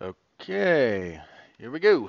[0.00, 1.20] Okay,
[1.58, 2.08] here we go.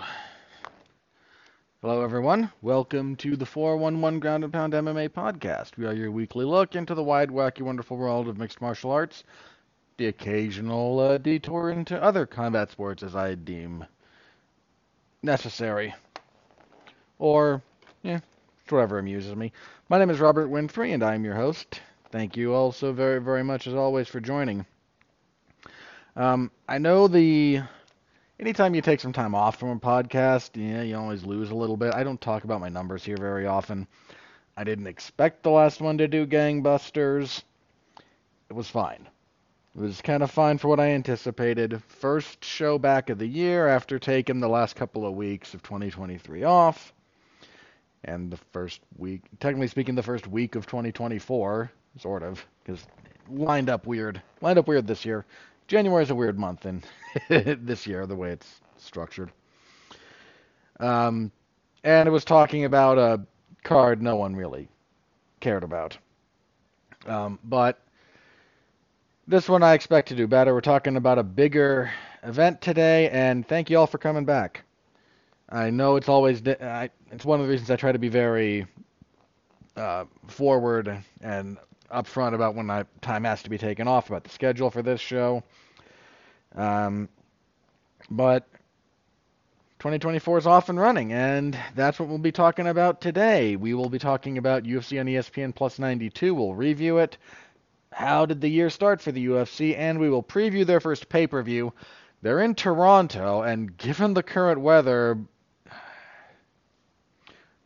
[1.82, 2.52] Hello, everyone.
[2.62, 5.76] Welcome to the 411 Ground and Pound MMA podcast.
[5.76, 9.24] We are your weekly look into the wide, wacky, wonderful world of mixed martial arts,
[9.98, 13.84] the occasional uh, detour into other combat sports as I deem
[15.24, 15.96] necessary.
[17.18, 17.64] Or,
[18.04, 18.20] yeah,
[18.70, 19.52] whatever amuses me.
[19.90, 21.82] My name is Robert Winfree, and I'm your host.
[22.12, 24.68] Thank you all so very, very much, as always, for joining.
[26.16, 27.64] Um, I know the
[28.40, 31.78] anytime you take some time off from a podcast, yeah, you always lose a little
[31.78, 31.94] bit.
[31.94, 33.88] I don't talk about my numbers here very often.
[34.56, 37.44] I didn't expect the last one to do gangbusters.
[38.50, 39.08] It was fine.
[39.76, 41.82] It was kind of fine for what I anticipated.
[41.88, 46.44] First show back of the year after taking the last couple of weeks of 2023
[46.44, 46.94] off.
[48.04, 52.86] And the first week, technically speaking, the first week of 2024, sort of, because
[53.30, 54.22] lined up weird.
[54.42, 55.26] Lined up weird this year.
[55.70, 56.82] January is a weird month in
[57.30, 59.32] this year, the way it's structured.
[60.80, 61.32] Um,
[61.84, 63.22] and it was talking about a
[63.64, 64.68] card no one really
[65.40, 65.96] cared about.
[67.06, 67.80] Um, but
[69.28, 70.56] this one I expect to do better.
[70.56, 71.92] We're talking about a bigger
[72.24, 74.64] event today, and thank you all for coming back.
[75.50, 78.66] I know it's always I, it's one of the reasons I try to be very
[79.78, 81.60] uh, forward and
[81.94, 85.02] upfront about when my time has to be taken off about the schedule for this
[85.02, 85.44] show.
[86.56, 87.10] Um,
[88.10, 88.48] but
[89.80, 93.56] 2024 is off and running, and that's what we'll be talking about today.
[93.56, 96.34] We will be talking about UFC on ESPN Plus 92.
[96.36, 97.18] We'll review it.
[97.92, 99.78] How did the year start for the UFC?
[99.78, 101.74] And we will preview their first pay per view.
[102.22, 105.18] They're in Toronto, and given the current weather,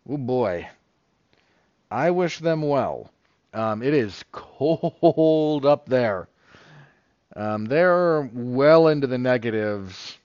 [0.09, 0.67] oh boy,
[1.89, 3.12] I wish them well.
[3.54, 6.28] Um, it is cold up there.
[7.36, 10.18] Um, they're well into the negatives.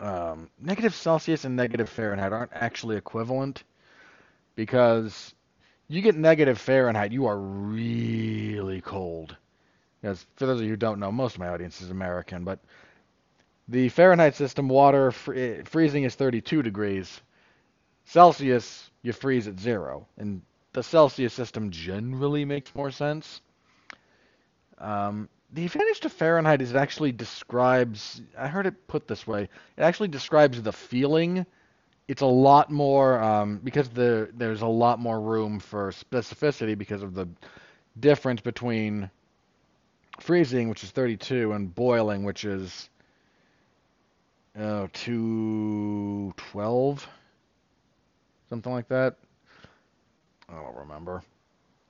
[0.00, 3.64] Um, negative Celsius and negative Fahrenheit aren't actually equivalent
[4.54, 5.34] because
[5.88, 9.36] you get negative Fahrenheit, you are really cold.
[10.00, 12.58] Because for those of you who don't know, most of my audience is American, but
[13.68, 17.20] the Fahrenheit system, water fr- freezing is 32 degrees.
[18.04, 20.42] Celsius, you freeze at zero, and
[20.76, 23.40] the Celsius system generally makes more sense.
[24.76, 28.20] Um, the advantage to Fahrenheit is it actually describes.
[28.38, 29.48] I heard it put this way.
[29.78, 31.46] It actually describes the feeling.
[32.08, 37.02] It's a lot more um, because the there's a lot more room for specificity because
[37.02, 37.26] of the
[37.98, 39.08] difference between
[40.20, 42.90] freezing, which is 32, and boiling, which is
[44.58, 47.08] oh, 212,
[48.50, 49.16] something like that.
[50.48, 51.22] I don't remember.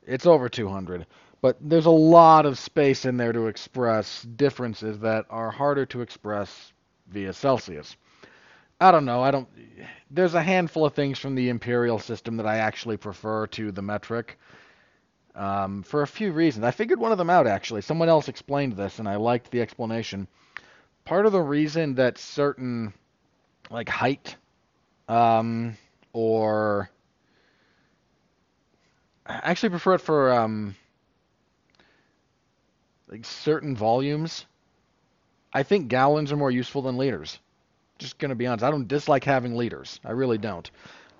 [0.06, 1.06] It's over 200
[1.40, 6.00] but there's a lot of space in there to express differences that are harder to
[6.00, 6.72] express
[7.08, 7.96] via Celsius.
[8.80, 9.22] I don't know.
[9.22, 9.48] I don't.
[10.10, 13.82] There's a handful of things from the imperial system that I actually prefer to the
[13.82, 14.38] metric.
[15.34, 16.64] Um, for a few reasons.
[16.64, 17.82] I figured one of them out actually.
[17.82, 20.28] Someone else explained this, and I liked the explanation.
[21.04, 22.92] Part of the reason that certain,
[23.70, 24.34] like height,
[25.08, 25.76] um,
[26.12, 26.90] or
[29.28, 30.76] I actually prefer it for um,
[33.08, 34.46] like certain volumes,
[35.52, 37.38] I think gallons are more useful than liters.
[37.98, 40.00] Just gonna be honest, I don't dislike having liters.
[40.04, 40.70] I really don't,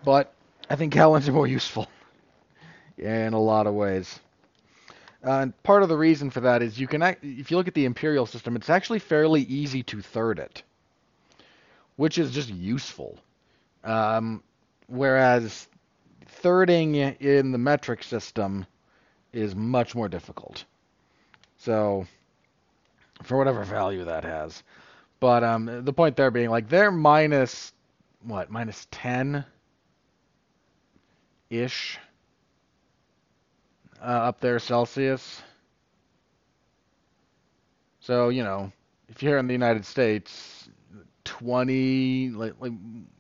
[0.04, 0.32] but
[0.68, 1.86] I think gallons are more useful
[2.98, 4.20] in a lot of ways.
[5.24, 7.74] Uh, and part of the reason for that is you can, if you look at
[7.74, 10.62] the imperial system, it's actually fairly easy to third it,
[11.96, 13.18] which is just useful.
[13.82, 14.42] Um,
[14.86, 15.66] whereas
[16.26, 18.66] thirding in the metric system
[19.32, 20.64] is much more difficult.
[21.58, 22.06] So,
[23.22, 24.62] for whatever value that has.
[25.20, 27.72] But um, the point there being, like, they're minus,
[28.22, 29.44] what, minus 10
[31.48, 31.98] ish
[34.00, 35.42] uh, up there Celsius.
[38.00, 38.70] So, you know,
[39.08, 40.68] if you're in the United States,
[41.24, 42.72] 20, like, like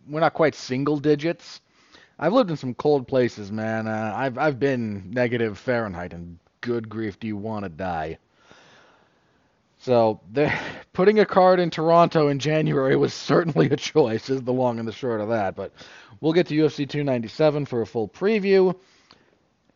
[0.08, 1.60] we're not quite single digits.
[2.18, 3.86] I've lived in some cold places, man.
[3.86, 8.18] Uh, I've I've been negative Fahrenheit, and good grief, do you want to die?
[9.78, 10.20] So
[10.92, 14.88] putting a card in Toronto in January was certainly a choice, is the long and
[14.88, 15.56] the short of that.
[15.56, 15.72] But
[16.20, 18.74] we'll get to UFC 297 for a full preview.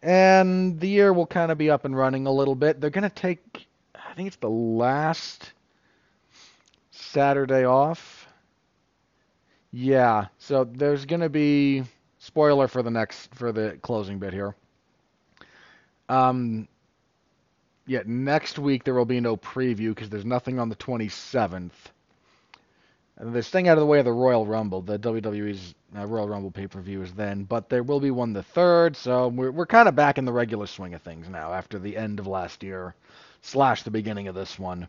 [0.03, 2.81] And the year will kind of be up and running a little bit.
[2.81, 5.53] They're going to take, I think it's the last
[6.91, 8.27] Saturday off.
[9.73, 11.85] Yeah, so there's going to be
[12.21, 14.55] spoiler for the next for the closing bit here.
[16.09, 16.69] Um,
[17.87, 21.73] yeah, next week there will be no preview because there's nothing on the 27th.
[23.23, 24.81] They're staying out of the way of the Royal Rumble.
[24.81, 28.97] The WWE's uh, Royal Rumble pay-per-view is then, but there will be one the third.
[28.97, 31.97] So we're we're kind of back in the regular swing of things now after the
[31.97, 32.95] end of last year
[33.43, 34.89] slash the beginning of this one.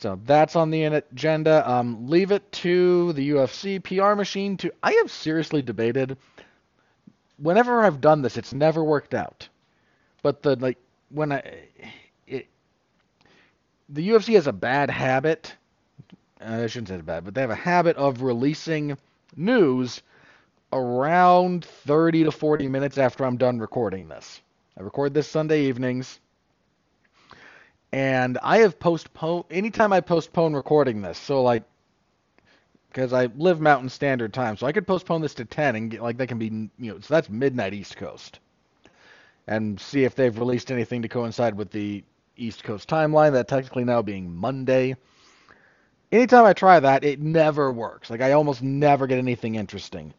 [0.00, 1.70] So that's on the agenda.
[1.70, 4.72] Um, leave it to the UFC PR machine to.
[4.82, 6.16] I have seriously debated.
[7.36, 9.46] Whenever I've done this, it's never worked out.
[10.22, 10.78] But the like
[11.10, 11.42] when I,
[13.90, 15.54] the UFC has a bad habit.
[16.40, 18.96] Uh, I shouldn't say it's bad, but they have a habit of releasing
[19.36, 20.00] news
[20.72, 24.40] around 30 to 40 minutes after I'm done recording this.
[24.78, 26.20] I record this Sunday evenings
[27.92, 31.18] and I have postponed anytime I postpone recording this.
[31.18, 31.64] So like,
[32.88, 36.02] because I live Mountain Standard Time, so I could postpone this to 10 and get
[36.02, 36.46] like that can be
[36.78, 38.40] you know so that's midnight East Coast,
[39.46, 42.04] and see if they've released anything to coincide with the
[42.36, 43.32] East Coast timeline.
[43.32, 44.96] That technically now being Monday.
[46.12, 48.10] Anytime I try that, it never works.
[48.10, 50.12] Like I almost never get anything interesting.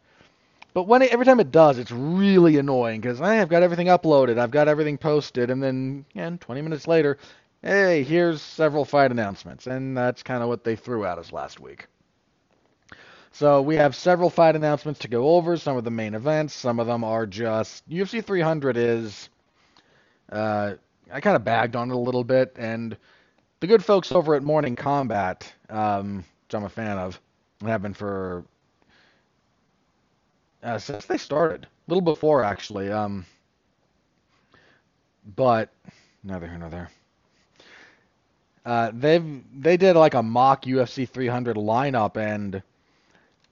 [0.74, 4.38] But when it, every time it does, it's really annoying because I've got everything uploaded,
[4.38, 7.18] I've got everything posted, and then and 20 minutes later,
[7.62, 9.66] hey, here's several fight announcements.
[9.66, 11.86] And that's kind of what they threw at us last week.
[13.32, 15.56] So we have several fight announcements to go over.
[15.56, 16.54] Some of the main events.
[16.54, 19.30] Some of them are just UFC 300 is.
[20.30, 20.74] Uh,
[21.10, 22.96] I kind of bagged on it a little bit, and
[23.60, 27.20] the good folks over at Morning Combat, um, which I'm a fan of,
[27.60, 28.44] and have been for
[30.62, 32.90] uh, since they started, a little before actually.
[32.90, 33.26] Um,
[35.36, 35.70] but
[36.24, 36.90] neither here nor there.
[38.64, 42.62] Uh, they've they did like a mock UFC 300 lineup, and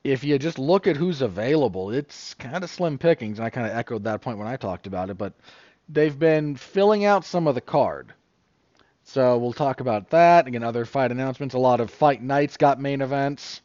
[0.04, 3.38] if you just look at who's available, it's kind of slim pickings.
[3.38, 5.32] And I kind of echoed that point when I talked about it, but
[5.88, 8.12] they've been filling out some of the card.
[9.02, 10.46] So we'll talk about that.
[10.46, 11.54] Again, other fight announcements.
[11.54, 13.60] A lot of fight nights got main events.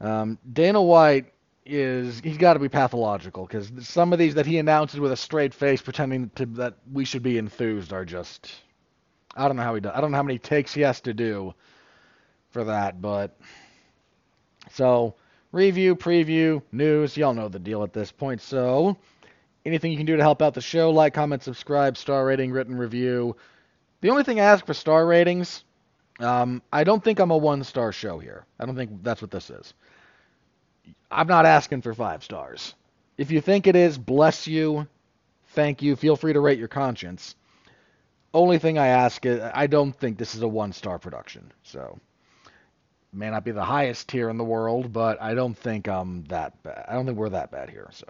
[0.00, 1.32] Um, Dana White
[1.64, 5.16] is he's got to be pathological because some of these that he announces with a
[5.16, 8.50] straight face, pretending to, that we should be enthused, are just
[9.38, 9.92] I don't know how he does.
[9.94, 11.54] I don't know how many takes he has to do
[12.50, 13.38] for that, but
[14.72, 15.14] so
[15.52, 17.16] review, preview, news.
[17.16, 18.40] Y'all know the deal at this point.
[18.40, 18.96] So
[19.64, 22.76] anything you can do to help out the show, like, comment, subscribe, star rating, written
[22.76, 23.36] review.
[24.00, 25.64] The only thing I ask for star ratings,
[26.18, 28.44] um, I don't think I'm a one star show here.
[28.58, 29.72] I don't think that's what this is.
[31.10, 32.74] I'm not asking for five stars.
[33.16, 34.86] If you think it is, bless you.
[35.48, 35.96] Thank you.
[35.96, 37.34] Feel free to rate your conscience.
[38.38, 41.50] Only thing I ask is, I don't think this is a one star production.
[41.64, 41.98] So,
[43.12, 46.62] may not be the highest tier in the world, but I don't think I'm that
[46.62, 46.84] bad.
[46.86, 47.88] I don't think we're that bad here.
[47.90, 48.06] So,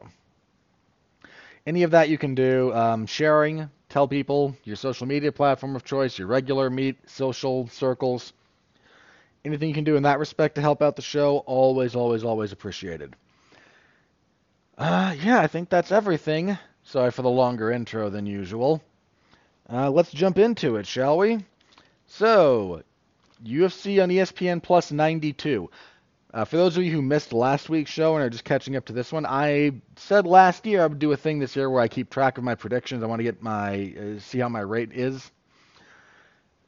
[1.66, 2.74] any of that you can do.
[2.74, 8.34] Um, sharing, tell people your social media platform of choice, your regular meet social circles.
[9.46, 12.52] Anything you can do in that respect to help out the show, always, always, always
[12.52, 13.16] appreciated.
[14.76, 16.58] Uh, yeah, I think that's everything.
[16.82, 18.82] Sorry for the longer intro than usual.
[19.70, 21.38] Uh, let's jump into it, shall we?
[22.06, 22.82] So,
[23.44, 25.68] UFC on ESPN Plus 92.
[26.32, 28.86] Uh, for those of you who missed last week's show and are just catching up
[28.86, 31.82] to this one, I said last year I would do a thing this year where
[31.82, 33.02] I keep track of my predictions.
[33.02, 35.30] I want to get my uh, see how my rate is.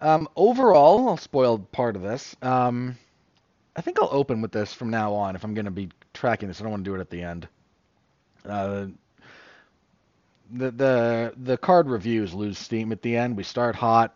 [0.00, 2.34] Um, overall, I'll spoil part of this.
[2.40, 2.96] Um,
[3.76, 6.48] I think I'll open with this from now on if I'm going to be tracking
[6.48, 6.60] this.
[6.60, 7.48] I don't want to do it at the end.
[8.46, 8.86] Uh,
[10.52, 13.36] the the the card reviews lose steam at the end.
[13.36, 14.14] We start hot,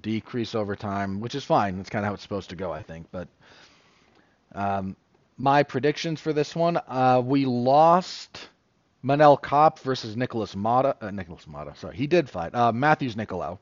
[0.00, 1.76] decrease over time, which is fine.
[1.76, 3.06] That's kind of how it's supposed to go, I think.
[3.10, 3.28] But
[4.54, 4.96] um,
[5.36, 8.48] my predictions for this one, uh, we lost
[9.04, 10.96] Manel Kape versus Nicholas Mata.
[11.00, 12.54] Uh, Nicholas Mata, sorry, he did fight.
[12.54, 13.58] Uh, Matheus Nicolau.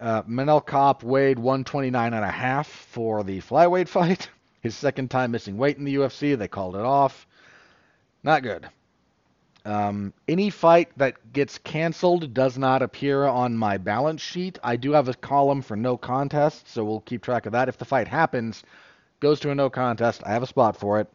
[0.00, 4.28] Uh, Manel Kape weighed 129 and a half for the flyweight fight.
[4.60, 6.38] His second time missing weight in the UFC.
[6.38, 7.26] They called it off.
[8.22, 8.68] Not good.
[9.64, 14.58] Um, any fight that gets canceled does not appear on my balance sheet.
[14.64, 17.68] I do have a column for no contest, so we'll keep track of that.
[17.68, 18.64] If the fight happens,
[19.20, 21.08] goes to a no contest, I have a spot for it.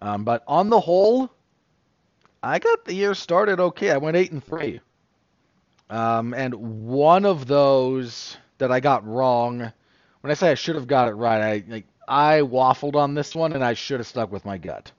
[0.00, 1.30] Um, but on the whole,
[2.42, 3.90] I got the year started okay.
[3.90, 4.80] I went eight and three,
[5.88, 9.58] um, and one of those that I got wrong.
[10.20, 13.34] When I say I should have got it right, I like I waffled on this
[13.34, 14.90] one, and I should have stuck with my gut.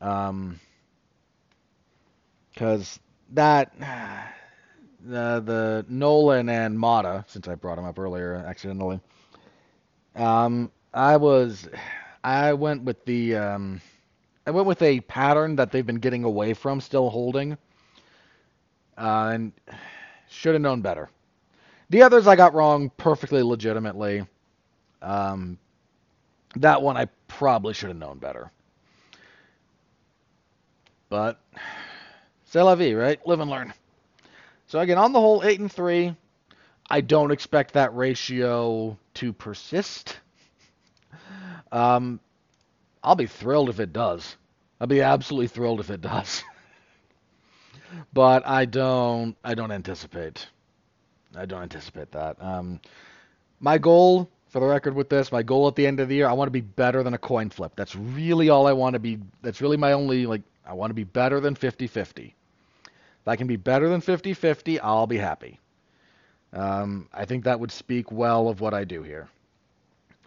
[0.00, 0.60] Um,
[2.52, 2.98] because
[3.30, 3.72] that
[5.04, 9.00] the the Nolan and Mata, since I brought him up earlier accidentally.
[10.16, 11.68] Um, I was
[12.24, 13.80] I went with the um,
[14.46, 17.56] I went with a pattern that they've been getting away from, still holding,
[18.98, 19.52] uh, and
[20.28, 21.10] should have known better.
[21.90, 24.26] The others I got wrong perfectly legitimately.
[25.02, 25.58] Um,
[26.56, 28.50] that one I probably should have known better.
[31.08, 31.40] But
[32.44, 33.24] c'est la vie, right?
[33.26, 33.72] Live and learn.
[34.66, 36.14] So again, on the whole, eight and three.
[36.90, 40.18] I don't expect that ratio to persist.
[41.70, 42.18] Um,
[43.02, 44.36] I'll be thrilled if it does.
[44.80, 46.42] I'll be absolutely thrilled if it does.
[48.12, 49.36] but I don't.
[49.44, 50.46] I don't anticipate.
[51.36, 52.42] I don't anticipate that.
[52.42, 52.80] Um,
[53.60, 56.26] my goal, for the record, with this, my goal at the end of the year,
[56.26, 57.72] I want to be better than a coin flip.
[57.76, 59.18] That's really all I want to be.
[59.42, 60.42] That's really my only like.
[60.68, 62.34] I want to be better than 50-50.
[62.86, 65.58] If I can be better than 50-50, I'll be happy.
[66.52, 69.28] Um, I think that would speak well of what I do here.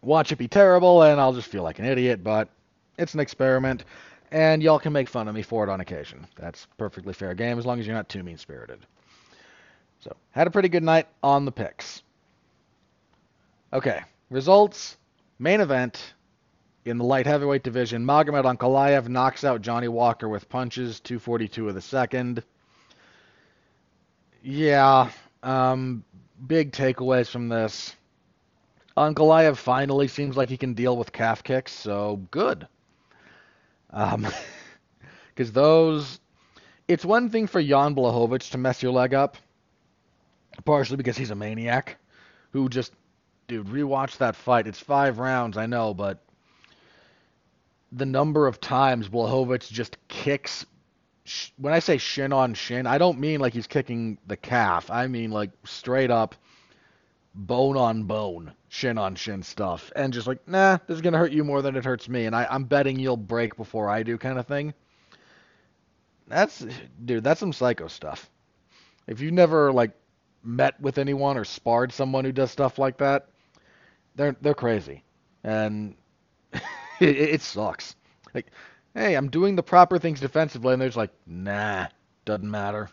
[0.01, 2.49] Watch it be terrible, and I'll just feel like an idiot, but
[2.97, 3.85] it's an experiment,
[4.31, 6.25] and y'all can make fun of me for it on occasion.
[6.35, 8.79] That's perfectly fair game as long as you're not too mean spirited.
[9.99, 12.01] So, had a pretty good night on the picks.
[13.71, 14.97] Okay, results.
[15.37, 16.13] Main event
[16.85, 18.05] in the light heavyweight division.
[18.05, 22.43] Magomed Ankalaev knocks out Johnny Walker with punches, 242 of the second.
[24.43, 25.11] Yeah,
[25.43, 26.03] um,
[26.47, 27.95] big takeaways from this.
[28.97, 32.67] Ankalaev finally seems like he can deal with calf kicks, so good.
[33.91, 34.27] Um,
[35.29, 36.19] because those,
[36.87, 39.37] it's one thing for Jan Blachowicz to mess your leg up,
[40.65, 41.97] partially because he's a maniac,
[42.51, 42.91] who just,
[43.47, 44.67] dude, rewatch that fight.
[44.67, 46.19] It's five rounds, I know, but
[47.91, 50.65] the number of times Blachowicz just kicks
[51.57, 54.89] when I say shin on shin, I don't mean like he's kicking the calf.
[54.89, 56.35] I mean like straight up
[57.33, 59.91] bone on bone, shin on shin stuff.
[59.95, 62.25] And just like, nah, this is going to hurt you more than it hurts me.
[62.25, 64.73] And I, I'm betting you'll break before I do kind of thing.
[66.27, 66.65] That's,
[67.05, 68.29] dude, that's some psycho stuff.
[69.07, 69.91] If you've never like
[70.43, 73.27] met with anyone or sparred someone who does stuff like that,
[74.15, 75.03] they're, they're crazy.
[75.43, 75.95] And
[77.09, 77.95] it, it sucks.
[78.33, 78.47] Like,
[78.93, 81.87] hey, I'm doing the proper things defensively, and they're just like, nah,
[82.25, 82.89] doesn't matter.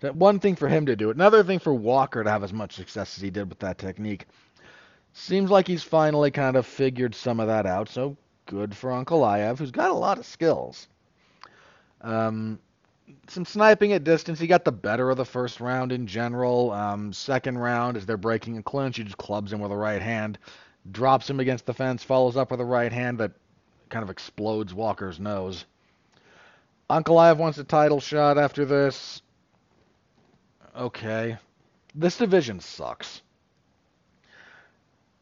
[0.00, 1.10] That one thing for him to do.
[1.10, 4.26] Another thing for Walker to have as much success as he did with that technique.
[5.12, 7.88] Seems like he's finally kind of figured some of that out.
[7.88, 8.16] So
[8.46, 10.88] good for Ankalaev, who's got a lot of skills.
[12.00, 12.58] Um,
[13.28, 14.38] some sniping at distance.
[14.38, 16.72] He got the better of the first round in general.
[16.72, 20.02] Um, second round, as they're breaking a clinch, he just clubs him with a right
[20.02, 20.38] hand,
[20.90, 23.32] drops him against the fence, follows up with a right hand that
[23.88, 25.64] kind of explodes Walker's nose.
[26.90, 29.22] Ankalaev wants a title shot after this.
[30.76, 31.38] Okay.
[31.94, 33.22] This division sucks.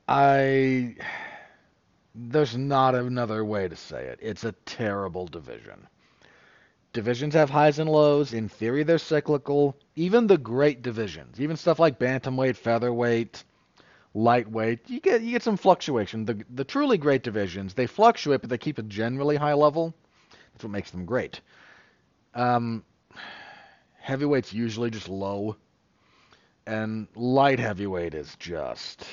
[0.08, 0.96] I.
[2.14, 4.18] There's not another way to say it.
[4.20, 5.86] It's a terrible division.
[6.92, 8.34] Divisions have highs and lows.
[8.34, 9.76] In theory, they're cyclical.
[9.96, 13.44] Even the great divisions, even stuff like bantamweight, featherweight,
[14.14, 16.24] lightweight, you get you get some fluctuation.
[16.24, 19.94] The the truly great divisions, they fluctuate, but they keep a generally high level.
[20.52, 21.40] That's what makes them great.
[22.34, 22.84] Um,
[24.00, 25.56] heavyweight's usually just low,
[26.66, 29.04] and light heavyweight is just.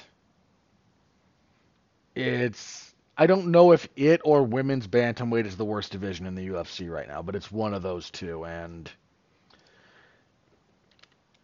[2.16, 6.48] It's I don't know if it or women's bantamweight is the worst division in the
[6.48, 8.90] UFC right now, but it's one of those two, and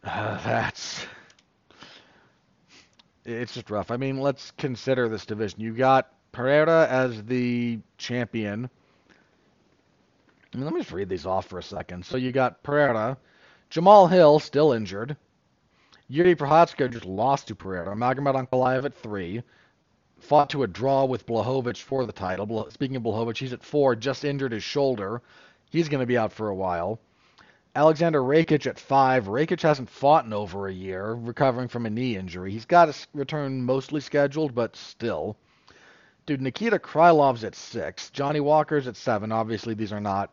[0.03, 1.05] uh, that's
[3.25, 3.91] it's just rough.
[3.91, 5.59] I mean, let's consider this division.
[5.59, 8.69] You got Pereira as the champion.
[10.53, 12.05] I mean, let me just read these off for a second.
[12.05, 13.17] So you got Pereira,
[13.71, 15.17] Jamahal Hill still injured.
[16.09, 17.95] Jiri Prochazka just lost to Pereira.
[17.95, 19.41] Magomed Ankalaev at three.
[20.19, 22.69] Fought to a draw with Blachowicz for the title.
[22.69, 25.21] Speaking of Blachowicz, he's at four, just injured his shoulder.
[25.71, 26.99] He's going to be out for a while.
[27.75, 29.25] Alexander Rakic at five.
[29.25, 32.51] Rakic hasn't fought in over a year, recovering from a knee injury.
[32.51, 35.35] He's got a return mostly scheduled, but still.
[36.25, 38.09] Dude, Nikita Krylov's at six.
[38.11, 39.31] Johnny Walker's at seven.
[39.31, 40.31] Obviously, these are not.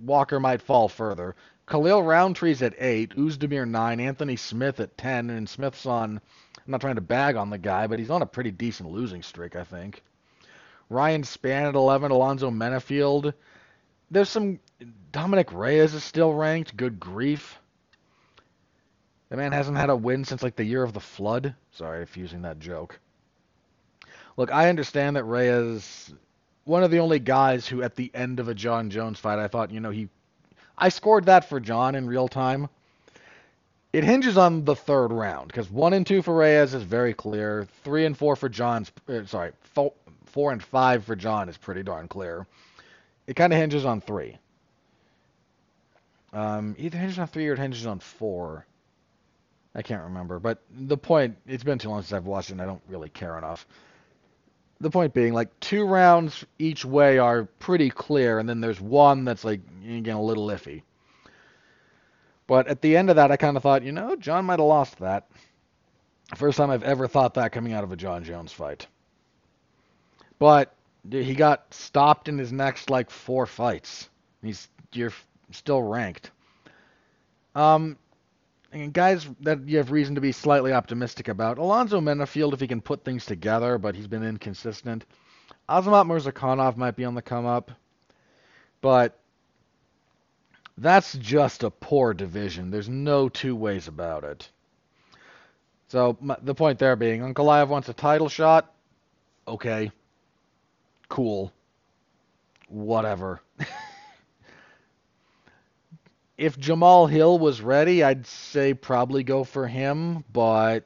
[0.00, 1.36] Walker might fall further.
[1.66, 3.14] Khalil Rountree's at eight.
[3.16, 4.00] Oezdemir nine.
[4.00, 5.28] Anthony Smith at ten.
[5.28, 6.20] And Smith's on.
[6.56, 9.22] I'm not trying to bag on the guy, but he's on a pretty decent losing
[9.22, 10.02] streak, I think.
[10.88, 12.10] Ryan Spann at 11.
[12.10, 13.34] Alonzo Menifield.
[14.10, 14.58] There's some
[15.10, 16.76] Dominick Reyes is still ranked.
[16.76, 17.58] Good grief.
[19.28, 21.54] The man hasn't had a win since like the year of the flood.
[21.72, 22.98] Sorry if using that joke.
[24.36, 26.14] Look, I understand that Reyes,
[26.64, 29.48] one of the only guys who at the end of a Jon Jones fight, I
[29.48, 30.08] thought, you know, he,
[30.76, 32.68] I scored that for Jon in real time.
[33.92, 37.66] It hinges on the third round because one and two for Reyes is very clear.
[37.82, 39.92] Three and four for Jon's, uh, sorry, four,
[40.26, 42.46] four and five for Jon is pretty darn clear.
[43.26, 44.38] It kind of hinges on three.
[46.32, 48.66] Um, either hinges on three or it hinges on four.
[49.74, 52.62] I can't remember, but the point it's been too long since I've watched it and
[52.62, 53.66] I don't really care enough.
[54.80, 59.24] The point being like two rounds each way are pretty clear and then there's one
[59.24, 60.82] that's like again a little iffy.
[62.46, 64.68] But at the end of that I kind of thought, you know, Jon might have
[64.68, 65.28] lost that.
[66.34, 68.86] First time I've ever thought that coming out of a Jon Jones fight.
[70.38, 70.74] But
[71.10, 74.08] he got stopped in his next like four fights.
[74.42, 75.12] He's you're
[75.50, 76.30] still ranked.
[77.54, 77.96] Um,
[78.72, 81.58] and guys that you have reason to be slightly optimistic about.
[81.58, 85.04] Alonzo Menifield, if he can put things together, but he's been inconsistent.
[85.68, 87.70] Azamat Murzakanov might be on the come up,
[88.80, 89.18] but
[90.76, 92.70] that's just a poor division.
[92.70, 94.48] There's no two ways about it.
[95.88, 98.72] So my, the point there being, Ankalaev wants a title shot.
[99.46, 99.90] Okay,
[101.08, 101.52] cool,
[102.68, 103.40] whatever.
[106.38, 110.84] If Jamahal Hill was ready, I'd say probably go for him, but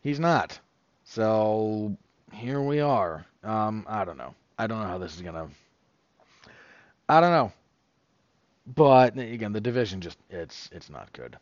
[0.00, 0.58] he's not.
[1.04, 1.96] So
[2.32, 3.26] here we are.
[3.42, 4.32] Um, I don't know.
[4.56, 5.48] I don't know how this is gonna.
[7.08, 7.52] I don't know.
[8.74, 11.36] But again, the division just it's it's not good.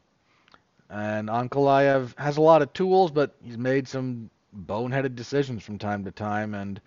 [0.89, 4.31] And Ankalaev has a lot of tools, but he's made some
[4.67, 6.81] boneheaded decisions from time to time and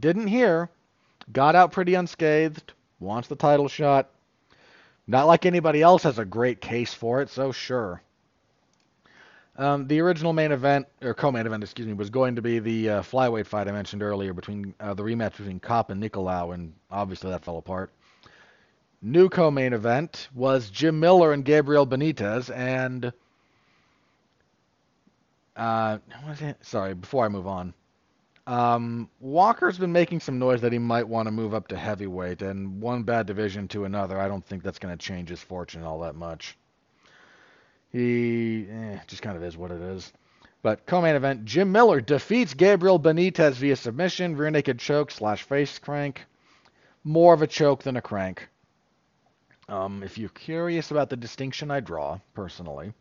[0.00, 0.68] didn't hear.
[1.32, 2.72] Got out pretty unscathed.
[3.02, 4.08] Wants the title shot.
[5.06, 8.00] Not like anybody else has a great case for it, so sure.
[9.56, 12.88] Um, the original main event, or co-main event, excuse me, was going to be the
[12.88, 16.72] uh, flyweight fight I mentioned earlier between uh, the rematch between Kape and Nicolau, and
[16.90, 17.90] obviously that fell apart.
[19.02, 23.12] New co-main event was Jim Miller and Gabriel Benitez, and
[25.56, 25.98] uh,
[26.62, 27.74] sorry, before I move on,
[28.46, 32.42] um, Walker's been making some noise that he might want to move up to heavyweight,
[32.42, 34.18] and one bad division to another.
[34.18, 36.56] I don't think that's going to change his fortune all that much.
[37.92, 40.12] He eh, just kind of is what it is.
[40.62, 45.78] But co-main event, Jim Miller defeats Gabriel Benitez via submission, rear naked choke slash face
[45.78, 46.24] crank.
[47.04, 48.48] More of a choke than a crank.
[49.68, 52.92] Um, if you're curious about the distinction I draw, personally,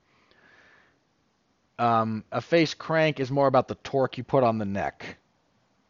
[1.77, 5.17] um, a face crank is more about the torque you put on the neck,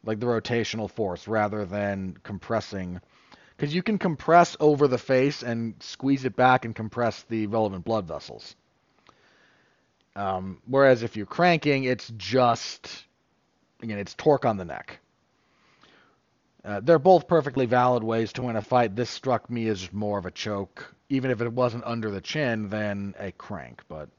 [0.04, 3.00] like the rotational force, rather than compressing.
[3.56, 7.86] Because you can compress over the face and squeeze it back and compress the relevant
[7.86, 8.56] blood vessels.
[10.16, 13.06] Um, whereas if you're cranking, it's just,
[13.82, 15.00] again, it's torque on the neck.
[16.64, 18.96] Uh, they're both perfectly valid ways to win a fight.
[18.96, 22.70] This struck me as more of a choke, even if it wasn't under the chin,
[22.70, 23.82] than a crank.
[23.88, 24.10] But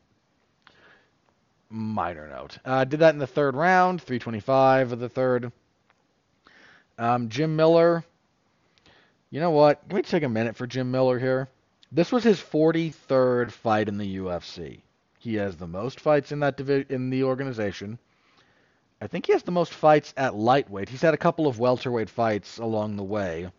[1.71, 2.59] minor note.
[2.65, 5.53] Uh, did that in the third round, 325 of the third.
[7.03, 8.05] Um, Jim Miller.
[9.31, 9.83] You know what?
[9.89, 11.49] Let me take a minute for Jim Miller here?
[11.91, 14.83] This was his 43rd fight in the UFC.
[15.19, 17.99] He has the most fights in that divi- in the organization.
[19.01, 20.89] I think he has the most fights at lightweight.
[20.89, 23.51] He's had a couple of welterweight fights along the way.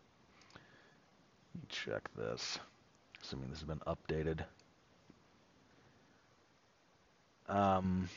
[1.68, 2.60] Check this.
[3.22, 4.46] Assuming this has been updated.
[7.50, 8.08] Um,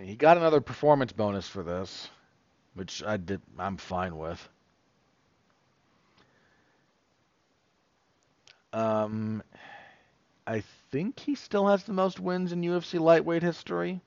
[0.00, 2.08] he got another performance bonus for this,
[2.74, 3.40] which I did.
[3.58, 4.48] I'm fine with.
[8.72, 9.42] Um,
[10.46, 14.00] I think he still has the most wins in UFC lightweight history.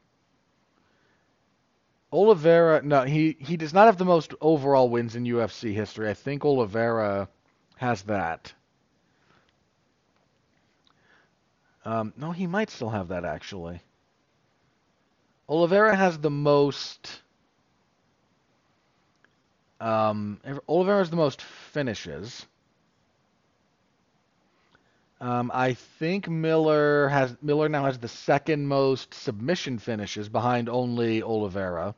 [2.11, 6.09] Oliveira, no, he he does not have the most overall wins in UFC history.
[6.09, 7.29] I think Oliveira
[7.77, 8.53] has that.
[11.85, 13.81] Um, no, he might still have that actually.
[15.49, 17.21] Oliveira has the most.
[19.79, 22.45] Um, Oliveira has the most finishes.
[25.19, 31.23] Um, I think Miller has Miller now has the second most submission finishes behind only
[31.23, 31.95] Oliveira.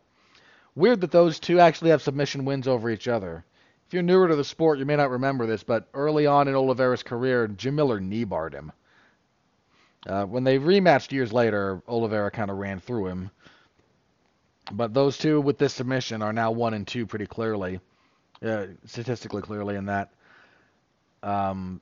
[0.76, 3.44] Weird that those two actually have submission wins over each other.
[3.88, 6.56] If you're newer to the sport, you may not remember this, but early on in
[6.56, 8.72] Oliveira's career, Jim Miller knee barred him.
[10.08, 13.32] Uh, when they rematched years later, Oliveira kind of ran through him.
[14.72, 17.80] But those two with this submission are now one and two pretty clearly,
[18.44, 20.12] uh, statistically clearly in that.
[21.24, 21.82] Um,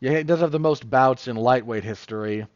[0.00, 2.46] yeah, he does have the most bouts in lightweight history.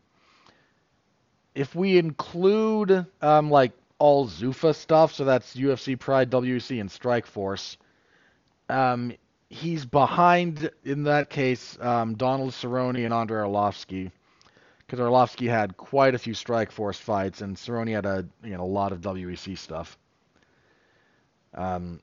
[1.54, 7.76] If we include um, like all Zuffa stuff, so that's UFC Pride, WEC, and Strikeforce,
[8.68, 9.12] um,
[9.48, 14.12] he's behind in that case um, Donald Cerrone and Andrei Arlovsky,
[14.90, 18.66] because Arlovsky had quite a few Strikeforce fights, and Cerrone had a you know a
[18.66, 19.96] lot of WEC stuff.
[21.54, 22.00] Um,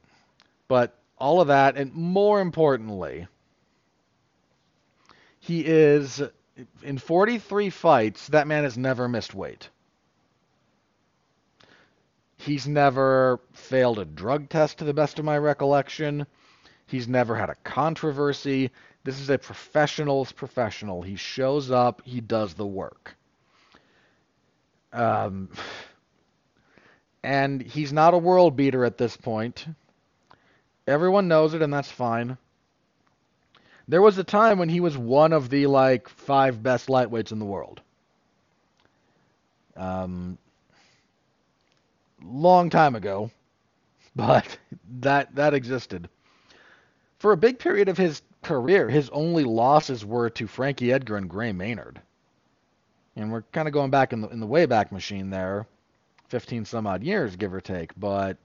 [0.70, 3.28] but all of that, and more importantly,
[5.42, 6.22] he is
[6.82, 8.28] in 43 fights.
[8.30, 9.70] That man has never missed weight.
[12.38, 16.26] He's never failed a drug test, to the best of my recollection.
[16.86, 18.72] He's never had a controversy.
[19.08, 21.02] This is a professional's professional.
[21.02, 23.16] He shows up, he does the work.
[24.92, 25.48] Um,
[27.24, 29.66] and he's not a world beater at this point.
[30.86, 32.38] Everyone knows it, and that's fine.
[33.88, 37.40] There was a time when he was one of the like five best lightweights in
[37.40, 37.80] the world.
[39.78, 40.38] Um,
[42.22, 43.32] long time ago,
[44.18, 44.58] but
[45.00, 46.10] that that existed.
[47.20, 51.30] For a big period of his career, his only losses were to Frankie Edgar and
[51.30, 52.02] Gray Maynard.
[53.16, 55.66] And we're kind of going back in the in the wayback machine there,
[56.30, 57.92] 15 some odd years, give or take.
[58.00, 58.38] But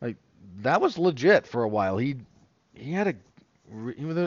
[0.00, 0.16] like
[0.62, 1.96] that was legit for a while.
[1.98, 2.16] He
[2.74, 3.14] he had a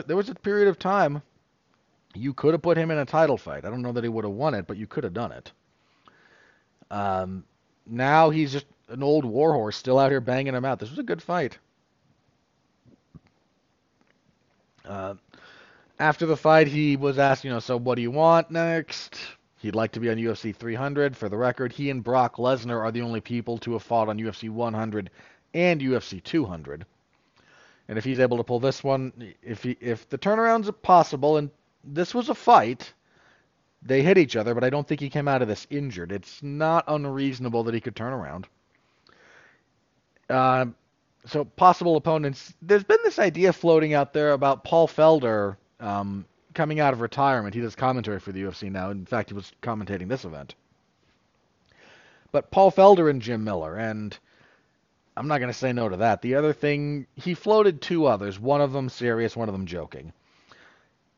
[0.06, 1.22] there was a period of time
[2.14, 3.64] you could have put him in a title fight.
[3.64, 5.52] I don't know that he would have won it, but you could have done it.
[6.90, 7.44] Um,
[7.86, 10.78] now he's just an old warhorse still out here banging him out.
[10.78, 11.58] This was a good fight.
[14.88, 15.14] Uh,
[15.98, 19.18] after the fight, he was asked, you know, so what do you want next?
[19.58, 21.16] He'd like to be on UFC 300.
[21.16, 24.18] For the record, he and Brock Lesnar are the only people to have fought on
[24.18, 25.10] UFC 100
[25.54, 26.86] and UFC 200.
[27.88, 31.50] And if he's able to pull this one, if he, if the turnaround's possible, and
[31.82, 32.92] this was a fight,
[33.82, 36.12] they hit each other, but I don't think he came out of this injured.
[36.12, 38.46] It's not unreasonable that he could turn around.
[40.28, 40.66] Uh,
[41.26, 42.54] so possible opponents.
[42.62, 47.54] There's been this idea floating out there about Paul Felder um, coming out of retirement.
[47.54, 48.90] He does commentary for the UFC now.
[48.90, 50.54] In fact, he was commentating this event.
[52.32, 54.16] But Paul Felder and Jim Miller, and
[55.16, 56.22] I'm not going to say no to that.
[56.22, 58.38] The other thing, he floated two others.
[58.38, 60.12] One of them serious, one of them joking.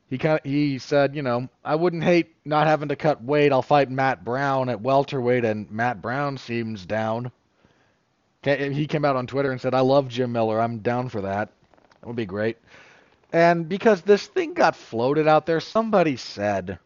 [0.08, 3.52] He kind of, he said, you know, I wouldn't hate not having to cut weight.
[3.52, 7.30] I'll fight Matt Brown at welterweight, and Matt Brown seems down.
[8.42, 10.60] He came out on Twitter and said, I love Jim Miller.
[10.60, 11.50] I'm down for that.
[12.00, 12.56] That would be great.
[13.32, 16.78] And because this thing got floated out there, somebody said,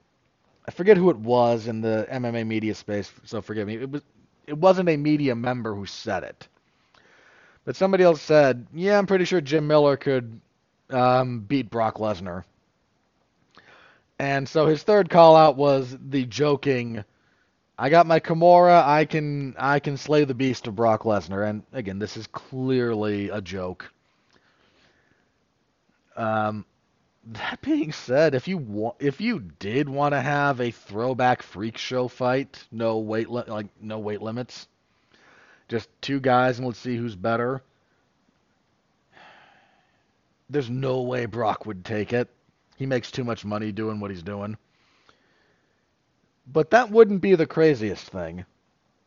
[0.67, 3.77] I forget who it was in the MMA media space, so forgive me.
[3.77, 4.03] It was
[4.47, 6.49] it wasn't a media member who said it.
[7.65, 10.41] But somebody else said, "Yeah, I'm pretty sure Jim Miller could
[10.91, 12.45] um, beat Brock Lesnar."
[14.19, 17.05] And so his third call out was the joking
[17.79, 18.85] I got my Kimura.
[18.87, 21.49] I can I can slay the beast of Brock Lesnar.
[21.49, 23.93] And again, this is clearly a joke.
[26.17, 26.65] Um,
[27.27, 31.77] that being said, if you wa- if you did want to have a throwback freak
[31.79, 34.69] show fight, no weight li- like no weight limits,
[35.69, 37.63] just two guys and let's see who's better.
[40.49, 42.29] There's no way Brock would take it.
[42.77, 44.57] He makes too much money doing what he's doing.
[46.47, 48.45] But that wouldn't be the craziest thing.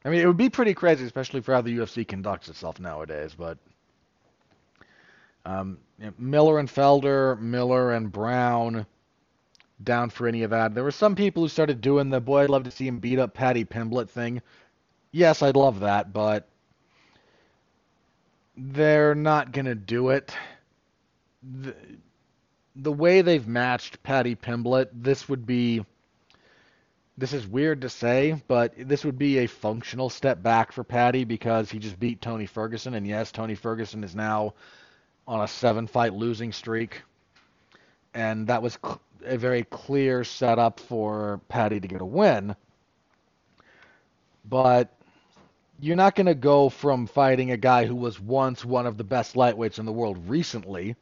[0.03, 3.35] I mean, it would be pretty crazy, especially for how the UFC conducts itself nowadays.
[3.37, 3.57] But
[5.45, 8.85] um, you know, Miller and Felder, Miller and Brown,
[9.83, 10.73] down for any of that.
[10.73, 13.19] There were some people who started doing the boy, I'd love to see him beat
[13.19, 14.41] up Paddy Pimblett thing.
[15.11, 16.47] Yes, I'd love that, but
[18.55, 20.33] they're not gonna do it.
[21.61, 21.75] The,
[22.75, 25.85] the way they've matched Paddy Pimblett, this would be
[27.17, 31.23] this is weird to say, but this would be a functional step back for Paddy
[31.23, 34.53] because he just beat Tony Ferguson, and yes, Tony Ferguson is now
[35.27, 37.01] on a seven-fight losing streak,
[38.13, 42.55] and that was cl- a very clear setup for Paddy to get a win.
[44.45, 44.93] But
[45.79, 49.03] you're not going to go from fighting a guy who was once one of the
[49.03, 50.95] best lightweights in the world recently.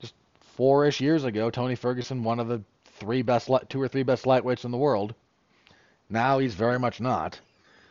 [0.00, 0.14] Just
[0.56, 2.62] four-ish years ago, Tony Ferguson, one of the
[3.00, 5.14] three best, two or three best lightweights in the world.
[6.08, 7.40] Now he's very much not.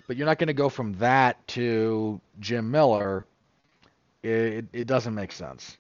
[0.07, 3.25] But you're not going to go from that to Jim Miller.
[4.23, 5.77] It, it doesn't make sense.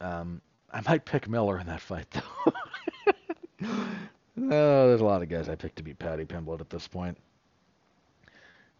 [0.00, 0.40] Um,
[0.72, 2.52] I might pick Miller in that fight, though.
[3.66, 7.18] oh, there's a lot of guys I picked to beat Paddy Pimblett at this point.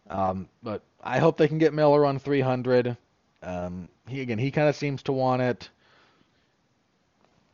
[0.09, 2.97] Um, but I hope they can get Miller on 300.
[3.43, 5.69] Um, he again, he kind of seems to want it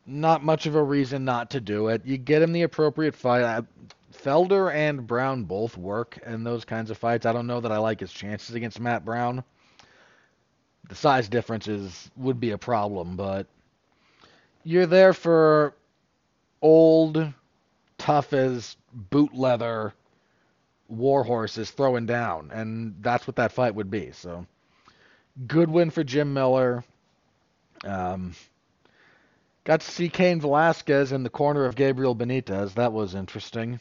[0.05, 2.05] not much of a reason not to do it.
[2.05, 3.65] You get him the appropriate fight.
[4.13, 7.25] Felder and Brown both work in those kinds of fights.
[7.25, 9.43] I don't know that I like his chances against Matt Brown.
[10.89, 13.47] The size differences would be a problem, but
[14.63, 15.73] you're there for
[16.61, 17.33] old,
[17.97, 19.93] tough as boot leather
[20.87, 24.11] war horses throwing down, and that's what that fight would be.
[24.11, 24.45] So,
[25.47, 26.83] good win for Jim Miller.
[27.85, 28.35] Um,
[29.63, 32.73] Got to see Cain Velasquez in the corner of Gabriel Benitez.
[32.73, 33.79] That was interesting.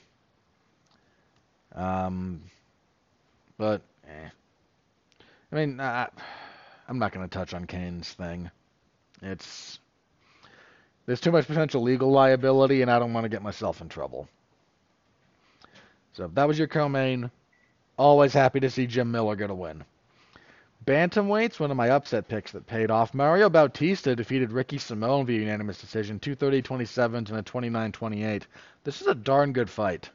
[1.74, 2.42] Um,
[3.56, 4.28] but, eh.
[5.52, 6.08] I mean, I,
[6.88, 8.50] I'm not going to touch on Cain's thing.
[9.22, 9.78] It's
[11.06, 14.28] there's too much potential legal liability, and I don't want to get myself in trouble.
[16.12, 17.30] So that was your co-main.
[17.96, 19.84] Always happy to see Jim Miller get a win.
[20.90, 23.14] Bantamweight's one of my upset picks that paid off.
[23.14, 28.42] Mario Bautista defeated Ricky Simon via unanimous decision, 230-27 and a 29-28.
[28.82, 30.10] This is a darn good fight.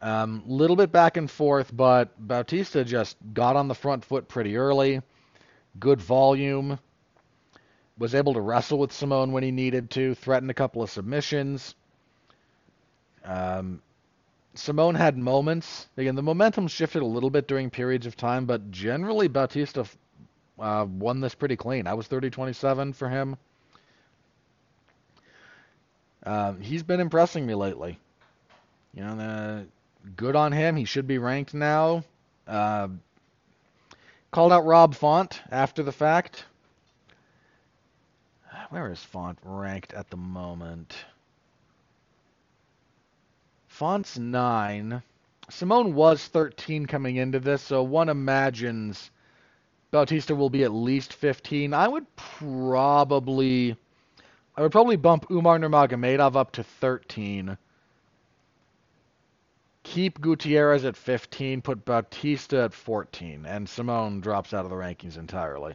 [0.00, 4.26] A um, little bit back and forth, but Bautista just got on the front foot
[4.26, 5.00] pretty early.
[5.78, 6.80] Good volume.
[7.98, 10.16] Was able to wrestle with Simon when he needed to.
[10.16, 11.76] Threatened a couple of submissions.
[13.24, 13.80] Um,
[14.54, 15.88] Simon had moments.
[15.96, 19.86] Again, the momentum shifted a little bit during periods of time, but generally Bautista
[20.58, 21.86] uh, won this pretty clean.
[21.86, 23.36] I was 30-27 for him.
[26.24, 27.98] Uh, he's been impressing me lately.
[28.94, 29.62] You know, uh,
[30.16, 30.76] good on him.
[30.76, 32.04] He should be ranked now.
[32.46, 32.88] Uh,
[34.30, 36.44] called out Rob Font after the fact.
[38.70, 40.94] Where is Font ranked at the moment?
[43.82, 45.02] Font's 9.
[45.50, 49.10] Simon was 13 coming into this, so one imagines
[49.90, 51.74] Bautista will be at least 15.
[51.74, 53.76] I would probably
[54.56, 57.58] I would probably bump Umar Nurmagomedov up to 13.
[59.82, 65.18] Keep Gutierrez at 15, put Bautista at 14, and Simon drops out of the rankings
[65.18, 65.74] entirely.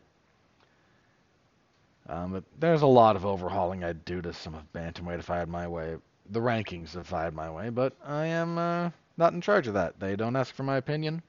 [2.08, 5.50] Um, there's a lot of overhauling I'd do to some of Bantamweight if I had
[5.50, 5.98] my way
[6.32, 10.00] the rankings I had my way, but I am uh, not in charge of that.
[10.00, 11.22] They don't ask for my opinion.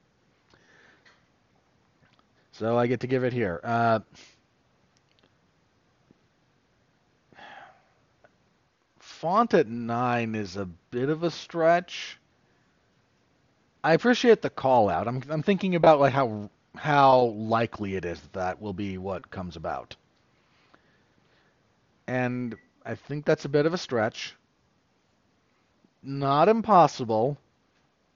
[2.51, 3.61] So I get to give it here.
[3.63, 3.99] Uh,
[8.99, 12.17] font at 9 is a bit of a stretch.
[13.83, 15.07] I appreciate the call out.
[15.07, 19.31] I'm, I'm thinking about like how how likely it is that, that will be what
[19.31, 19.95] comes about.
[22.07, 24.35] And I think that's a bit of a stretch.
[26.01, 27.37] Not impossible,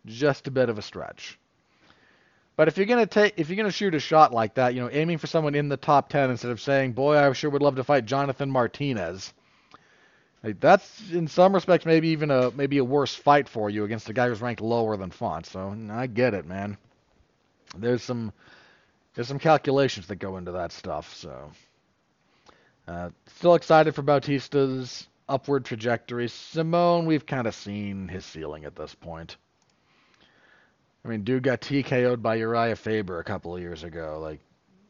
[0.05, 1.37] just a bit of a stretch.
[2.55, 4.89] But if you're gonna take, if you're gonna shoot a shot like that, you know,
[4.91, 7.75] aiming for someone in the top ten instead of saying, "Boy, I sure would love
[7.77, 9.33] to fight Jonathan Martinez,"
[10.43, 14.09] like that's in some respects maybe even a maybe a worse fight for you against
[14.09, 15.47] a guy who's ranked lower than Font.
[15.47, 16.77] So I get it, man.
[17.75, 18.31] There's some
[19.15, 21.13] there's some calculations that go into that stuff.
[21.15, 21.51] So
[22.87, 26.27] uh, still excited for Bautista's upward trajectory.
[26.27, 29.37] Simon, we've kind of seen his ceiling at this point.
[31.05, 34.19] I mean, dude got TKO'd by Urijah Faber a couple of years ago.
[34.21, 34.39] Like,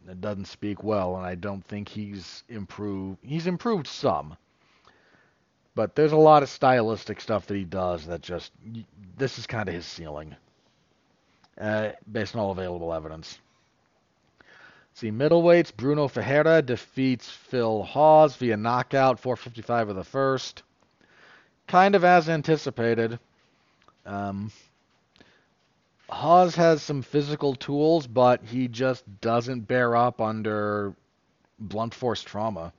[0.08, 3.18] it doesn't speak well, and I don't think he's improved.
[3.24, 4.36] He's improved some,
[5.76, 8.52] but there's a lot of stylistic stuff that he does that just
[9.18, 10.36] this is kind of his ceiling,
[11.60, 13.40] uh, based on all available evidence.
[14.96, 20.62] See, middleweights, Bruno Ferreira defeats Phil Hawes via knockout, 455 of the first.
[21.68, 23.20] Kind of as anticipated.
[24.06, 24.52] Um,
[26.10, 30.94] Hawes has some physical tools, but he just doesn't bear up under
[31.58, 32.72] blunt force trauma.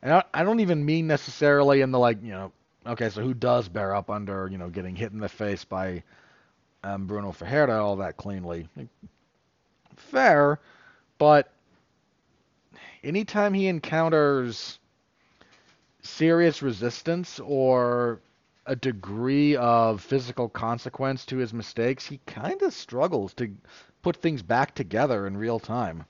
[0.00, 2.52] And I, I don't even mean necessarily in the like, you know,
[2.86, 6.02] okay, so who does bear up under, you know, getting hit in the face by
[6.82, 8.68] um, Bruno Ferreira all that cleanly?
[9.96, 10.58] Fair,
[11.18, 11.50] but
[13.02, 14.78] anytime he encounters
[16.02, 18.20] serious resistance or
[18.66, 23.54] a degree of physical consequence to his mistakes, he kind of struggles to
[24.02, 26.04] put things back together in real time.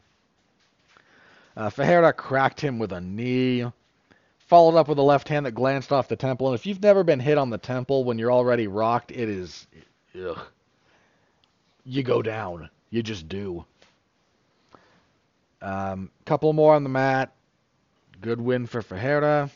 [1.56, 1.70] Uh,
[2.16, 3.64] cracked him with a knee,
[4.38, 6.48] followed up with a left hand that glanced off the temple.
[6.48, 9.66] And if you've never been hit on the temple when you're already rocked, it is,
[10.14, 10.38] ugh.
[11.84, 12.68] You go down.
[12.90, 13.64] You just do.
[15.62, 17.32] Um, couple more on the mat.
[18.20, 19.50] Good win for Ferreira.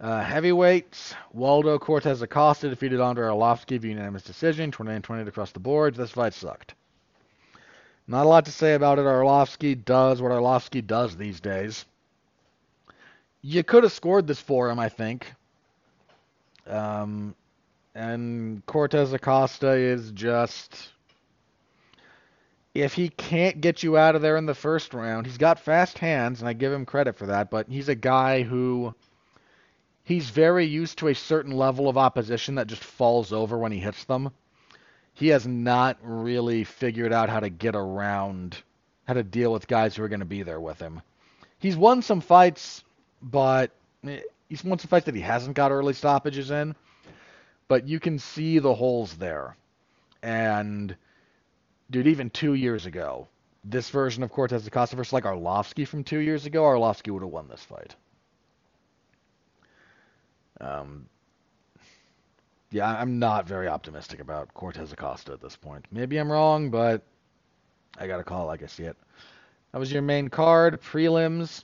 [0.00, 5.94] Uh, heavyweights, Waldo Cortes Acosta defeated Andrei Arlovsky via unanimous decision, 29-20 across the board.
[5.94, 6.74] This fight sucked.
[8.08, 9.04] Not a lot to say about it.
[9.04, 11.84] Arlovsky does what Arlovsky does these days.
[13.42, 15.32] You could have scored this for him, I think.
[16.66, 17.34] Um,
[17.94, 20.90] and Cortes Acosta is just
[22.74, 25.98] if he can't get you out of there in the first round, he's got fast
[25.98, 28.94] hands, and I give him credit for that, but he's a guy who
[30.04, 33.78] he's very used to a certain level of opposition that just falls over when he
[33.78, 34.30] hits them.
[35.14, 38.56] He has not really figured out how to get around,
[39.06, 41.02] how to deal with guys who are going to be there with him.
[41.58, 42.82] He's won some fights
[43.22, 43.70] but
[44.06, 46.74] eh, he's won some fights that he hasn't got early stoppages in.
[47.68, 49.56] But you can see the holes there.
[50.22, 50.94] And,
[51.92, 53.28] dude, even two years ago,
[53.64, 57.30] this version of Cortes Acosta versus like Arlovsky from two years ago, Arlovsky would have
[57.30, 57.94] won this fight.
[60.60, 61.06] Um,
[62.70, 65.84] yeah, I'm not very optimistic about Cortes Acosta at this point.
[65.92, 67.02] Maybe I'm wrong, but
[67.98, 68.96] I gotta call it like I see it.
[69.72, 71.62] That was your main card, prelims.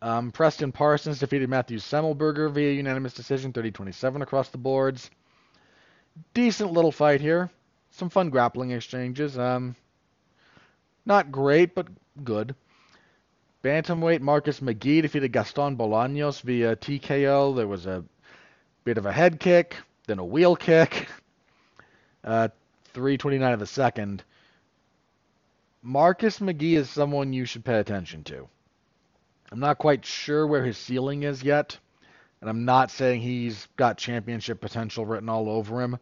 [0.00, 5.10] Um, Preston Parsons defeated Matthew Semelsberger via unanimous decision, 30-27 across the boards.
[6.34, 7.50] Decent little fight here.
[7.98, 9.36] Some fun grappling exchanges.
[9.36, 9.74] Um,
[11.04, 11.88] not great, but
[12.22, 12.54] good.
[13.64, 17.56] Bantamweight Marcus McGee defeated Gaston Bolaños via TKO.
[17.56, 18.04] There was a
[18.84, 21.08] bit of a head kick, then a wheel kick.
[22.24, 22.48] Uh,
[22.94, 24.22] 329 of the second.
[25.82, 28.48] Marcus McGee is someone you should pay attention to.
[29.50, 31.78] I'm not quite sure where his ceiling is yet,
[32.40, 35.98] and I'm not saying he's got championship potential written all over him.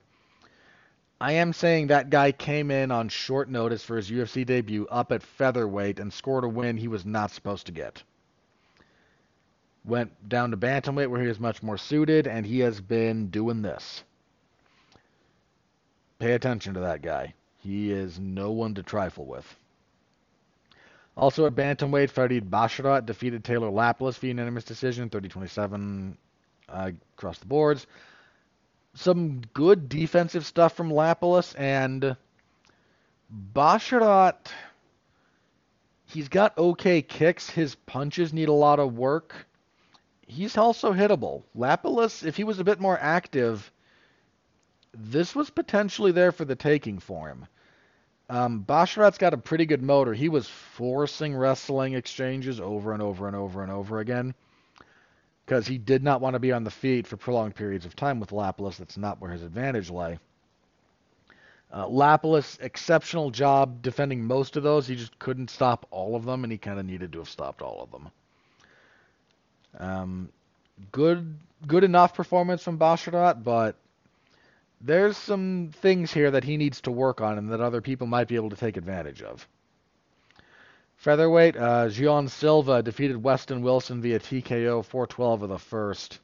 [1.21, 5.13] I am saying that guy came in on short notice for his UFC debut up
[5.13, 8.03] at featherweight and scored a win he was not supposed to get.
[9.85, 13.63] Went down to bantamweight where he was much more suited, and he has been doing
[13.63, 14.03] this.
[16.19, 17.35] Pay attention to that guy.
[17.59, 19.57] He is no one to trifle with.
[21.17, 26.15] Also at bantamweight, Farid Basharat defeated Taylor Lapilus via unanimous decision, 30-27
[26.69, 27.87] uh, across the boards
[28.97, 32.17] some good defensive stuff from Lapilus and
[33.55, 34.51] Basharat.
[36.07, 37.51] He's got okay kicks.
[37.51, 39.35] His punches need a lot of work.
[40.27, 41.43] He's also hittable.
[41.57, 43.71] Lapilus, if he was a bit more active,
[44.95, 47.47] this was potentially there for the taking for him.
[48.29, 50.15] Um, Basharat's got a pretty good motor.
[50.15, 54.35] He was forcing wrestling exchanges over and over and over and over again
[55.47, 58.19] because he did not want to be on the feet for prolonged periods of time
[58.19, 58.79] with Lapilus.
[58.79, 60.19] That's not where his advantage lay.
[61.73, 64.87] Uh, exceptional job defending most of those.
[64.87, 67.63] He just couldn't stop all of them, and he kind of needed to have stopped
[67.63, 68.09] all of them.
[69.79, 70.29] Um,
[70.91, 73.77] good, good enough performance from Basharat, but
[74.81, 78.29] there's some things here that he needs to work on, and that other people might
[78.29, 79.47] be able to take advantage of.
[80.97, 86.19] Featherweight, uh, Jean Silva defeated Westin Wilson via TKO 412 of the first.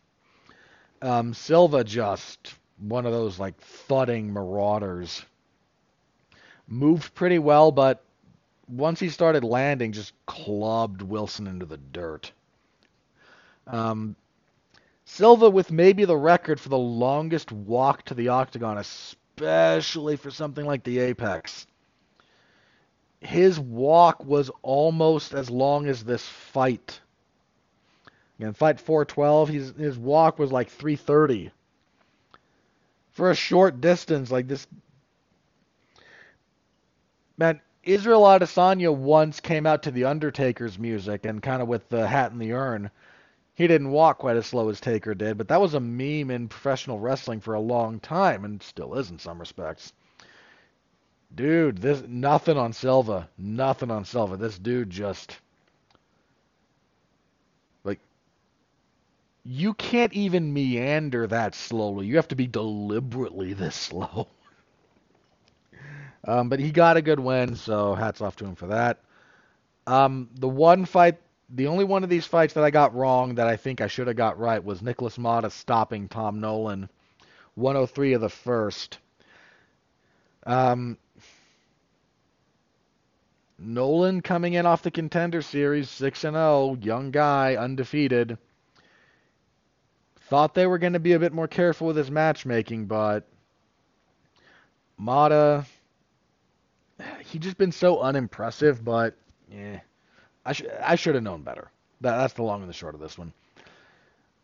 [1.00, 5.24] Um, Silva just one of those like thudding marauders.
[6.66, 8.02] Moved pretty well, but
[8.66, 12.32] once he started landing, just clubbed Wilson into the dirt.
[13.66, 14.16] Um,
[15.04, 20.64] Silva with maybe the record for the longest walk to the octagon, especially for something
[20.64, 21.66] like the Apex
[23.22, 27.00] his walk was almost as long as this fight.
[28.38, 31.52] Again, fight 412, his his walk was like 330.
[33.12, 34.66] For a short distance like this
[37.38, 42.08] man, Israel Adesanya once came out to the Undertaker's music and kind of with the
[42.08, 42.90] hat and the urn.
[43.54, 46.48] He didn't walk quite as slow as Taker did, but that was a meme in
[46.48, 49.92] professional wrestling for a long time and still is in some respects.
[51.34, 53.28] Dude, this nothing on Silva.
[53.38, 54.36] Nothing on Silva.
[54.36, 55.38] This dude just
[57.84, 58.00] like
[59.44, 62.06] you can't even meander that slowly.
[62.06, 64.28] You have to be deliberately this slow.
[66.24, 68.98] um, but he got a good win, so hats off to him for that.
[69.86, 71.18] Um, the one fight,
[71.48, 74.06] the only one of these fights that I got wrong that I think I should
[74.06, 76.90] have got right was Nikolas Motta stopping Tom Nolan,
[77.54, 78.98] 103 of the first.
[80.44, 80.98] Um,
[83.64, 88.36] Nolan coming in off the contender series, 6 and 0, young guy, undefeated.
[90.28, 93.28] Thought they were going to be a bit more careful with his matchmaking, but
[95.00, 95.64] Motta,
[97.20, 99.14] he just been so unimpressive, but
[99.50, 99.80] yeah,
[100.44, 101.70] I, sh- I should have known better.
[102.00, 103.32] That, that's the long and the short of this one.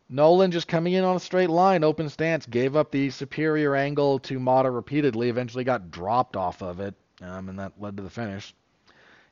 [0.08, 4.20] Nolan just coming in on a straight line, open stance, gave up the superior angle
[4.20, 8.10] to Motta repeatedly, eventually got dropped off of it, um, and that led to the
[8.10, 8.54] finish.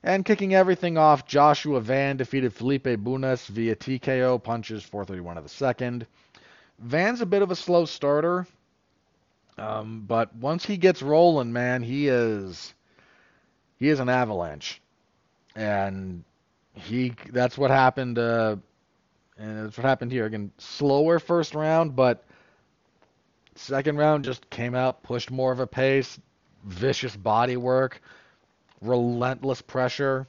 [0.07, 5.50] And kicking everything off, Joshua Van defeated Felipe Bunes via TKO punches 431 of the
[5.50, 6.07] second.
[6.78, 8.46] Van's a bit of a slow starter,
[9.59, 12.72] um, but once he gets rolling, man, he is
[13.80, 14.80] he is an avalanche,
[15.57, 16.22] and
[16.74, 18.16] he that's what happened.
[18.16, 18.59] Uh,
[19.36, 20.26] and that's what happened here.
[20.26, 22.22] Again, slower first round, but
[23.57, 26.16] second round just came out, pushed more of a pace,
[26.64, 28.00] vicious body work
[28.89, 30.26] relentless pressure,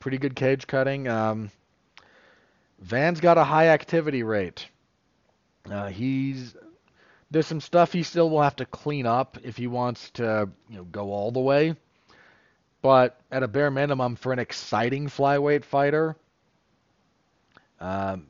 [0.00, 1.08] pretty good cage cutting.
[1.08, 1.50] Um,
[2.80, 4.68] Van's got a high activity rate.
[5.70, 6.54] Uh, he's
[7.30, 10.76] there's some stuff he still will have to clean up if he wants to you
[10.76, 11.74] know go all the way.
[12.82, 16.16] But at a bare minimum, for an exciting flyweight fighter,
[17.80, 18.26] um,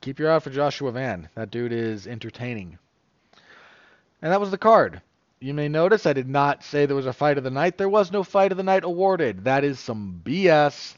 [0.00, 1.28] keep your eye out for Joshua Van.
[1.36, 2.78] That dude is entertaining.
[4.20, 5.02] And that was the card.
[5.38, 7.76] You may notice I did not say there was a fight of the night.
[7.76, 9.44] There was no fight of the night awarded.
[9.44, 10.96] That is some BS.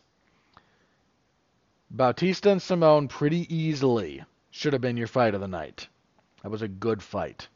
[1.91, 5.89] Bautista and Simon pretty easily should have been your fight of the night.
[6.43, 7.49] That was a good fight.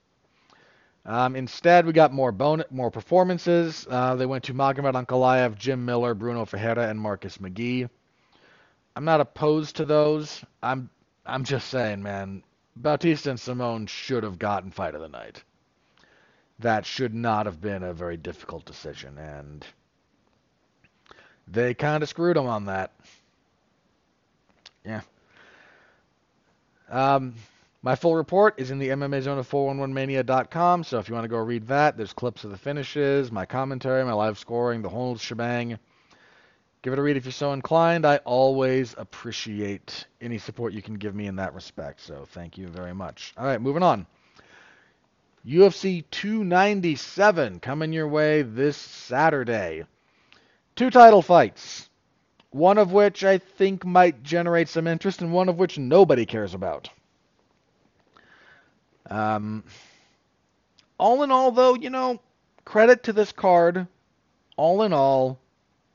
[1.05, 3.87] Um, instead, we got more bon- more performances.
[3.89, 7.89] Uh, they went to Magomed Ankalaev, Jim Miller, Bruno Ferreira, and Marcus McGee.
[8.97, 10.45] I'm not opposed to those.
[10.63, 10.91] I'm
[11.25, 12.43] I'm just saying, man.
[12.75, 15.43] Bautista and Simon should have gotten fight of the night.
[16.59, 19.67] That should not have been a very difficult decision, and
[21.49, 22.93] they kind of screwed them on that.
[24.85, 25.01] Yeah.
[26.89, 27.35] Um,
[27.83, 31.29] my full report is in the MMA Zone of 411mania.com, so if you want to
[31.29, 35.17] go read that, there's clips of the finishes, my commentary, my live scoring, the whole
[35.17, 35.79] shebang.
[36.83, 38.05] Give it a read if you're so inclined.
[38.05, 42.69] I always appreciate any support you can give me in that respect, so thank you
[42.69, 43.33] very much.
[43.37, 44.07] All right, moving on.
[45.47, 49.85] UFC 297 coming your way this Saturday.
[50.77, 51.91] Two title fights,
[52.51, 56.55] one of which I think might generate some interest, and one of which nobody cares
[56.55, 56.89] about.
[59.11, 59.65] Um,
[60.97, 62.21] all in all, though, you know,
[62.65, 63.87] credit to this card.
[64.57, 65.39] All in all,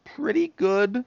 [0.04, 1.06] pretty good.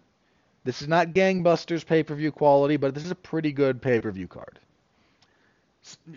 [0.65, 4.01] This is not Gangbusters pay per view quality, but this is a pretty good pay
[4.01, 4.59] per view card.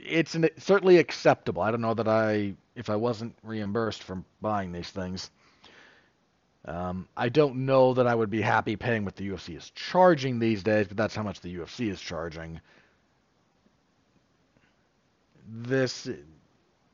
[0.04, 1.62] It's an, certainly acceptable.
[1.62, 5.32] I don't know that I, if I wasn't reimbursed for buying these things,
[6.66, 10.40] um, I don't know that I would be happy paying what the UFC is charging
[10.40, 12.62] these days, but that's how much the UFC is charging
[15.48, 16.10] this,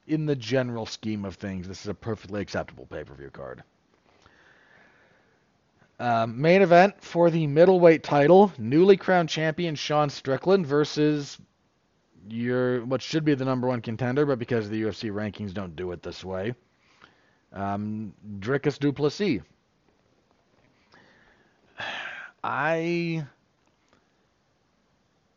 [0.07, 3.63] in the general scheme of things, this is a perfectly acceptable pay-per-view card.
[5.99, 11.37] Um, main event for the middleweight title: newly crowned champion Sean Strickland versus
[12.27, 15.91] your what should be the number one contender, but because the UFC rankings don't do
[15.91, 16.53] it this way,
[17.53, 19.41] um, Dricus Du Plessis.
[22.43, 23.25] I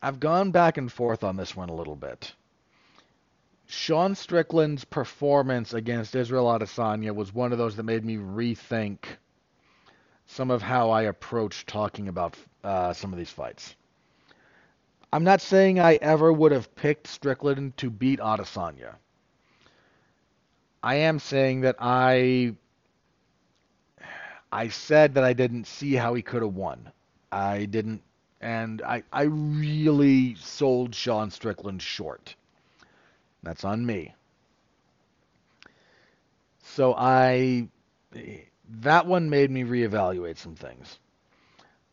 [0.01, 2.33] I've gone back and forth on this one a little bit.
[3.65, 8.97] Sean Strickland's performance against Israel Adesanya was one of those that made me rethink
[10.25, 13.75] some of how I approach talking about uh, some of these fights.
[15.13, 18.95] I'm not saying I ever would have picked Strickland to beat Adesanya.
[20.81, 22.55] I am saying that I
[24.51, 26.91] I said that I didn't see how he could have won.
[27.31, 28.01] I didn't
[28.41, 32.35] and I I really sold Sean Strickland short.
[33.43, 34.15] That's on me.
[36.63, 37.67] So I
[38.81, 40.97] that one made me reevaluate some things.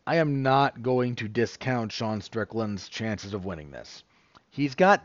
[0.05, 4.03] I am not going to discount Sean Strickland's chances of winning this.
[4.49, 5.03] He's got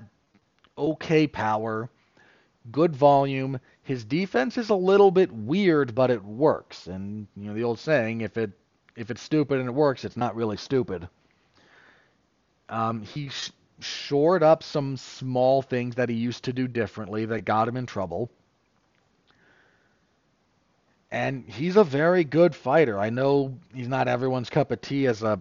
[0.78, 1.90] okay power,
[2.72, 3.60] good volume.
[3.82, 6.86] His defense is a little bit weird, but it works.
[6.86, 8.50] And you know the old saying, if it
[8.96, 11.08] if it's stupid and it works, it's not really stupid.
[12.68, 13.30] Um, he
[13.80, 17.86] shored up some small things that he used to do differently that got him in
[17.86, 18.30] trouble.
[21.16, 22.98] And he's a very good fighter.
[22.98, 25.40] I know he's not everyone's cup of tea as a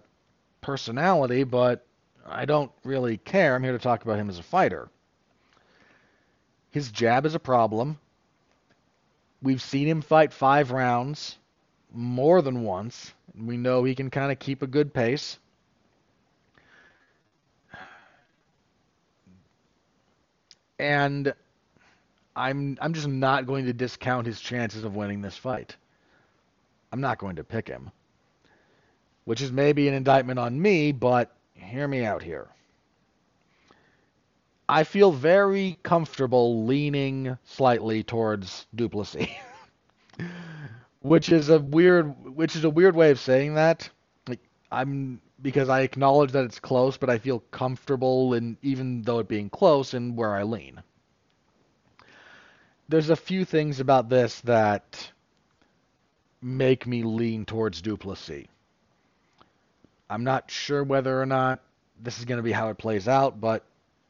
[0.61, 1.85] personality, but
[2.25, 3.55] I don't really care.
[3.55, 4.87] I'm here to talk about him as a fighter.
[6.71, 7.99] His jab is a problem.
[9.41, 11.35] We've seen him fight five rounds
[11.93, 13.13] more than once.
[13.37, 15.39] We know he can kind of keep a good pace.
[20.79, 21.33] and
[22.35, 25.75] I'm I'm just not going to discount his chances of winning this fight.
[26.91, 27.91] I'm not going to pick him.
[29.23, 32.47] Which is maybe an indictment on me, but hear me out here.
[34.67, 39.29] I feel very comfortable leaning slightly towards Du Plessis.
[41.01, 43.89] which is a weird which is a weird way of saying that.
[44.27, 44.39] Like
[44.71, 49.27] I'm because I acknowledge that it's close, but I feel comfortable in even though it
[49.27, 50.81] being close in where I lean.
[52.87, 55.11] There's a few things about this that
[56.41, 58.45] make me lean towards Du Plessis.
[60.09, 61.61] I'm not sure whether or not
[61.99, 63.63] this is going to be how it plays out, but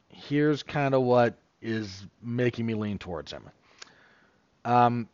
[0.08, 3.48] here's kind of what is making me lean towards him.
[4.64, 5.08] Um,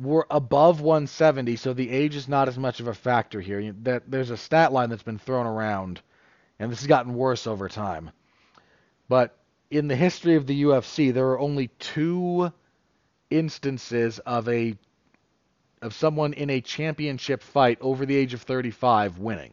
[0.00, 3.74] we're above 170, so the age is not as much of a factor here.
[3.82, 6.00] That there's a stat line that's been thrown around
[6.58, 8.10] and this has gotten worse over time.
[9.08, 9.36] But
[9.70, 12.52] in the history of the UFC, there are only two
[13.30, 14.76] instances of a
[15.82, 19.52] of someone in a championship fight over the age of 35 winning.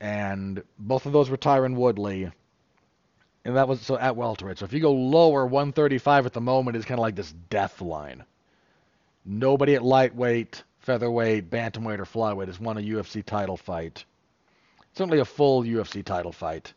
[0.00, 2.30] And both of those were Tyron Woodley.
[3.44, 4.58] And that was so at welterweight.
[4.58, 7.80] So if you go lower, 135 at the moment is kind of like this death
[7.80, 8.22] line.
[9.24, 14.04] Nobody at lightweight, featherweight, bantamweight, or flyweight has won a UFC title fight.
[14.94, 16.72] Certainly a full UFC title fight.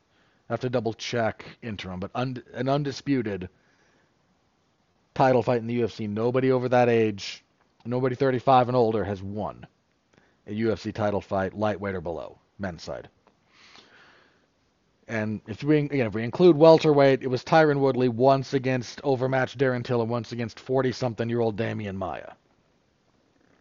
[0.51, 3.49] Have to double check interim, but an undisputed
[5.15, 6.07] title fight in the UFC.
[6.07, 7.43] Nobody over that age
[7.85, 9.65] Nobody 35 and older has won
[10.47, 13.09] a UFC title fight, lightweight or below, men's side.
[15.07, 19.57] And if we again, if we include welterweight, it was Tyron Woodley once against overmatched
[19.57, 22.33] Darren Till and once against 40-something-year-old Demian Maia.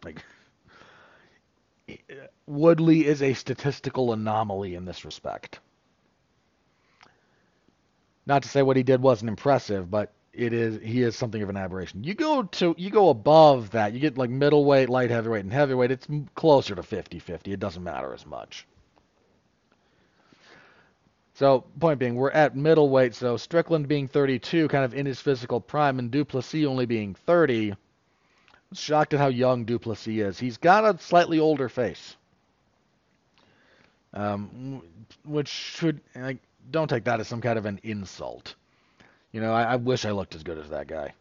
[0.05, 0.23] Like
[2.45, 5.59] Woodley is a statistical anomaly in this respect.
[8.31, 11.49] Not to say what he did wasn't impressive, but it is he is something of
[11.49, 12.05] an aberration.
[12.05, 15.91] You go to you go above that, you get like middleweight, light heavyweight, and heavyweight.
[15.91, 17.51] It's closer to 50-50.
[17.51, 18.65] It doesn't matter as much.
[21.33, 23.15] So point being, we're at middleweight.
[23.15, 27.15] So Strickland being 32, kind of in his physical prime, and Du Plessis only being
[27.15, 27.71] 30.
[27.71, 27.77] I'm
[28.71, 30.39] shocked at how young Du Plessis is.
[30.39, 32.15] He's got a slightly older face,
[34.13, 34.83] um,
[35.25, 36.37] which should like,
[36.69, 38.55] don't take that as some kind of an insult.
[39.31, 41.13] You know, I, I wish I looked as good as that guy.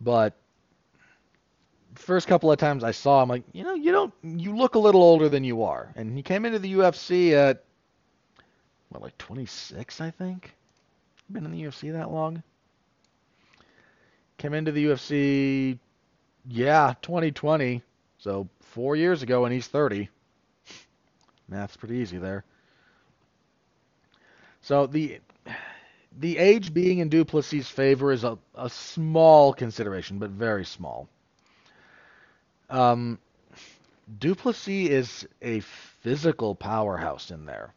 [0.00, 0.34] But
[1.94, 4.78] first couple of times I saw him, like, you know, you don't, you look a
[4.78, 5.92] little older than you are.
[5.96, 7.64] And he came into the UFC at,
[8.90, 10.54] what, like 26, I think?
[11.30, 12.42] Been in the UFC that long?
[14.38, 15.78] Came into the UFC,
[16.46, 17.82] yeah, 2020.
[18.18, 20.08] So four years ago, and he's 30.
[21.48, 22.44] Math's pretty easy there.
[24.66, 25.20] So the
[26.18, 31.08] the age being in Du Plessis' favor is a, a small consideration, but very small.
[32.68, 33.20] Um,
[34.18, 37.74] Du Plessis is a physical powerhouse in there.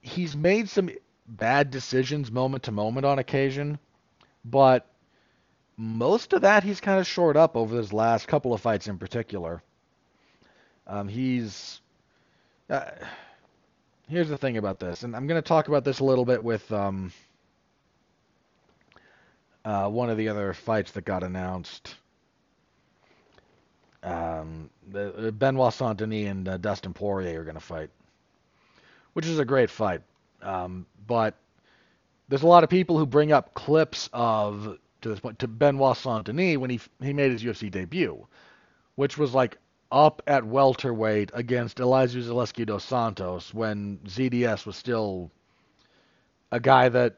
[0.00, 0.88] He's made some
[1.26, 3.80] bad decisions moment to moment on occasion,
[4.44, 4.86] but
[5.76, 8.98] most of that he's kind of shored up over his last couple of fights in
[8.98, 9.64] particular.
[10.86, 11.80] Um, he's.
[12.68, 12.88] Uh,
[14.10, 16.42] here's the thing about this, and I'm going to talk about this a little bit
[16.42, 17.12] with um,
[19.64, 21.94] uh, one of the other fights that got announced.
[24.02, 27.90] Um, the, Benoit Saint Denis and uh, Dustin Poirier are going to fight,
[29.12, 30.02] which is a great fight.
[30.42, 31.34] Um, but
[32.28, 35.96] there's a lot of people who bring up clips of to this point to Benoit
[35.96, 38.26] Saint Denis when he he made his UFC debut,
[38.96, 39.58] which was like
[39.92, 45.30] up at welterweight against Elizeu Zaleski dos Santos when ZDS was still
[46.52, 47.16] a guy that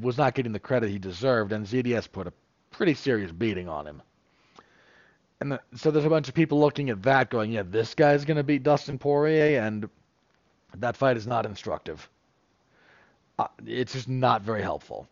[0.00, 2.32] was not getting the credit he deserved, and ZDS put a
[2.70, 4.02] pretty serious beating on him.
[5.40, 8.24] And the, so there's a bunch of people looking at that going, yeah, this guy's
[8.24, 9.88] going to beat Dustin Poirier, and
[10.76, 12.08] that fight is not instructive.
[13.38, 15.06] Uh, it's just not very helpful.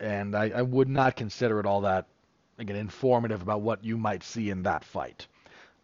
[0.00, 2.06] And I, I would not consider it all that,
[2.58, 5.26] again, informative about what you might see in that fight.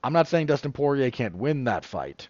[0.07, 2.29] I'm not saying Dustin Poirier can't win that fight.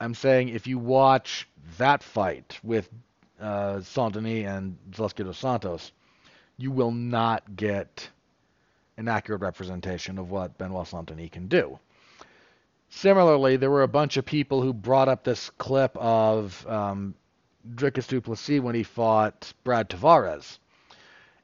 [0.00, 1.46] I'm saying if you watch
[1.76, 2.88] that fight with
[3.38, 5.92] uh, Saint Denis and Zaleski dos Santos,
[6.56, 8.08] you will not get
[8.96, 11.78] an accurate representation of what Benoit Saint can do.
[12.88, 17.14] Similarly, there were a bunch of people who brought up this clip of um,
[17.74, 20.58] Dricus du Plessis when he fought Brad Tavares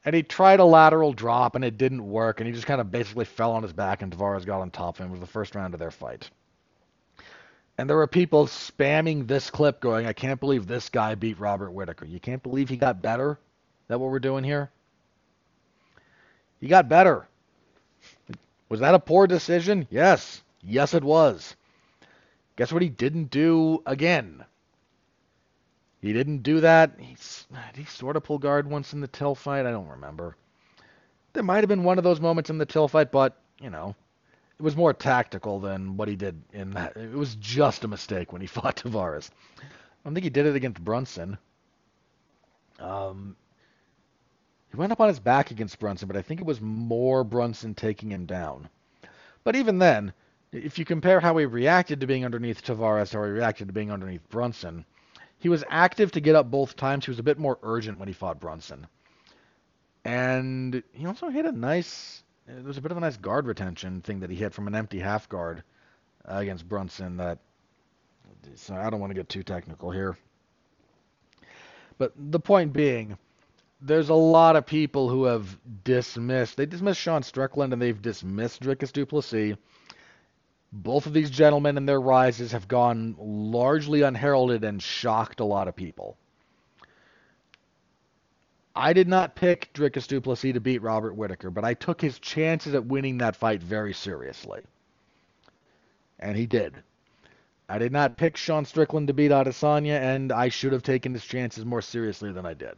[0.04, 2.90] and he tried a lateral drop and it didn't work, and he just kind of
[2.90, 5.08] basically fell on his back, and Tavares got on top of him.
[5.08, 6.30] It was the first round of their fight.
[7.78, 11.70] And there were people spamming this clip going, I can't believe this guy beat Robert
[11.70, 12.04] Whitaker.
[12.04, 13.38] You can't believe he got better?
[13.88, 14.70] That what we're doing here?
[16.60, 17.26] He got better.
[18.68, 19.86] Was that a poor decision?
[19.90, 20.42] Yes.
[20.62, 21.56] Yes, it was.
[22.56, 24.44] Guess what he didn't do again?
[26.00, 26.92] He didn't do that.
[26.98, 29.66] He's, he sort of pull guard once in the Till fight?
[29.66, 30.36] I don't remember.
[31.32, 33.94] There might have been one of those moments in the Till fight, but, you know,
[34.58, 36.96] it was more tactical than what he did in that.
[36.96, 39.30] It was just a mistake when he fought Tavares.
[39.58, 39.64] I
[40.04, 41.36] don't think he did it against Brunson.
[42.78, 43.36] Um,
[44.70, 47.74] he went up on his back against Brunson, but I think it was more Brunson
[47.74, 48.68] taking him down.
[49.44, 50.12] But even then,
[50.52, 53.90] if you compare how he reacted to being underneath Tavares, how he reacted to being
[53.90, 54.84] underneath Brunson,
[55.40, 57.06] he was active to get up both times.
[57.06, 58.86] He was a bit more urgent when he fought Brunson.
[60.04, 64.02] And he also hit a nice, there was a bit of a nice guard retention
[64.02, 65.62] thing that he hit from an empty half guard
[66.30, 67.38] uh, against Brunson that
[68.54, 70.16] so I don't want to get too technical here.
[71.98, 73.18] But the point being,
[73.80, 76.56] there's a lot of people who have dismissed.
[76.56, 79.56] They dismissed Sean Strickland and they've dismissed Dricus Du Plessis.
[80.72, 85.66] Both of these gentlemen and their rises have gone largely unheralded and shocked a lot
[85.66, 86.16] of people.
[88.74, 92.20] I did not pick Dricus Du Plessis to beat Robert Whitaker, but I took his
[92.20, 94.62] chances at winning that fight very seriously.
[96.20, 96.76] And he did.
[97.68, 101.24] I did not pick Sean Strickland to beat Adesanya, and I should have taken his
[101.24, 102.74] chances more seriously than I did.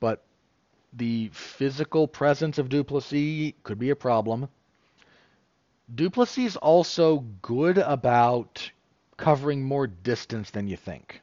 [0.00, 0.22] But
[0.92, 4.48] the physical presence of Du Plessis could be a problem.
[5.94, 8.70] Du Plessis is also good about
[9.16, 11.22] covering more distance than you think.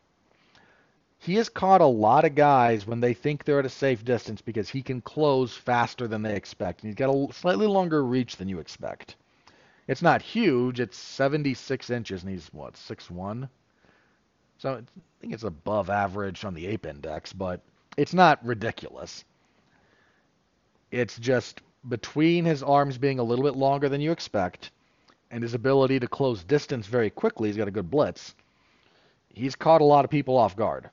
[1.19, 4.41] He has caught a lot of guys when they think they're at a safe distance
[4.41, 6.81] because he can close faster than they expect.
[6.81, 9.15] And he's got a slightly longer reach than you expect.
[9.87, 10.79] It's not huge.
[10.79, 13.49] It's 76 inches, and he's what 6'1".
[14.57, 14.81] So I
[15.19, 17.61] think it's above average on the ape index, but
[17.97, 19.25] it's not ridiculous.
[20.89, 24.71] It's just between his arms being a little bit longer than you expect
[25.31, 27.49] and his ability to close distance very quickly.
[27.49, 28.35] He's got a good blitz.
[29.33, 30.89] He's caught a lot of people off guard.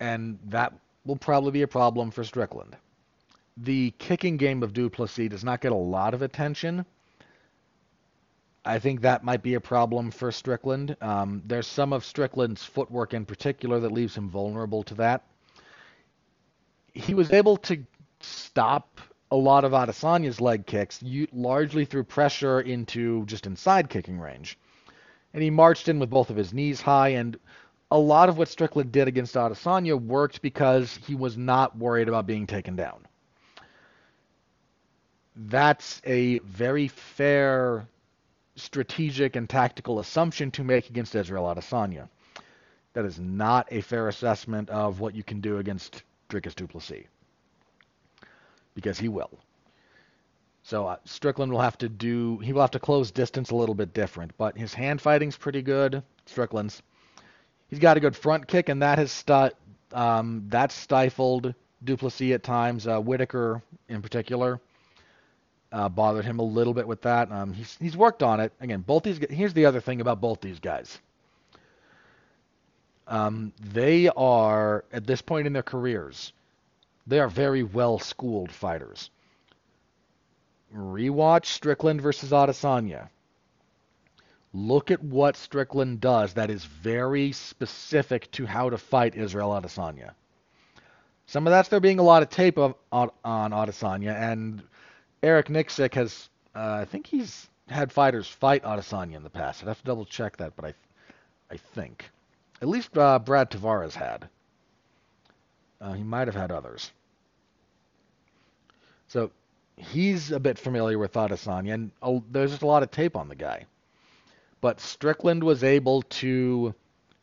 [0.00, 0.72] And that
[1.04, 2.76] will probably be a problem for Strickland
[3.64, 6.84] the kicking game of Du Plessis does not get a lot of attention.
[8.64, 10.96] I think that might be a problem for Strickland.
[11.00, 15.24] Um, there's some of Strickland's footwork in particular that leaves him vulnerable to that.
[16.92, 17.84] He was able to
[18.20, 19.00] stop
[19.30, 21.02] a lot of Adesanya's leg kicks,
[21.32, 24.58] largely through pressure into just inside kicking range.
[25.34, 27.38] And he marched in with both of his knees high, and
[27.90, 32.26] a lot of what Strickland did against Adesanya worked because he was not worried about
[32.26, 33.06] being taken down
[35.38, 37.86] that's a very fair
[38.56, 42.08] strategic and tactical assumption to make against Israel Adesanya.
[42.94, 47.06] That is not a fair assessment of what you can do against Dricus Du Plessis.
[48.78, 49.30] Because he will.
[50.62, 53.74] So uh, Strickland will have to do, he will have to close distance a little
[53.74, 56.80] bit different, but his hand fighting's pretty good, Strickland's.
[57.68, 59.50] He's got a good front kick, and that has stu-
[59.92, 64.60] um, that's stifled Du Plessis at times, uh, Whitaker in particular
[65.72, 67.30] uh, bothered him a little bit with that.
[67.30, 68.52] Um, he's he's worked on it.
[68.60, 69.18] Again, both these.
[69.30, 70.98] Here's the other thing about both these guys.
[73.06, 76.32] Um, they are at this point in their careers,
[77.08, 79.10] they are very well schooled fighters.
[80.74, 83.08] Rewatch Strickland versus Adesanya.
[84.52, 90.12] Look at what Strickland does that is very specific to how to fight Israel Adesanya.
[91.26, 94.62] Some of that's there being a lot of tape of, on, Adesanya, and
[95.22, 99.62] Eric Nicksick has, uh, I think he's had fighters fight Adesanya in the past.
[99.62, 100.74] I'd have to double check that, but I,
[101.50, 102.10] I think,
[102.62, 104.28] at least uh, Brad Tavares had.
[105.80, 106.90] Uh, he might have had others.
[109.08, 109.30] So
[109.76, 113.28] he's a bit familiar with Adesanya, and uh, there's just a lot of tape on
[113.28, 113.66] the guy.
[114.60, 116.74] But Strickland was able to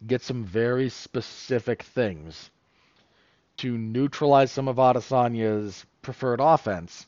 [0.05, 2.49] get some very specific things
[3.57, 7.07] to neutralize some of Adesanya's preferred offense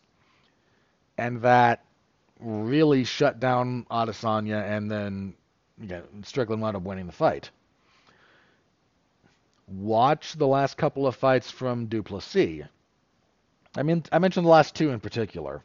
[1.17, 1.83] and that
[2.39, 5.33] really shut down Adesanya, and then
[5.81, 7.49] yeah, Strickland wound up winning the fight.
[9.67, 12.65] Watch the last couple of fights from Du Plessis.
[13.77, 15.61] I mean, I mentioned the last two in particular.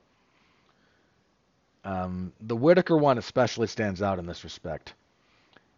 [1.85, 4.95] Um, the Whitaker one especially stands out in this respect.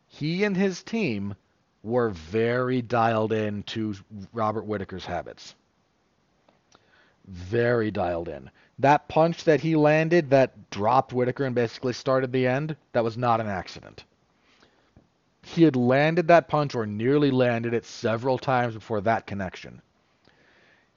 [0.09, 1.35] He and his team
[1.83, 3.95] were very dialed in to
[4.33, 5.55] Robert Whitaker's habits.
[7.27, 8.51] Very dialed in.
[8.81, 13.17] That punch that he landed that dropped Whitaker and basically started the end, that was
[13.17, 14.05] not an accident.
[15.43, 19.81] He had landed that punch or nearly landed it several times before that connection.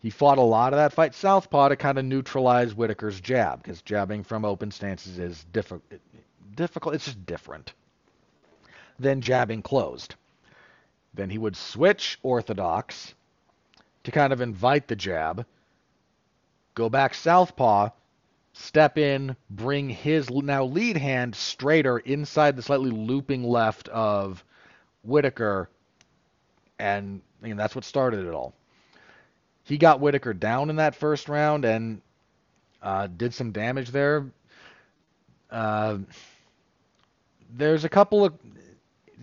[0.08, 3.82] He fought a lot of that fight southpaw to kind of neutralize Whitaker's jab because
[3.82, 5.82] jabbing from open stances is diffi-
[6.56, 6.96] difficult.
[6.96, 7.74] It's just different
[8.98, 10.16] than jabbing closed.
[11.14, 13.16] Then he would switch orthodox
[14.06, 15.46] to kind of invite the jab
[16.74, 17.90] go back southpaw,
[18.54, 24.42] step in, bring his now lead hand straighter inside the slightly looping left of
[25.04, 25.70] Whitaker,
[26.80, 28.54] and mean, that's what started it all.
[29.68, 32.02] He got Whitaker down in that first round and
[32.82, 34.28] uh, did some damage there.
[35.52, 36.00] Uh,
[37.56, 38.34] there's a couple of,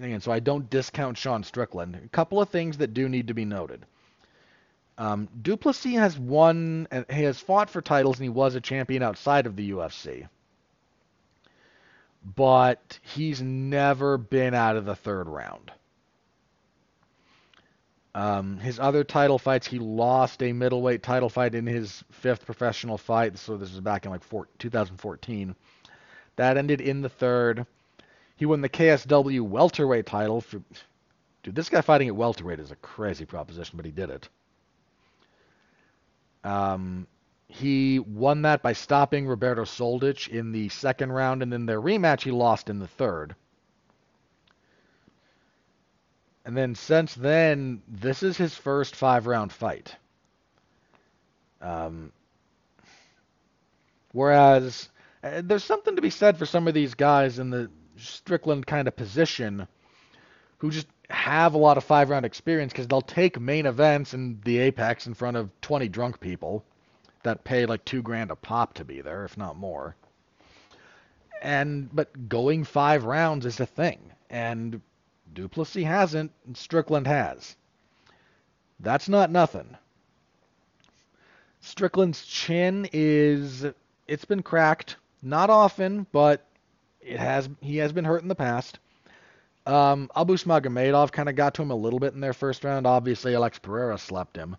[0.01, 1.97] again, so I don't discount Sean Strickland.
[1.97, 3.86] A couple of things that do need to be noted.
[4.99, 9.03] Um, Du Plessis has won, he has fought for titles, and he was a champion
[9.03, 10.28] outside of the UFC.
[12.24, 15.72] but he's never been out of the third round.
[18.14, 22.96] Um, his other title fights, he lost a middleweight title fight in his fifth professional
[22.96, 23.36] fight.
[23.38, 25.56] So this was back in like four, 2014.
[26.36, 27.66] That ended in the third.
[28.36, 30.40] He won the KSW welterweight title.
[30.40, 30.62] For,
[31.42, 34.28] dude, this guy fighting at welterweight is a crazy proposition, but he did it.
[36.44, 37.06] Um,
[37.48, 42.22] he won that by stopping Roberto Soldic in the second round, and then their rematch
[42.22, 43.34] he lost in the third.
[46.45, 49.95] And then since then, this is his first five round fight.
[51.61, 52.12] Um,
[54.12, 54.90] whereas
[55.22, 58.86] uh, there's something to be said for some of these guys in the Strickland kind
[58.88, 59.66] of position
[60.59, 64.42] who just have a lot of five round experience because they'll take main events and
[64.42, 66.64] the Apex in front of 20 drunk people
[67.22, 69.97] that pay like two grand a pop to be there, if not more.
[71.42, 74.80] And but going five rounds is a thing, and
[75.33, 77.57] Du Plessis hasn't, and Strickland has.
[78.81, 79.77] That's not nothing.
[81.61, 83.64] Strickland's chin is
[84.07, 86.47] it's been cracked, not often, but
[87.01, 88.79] it has he has been hurt in the past.
[89.66, 92.87] Um, Abus Magomedov kind of got to him a little bit in their first round.
[92.87, 94.57] Obviously, Alex Pereira slept him.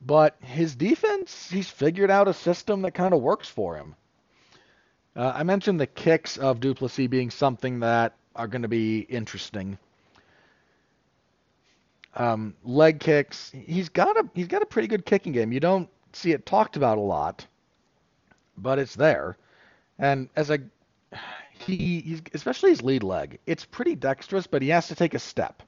[0.00, 3.96] But his defense, he's figured out a system that kind of works for him.
[5.16, 9.00] Uh, I mentioned the kicks of Du Plessis being something that are going to be
[9.00, 9.76] interesting.
[12.14, 15.52] Um, leg kicks, he's got a he's got a pretty good kicking game.
[15.52, 17.46] You don't see it talked about a lot,
[18.56, 19.36] but it's there.
[19.98, 20.60] And as a
[21.58, 25.62] he especially his lead leg, it's pretty dexterous, but he has to take a step.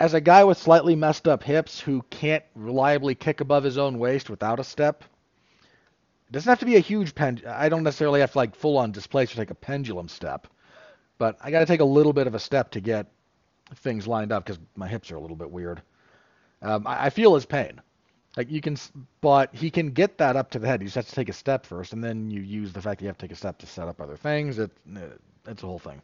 [0.00, 3.98] As a guy with slightly messed up hips who can't reliably kick above his own
[3.98, 5.04] waist without a step,
[6.28, 7.42] it doesn't have to be a huge pen.
[7.46, 10.46] I don't necessarily have to like full on displace or take a pendulum step,
[11.20, 13.06] but I got to take a little bit of a step to get
[13.76, 15.82] things lined up because my hips are a little bit weird.
[16.62, 17.78] Um, I, I feel his pain.
[18.38, 18.78] Like you can,
[19.20, 20.80] but he can get that up to the head.
[20.80, 23.04] He just has to take a step first, and then you use the fact that
[23.04, 24.58] you have to take a step to set up other things.
[24.58, 24.70] It,
[25.46, 26.00] it's a whole thing.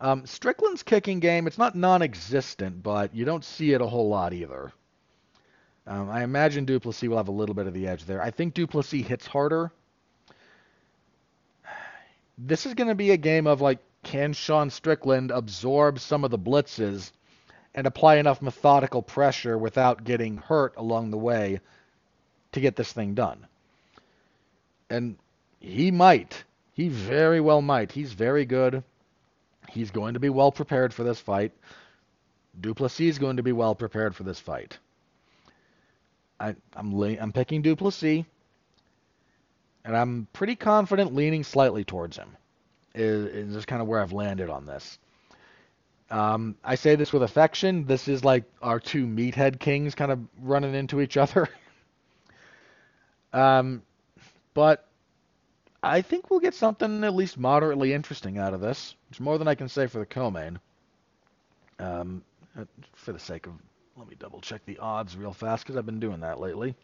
[0.00, 4.32] Um, Strickland's kicking game, it's not non-existent, but you don't see it a whole lot
[4.32, 4.72] either.
[5.88, 8.22] Um, I imagine Du Plessis will have a little bit of the edge there.
[8.22, 9.72] I think Du Plessis hits harder,
[12.38, 16.30] this is going to be a game of like, can Sean Strickland absorb some of
[16.30, 17.10] the blitzes
[17.74, 21.60] and apply enough methodical pressure without getting hurt along the way
[22.52, 23.46] to get this thing done?
[24.88, 25.16] And
[25.58, 26.44] he might.
[26.74, 27.90] He very well might.
[27.90, 28.84] He's very good.
[29.68, 31.52] He's going to be well prepared for this fight.
[32.58, 34.78] Du Plessis is going to be well prepared for this fight.
[36.40, 38.24] I, am I'm, I'm picking Du Plessis
[39.88, 42.36] and I'm pretty confident leaning slightly towards him.
[42.94, 44.98] Is, is just kind of where I've landed on this.
[46.10, 47.86] Um, I say this with affection.
[47.86, 51.48] This is like our two meathead kings kind of running into each other.
[53.32, 53.80] um,
[54.52, 54.86] but
[55.82, 58.94] I think we'll get something at least moderately interesting out of this.
[59.10, 60.60] It's more than I can say for the co-main.
[61.78, 62.22] Um,
[62.92, 63.54] for the sake of,
[63.96, 66.74] let me double check the odds real fast because I've been doing that lately.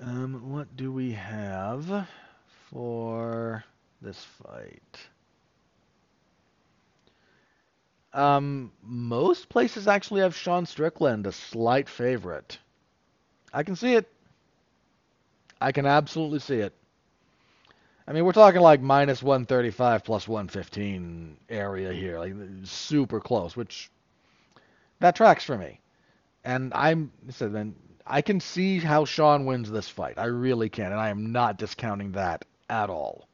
[0.00, 2.06] Um, what do we have
[2.70, 3.64] for
[4.00, 4.98] this fight?
[8.12, 12.58] Um, most places actually have Sean Strickland a slight favorite.
[13.52, 14.08] I can see it.
[15.60, 16.72] I can absolutely see it.
[18.06, 22.34] I mean, we're talking like minus 135 plus 115 area here, like
[22.64, 23.90] super close, which
[25.00, 25.80] that tracks for me.
[26.44, 27.74] And I'm so then
[28.10, 30.18] I can see how Sean wins this fight.
[30.18, 33.28] I really can, and I am not discounting that at all.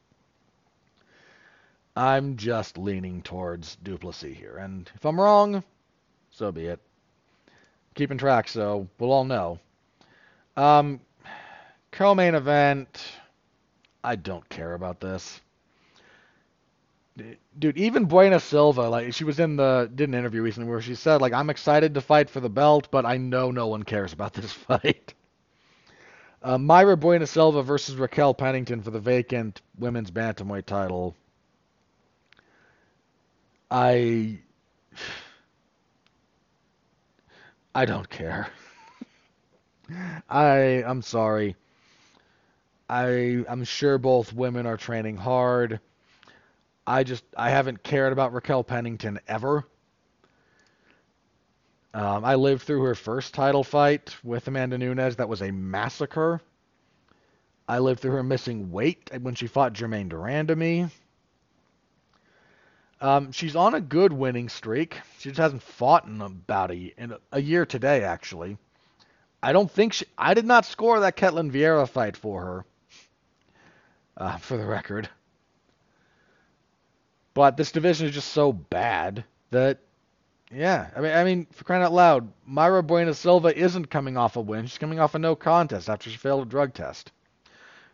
[1.95, 5.63] I'm just leaning towards Du Plessis here, and if I'm wrong,
[6.29, 6.81] so be it.
[7.93, 9.59] Keeping track, so we'll all know.
[10.57, 10.99] Um,
[11.91, 13.01] co-main event.
[14.03, 15.39] I don't care about this
[17.57, 20.95] dude, even Bueno Silva, like she was in the did an interview recently where she
[20.95, 24.13] said like I'm excited to fight for the belt, but I know no one cares
[24.13, 25.13] about this fight.
[26.43, 31.15] Uh, Mayra Bueno Silva versus Raquel Pennington for the vacant women's bantamweight title.
[33.71, 34.39] I
[37.75, 38.47] I don't care.
[40.29, 41.55] I I'm sorry.
[42.89, 45.79] I I'm sure both women are training hard.
[46.87, 49.65] I just I haven't cared about Raquel Pennington ever.
[51.93, 55.15] Um, I lived through her first title fight with Amanda Nunes.
[55.15, 56.41] That was a massacre.
[57.67, 60.91] I lived through her missing weight when she fought Germaine de Randamie.
[63.01, 64.99] Um, she's on a good winning streak.
[65.19, 68.57] She just hasn't fought in about a, in a year today, actually.
[69.41, 70.05] I don't think she.
[70.17, 72.65] I did not score that Ketlen Vieira fight for her.
[74.17, 75.09] Uh, for the record.
[77.35, 79.79] But this division is just so bad that,
[80.51, 80.89] yeah.
[80.95, 84.41] I mean, I mean, for crying out loud, Mayra Bueno Silva isn't coming off a
[84.41, 84.65] win.
[84.65, 87.11] She's coming off a no contest after she failed a drug test.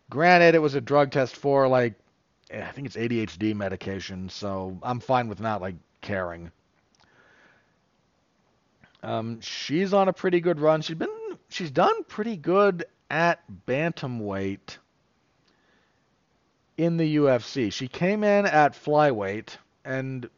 [0.09, 1.95] Granted, it was a drug test for like
[2.53, 6.51] I think it's ADHD medication, so I'm fine with not like caring.
[9.01, 10.81] Um, she's on a pretty good run.
[10.81, 11.09] She's been
[11.49, 14.77] she's done pretty good at bantamweight
[16.77, 17.71] in the UFC.
[17.71, 20.29] She came in at flyweight and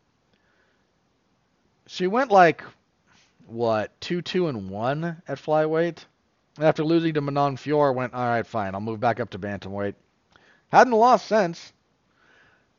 [1.88, 2.64] she went like
[3.46, 6.06] what two two and one at flyweight.
[6.58, 8.76] And After losing to Manon Fior, went all right, fine.
[8.76, 9.96] I'll move back up to bantamweight.
[10.72, 11.74] Hadn't lost since.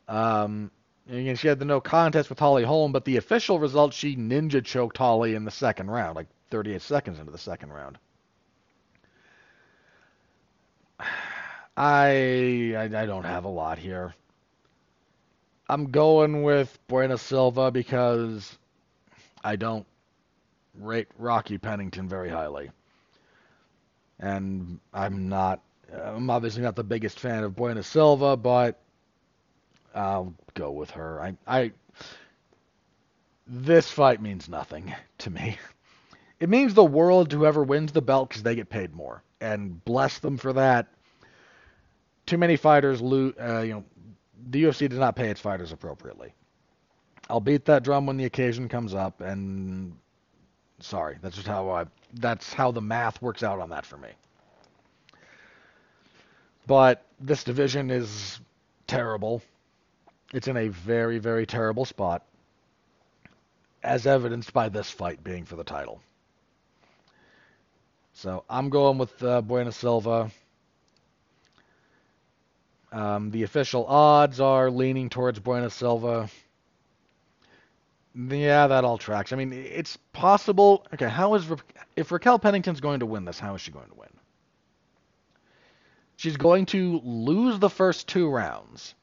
[0.09, 0.70] Um,
[1.09, 4.64] again, she had the no contest with Holly Holm, but the official result, she ninja
[4.64, 7.98] choked Holly in the second round, like 38 seconds into the second round.
[11.76, 14.14] I, I, I don't have a lot here.
[15.68, 18.58] I'm going with Bueno Silva because
[19.42, 19.86] I don't
[20.78, 22.70] rate Rocky Pennington very highly.
[24.20, 25.60] And I'm not
[25.92, 28.80] I'm obviously not the biggest fan of Bueno Silva, but
[29.94, 31.20] I'll go with her.
[31.20, 31.72] I, I
[33.46, 35.58] this fight means nothing to me.
[36.40, 39.82] It means the world to whoever wins the belt because they get paid more, and
[39.84, 40.88] bless them for that.
[42.26, 43.34] Too many fighters lose.
[43.38, 43.84] Uh, you know,
[44.50, 46.34] the UFC does not pay its fighters appropriately.
[47.28, 49.96] I'll beat that drum when the occasion comes up, and
[50.80, 51.86] sorry, that's just how I.
[52.14, 54.10] That's how the math works out on that for me.
[56.66, 58.40] But this division is
[58.86, 59.42] terrible.
[60.32, 62.24] It's in a very, very terrible spot,
[63.82, 66.00] as evidenced by this fight being for the title.
[68.14, 70.30] So I'm going with uh, Bueno Silva.
[72.95, 76.28] Um, the official odds are leaning towards Bueno Silva.
[78.14, 79.32] Yeah, that all tracks.
[79.32, 80.86] I mean, it's possible.
[80.95, 81.47] Okay, how is
[81.97, 83.40] if Raquel Pennington's going to win this?
[83.40, 84.09] How is she going to win?
[86.16, 88.95] She's going to lose the first two rounds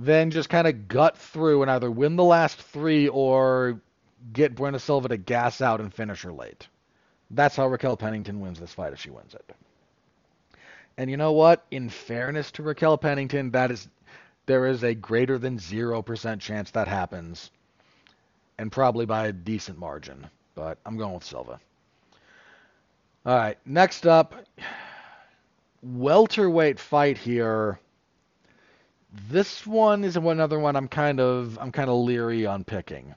[0.00, 3.80] then just kind of gut through and either win the last three or
[4.32, 6.68] get Bueno Silva to gas out and finish her late.
[7.30, 9.54] That's how Raquel Pennington wins this fight if she wins it.
[11.00, 11.64] And you know what?
[11.70, 13.88] In fairness to Raquel Pennington, that is
[14.44, 17.50] there is a greater than 0% chance that happens.
[18.58, 20.26] And probably by a decent margin.
[20.54, 21.58] But I'm going with Silva.
[23.24, 24.34] All right, next up
[25.82, 27.80] welterweight fight here
[29.30, 33.14] this one is another one I'm kind of I'm kind of leery on picking.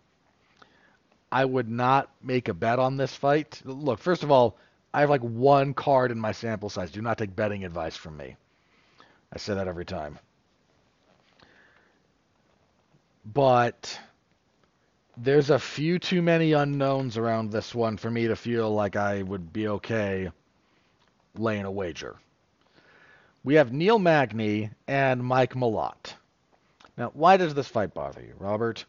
[1.34, 3.62] I would not make a bet on this fight.
[3.66, 4.56] Look, first of all,
[4.94, 6.92] I have like one card in my sample size.
[6.92, 8.36] Do not take betting advice from me.
[9.32, 10.20] I say that every time.
[13.26, 14.00] But
[15.18, 19.22] there's a few too many unknowns around this one for me to feel like I
[19.22, 20.30] would be okay
[21.36, 22.18] laying a wager
[23.44, 26.14] we have Neil Magny and Mike Malott.
[26.98, 28.86] Now, why does this fight bother you, Robert?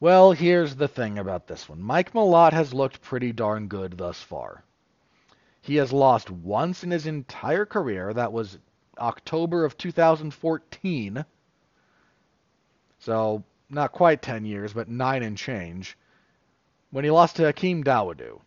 [0.00, 1.80] Well, here's the thing about this one.
[1.80, 4.64] Mike Malott has looked pretty darn good thus far.
[5.64, 8.12] He has lost once in his entire career.
[8.12, 8.58] That was
[8.98, 11.24] October of 2014.
[12.98, 15.96] So, not quite 10 years, but 9 and change.
[16.90, 18.42] When he lost to Hakeem Dawodu.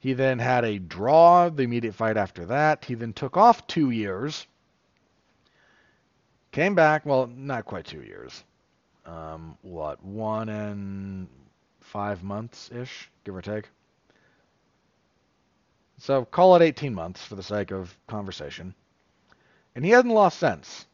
[0.00, 2.86] He then had a draw the immediate fight after that.
[2.86, 4.48] He then took off two years.
[6.50, 8.42] Came back, well, not quite two years.
[9.06, 11.28] Um, what, one and
[11.78, 13.68] five months ish, give or take.
[16.02, 18.74] So call it 18 months for the sake of conversation.
[19.76, 20.84] And he hasn't lost since.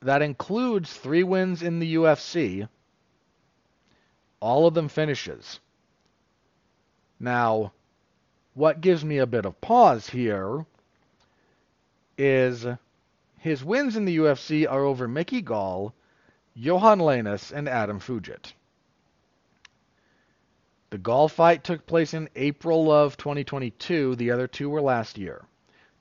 [0.00, 2.68] That includes three wins in the UFC,
[4.40, 5.58] all of them finishes.
[7.18, 7.72] Now,
[8.52, 10.66] what gives me a bit of pause here
[12.18, 12.66] is
[13.38, 15.94] his wins in the UFC are over Mickey Gall,
[16.54, 18.52] Yohan Lainesse, and Adam Fugitt.
[20.90, 24.16] The Gall fight took place in April of 2022.
[24.16, 25.44] The other two were last year.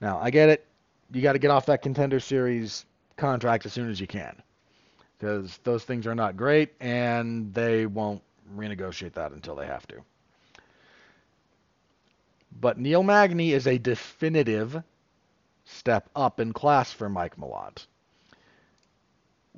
[0.02, 0.66] Now, I get it.
[1.12, 2.86] You got to get off that contender series
[3.16, 4.42] contract as soon as you can.
[5.18, 8.22] Because those things are not great, and they won't
[8.56, 9.98] renegotiate that until they have to.
[12.60, 14.82] But Neil Magny is a definitive
[15.66, 17.86] step up in class for Mike Malott.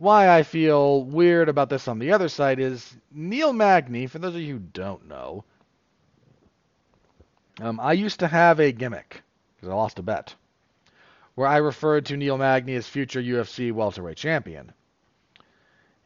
[0.01, 4.33] Why I feel weird about this on the other side is Neil Magny, for those
[4.33, 5.43] of you who don't know,
[7.59, 9.21] um, I used to have a gimmick,
[9.55, 10.33] because I lost a bet,
[11.35, 14.71] where I referred to Neil Magny as future UFC welterweight champion.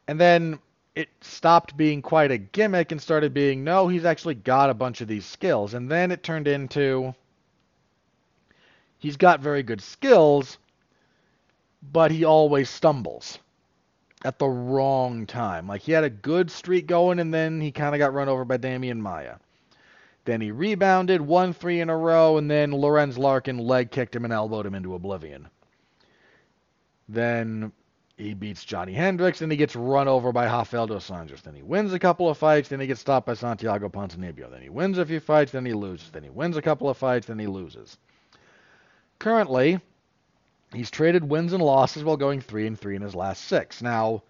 [0.06, 0.58] And then
[0.94, 5.00] it stopped being quite a gimmick and started being, no, he's actually got a bunch
[5.00, 5.72] of these skills.
[5.72, 7.14] And then it turned into,
[8.98, 10.58] he's got very good skills,
[11.80, 13.38] but he always stumbles
[14.26, 15.68] at the wrong time.
[15.68, 18.44] Like he had a good streak going, and then he kind of got run over
[18.44, 19.36] by Demian Maia.
[20.24, 24.24] Then he rebounded, won three in a row, and then Lorenz Larkin leg kicked him
[24.24, 25.48] and elbowed him into oblivion.
[27.08, 27.70] Then
[28.16, 31.42] he beats Johnny Hendricks, and he gets run over by Rafael dos Anjos.
[31.42, 34.50] Then he wins a couple of fights, then he gets stopped by Santiago Ponzinibbio.
[34.50, 36.10] Then he wins a few fights, then he loses.
[36.10, 37.96] Then he wins a couple of fights, then he loses.
[39.20, 39.80] Currently,
[40.76, 43.80] he's traded wins and losses while going three and three in his last six.
[43.80, 44.22] Now,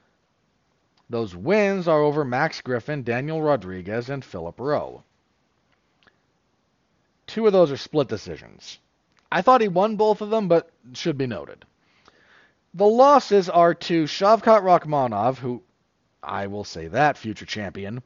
[1.10, 5.02] those wins are over Max Griffin, Daniel Rodriguez, and Philip Rowe.
[7.26, 8.78] Two of those are split decisions.
[9.30, 11.64] I thought he won both of them, but should be noted.
[12.74, 15.62] The losses are to Shavkat Rakhmonov, who
[16.22, 18.02] I will say that future champion,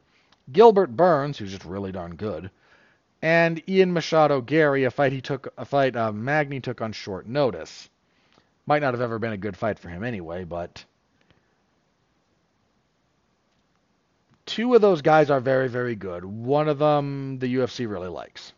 [0.51, 2.49] Gilbert Burns, who's just really darn good,
[3.21, 7.27] and Ian Machado Garry, a fight he took, a fight uh, Magny took on short
[7.27, 7.89] notice.
[8.65, 10.85] Might not have ever been a good fight for him anyway, but
[14.45, 16.25] two of those guys are very, very good.
[16.25, 18.53] One of them the UFC really likes.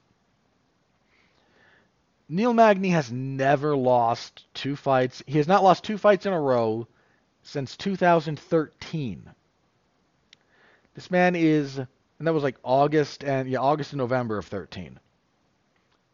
[2.27, 5.21] Neil Magny has never lost two fights.
[5.27, 6.87] He has not lost two fights in a row
[7.43, 9.29] since 2013.
[10.95, 11.87] This man is, and
[12.27, 14.99] that was like August and yeah, August and November of 13.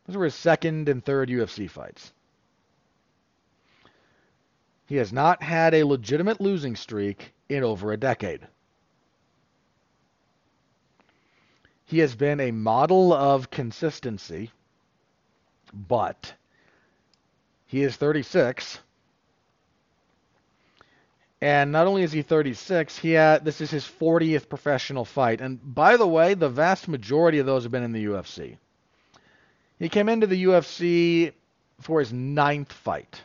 [0.05, 2.11] Those were his second and third UFC fights.
[4.89, 8.41] He has not had a legitimate losing streak in over a decade.
[11.85, 14.51] He has been a model of consistency
[15.73, 16.33] but
[17.67, 18.79] he is 36.
[21.41, 25.39] And not only is he 36, he had, this is his 40th professional fight.
[25.39, 28.57] And by the way, the vast majority of those have been in the UFC.
[29.77, 31.31] He came into the UFC
[31.79, 33.21] for his ninth fight.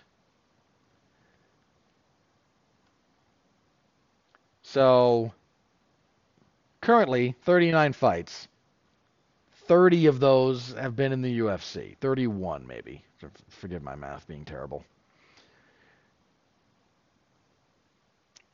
[4.74, 5.32] So,
[6.80, 8.48] currently, 39 fights.
[9.68, 11.96] 30 of those have been in the UFC.
[11.98, 13.04] 31, maybe.
[13.50, 14.84] Forgive my math being terrible.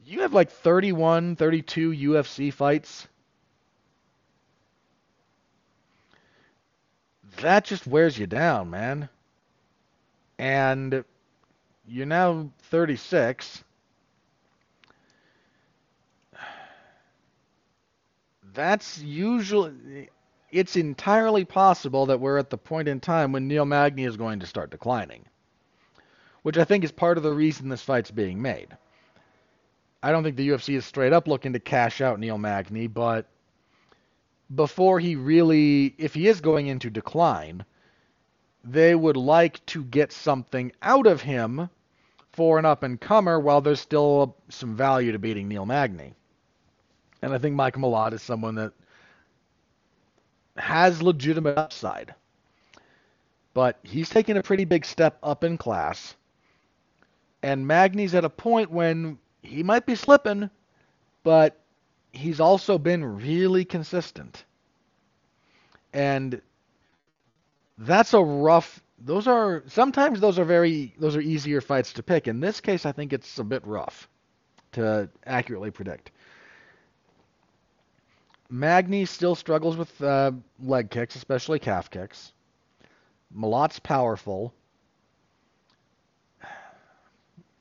[0.04, 3.08] You have like 31, 32 UFC fights.
[7.38, 9.08] That just wears you down, man.
[10.38, 11.02] And
[11.88, 13.64] you're now 36.
[18.60, 20.10] That's usually
[20.50, 24.40] it's entirely possible that we're at the point in time when Neil Magny is going
[24.40, 25.24] to start declining.
[26.42, 28.76] Which I think is part of the reason this fight's being made.
[30.02, 33.30] I don't think the UFC is straight up looking to cash out Neil Magny, but
[34.54, 37.64] before he really, if he is going into decline,
[38.62, 41.70] they would like to get something out of him
[42.32, 46.14] for an up and comer while there's still some value to beating Neil Magny.
[47.22, 48.72] And I think Mike Malott is someone that
[50.56, 52.14] has legitimate upside.
[53.52, 56.14] But he's taken a pretty big step up in class.
[57.42, 60.50] And Magny's at a point when he might be slipping,
[61.22, 61.58] but
[62.12, 64.44] he's also been really consistent.
[65.92, 66.40] And
[67.78, 72.28] that's a rough those are sometimes those are very those are easier fights to pick.
[72.28, 74.08] In this case I think it's a bit rough
[74.72, 76.10] to accurately predict.
[78.50, 82.32] Magny still struggles with uh, leg kicks, especially calf kicks.
[83.34, 84.52] Malott's powerful.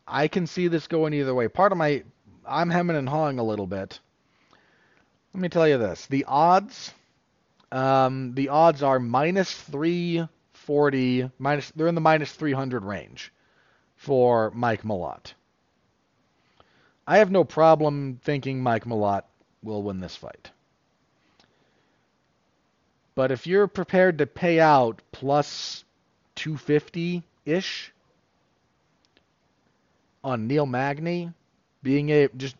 [0.07, 1.47] I can see this going either way.
[1.47, 2.03] Part of my,
[2.45, 3.99] I'm hemming and hawing a little bit.
[5.33, 6.91] Let me tell you this: the odds,
[7.71, 13.31] um, the odds are minus 340, minus they're in the minus 300 range
[13.95, 15.33] for Mike Malott.
[17.05, 19.23] I have no problem thinking Mike Malott
[19.61, 20.49] will win this fight.
[23.20, 25.84] But if you're prepared to pay out plus
[26.36, 27.91] 250 ish
[30.24, 31.34] on Neil Magny,
[31.84, 32.55] being a just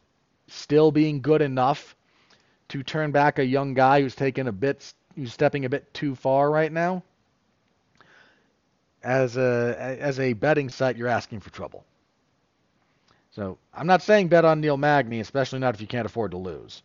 [0.48, 1.96] still being good enough
[2.68, 6.14] to turn back a young guy who's taking a bit who's stepping a bit too
[6.14, 7.04] far right now.
[9.02, 11.86] as a as a betting site, you're asking for trouble.
[13.32, 16.38] So I'm not saying bet on Neil Magny, especially not if you can't afford to
[16.38, 16.84] lose.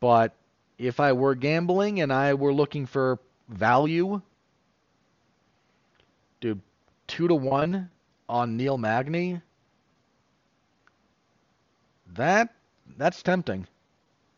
[0.00, 0.34] But
[0.78, 3.18] if I were gambling and I were looking for
[3.48, 4.20] value,
[6.40, 6.60] dude,
[7.06, 7.90] two to one
[8.28, 9.40] on Neil Magny,
[12.14, 12.54] that
[12.96, 13.66] that's tempting,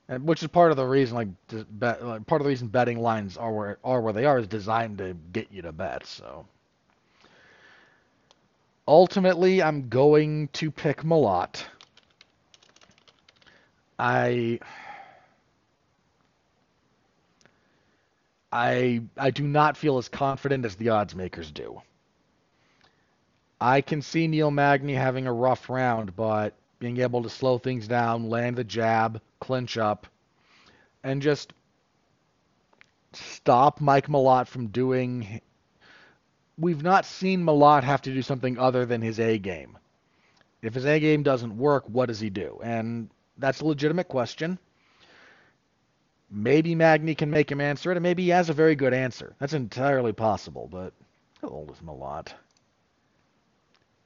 [0.08, 1.28] and which is part of the reason like,
[1.70, 4.48] bet, like part of the reason betting lines are where are where they are is
[4.48, 6.06] designed to get you to bet.
[6.06, 6.46] So
[8.88, 11.64] ultimately, I'm going to pick Malott.
[13.98, 14.58] I
[18.52, 21.82] I I do not feel as confident as the odds makers do.
[23.60, 27.86] I can see Neil Magny having a rough round, but being able to slow things
[27.86, 30.06] down, land the jab, clinch up,
[31.04, 31.52] and just
[33.12, 35.40] stop Mike Malott from doing.
[36.58, 39.76] We've not seen Malott have to do something other than his A game.
[40.62, 42.60] If his A game doesn't work, what does he do?
[42.62, 44.58] And that's a legitimate question.
[46.30, 49.34] Maybe Magny can make him answer it, and maybe he has a very good answer.
[49.38, 50.92] That's entirely possible, but
[51.42, 52.32] how old is Malott?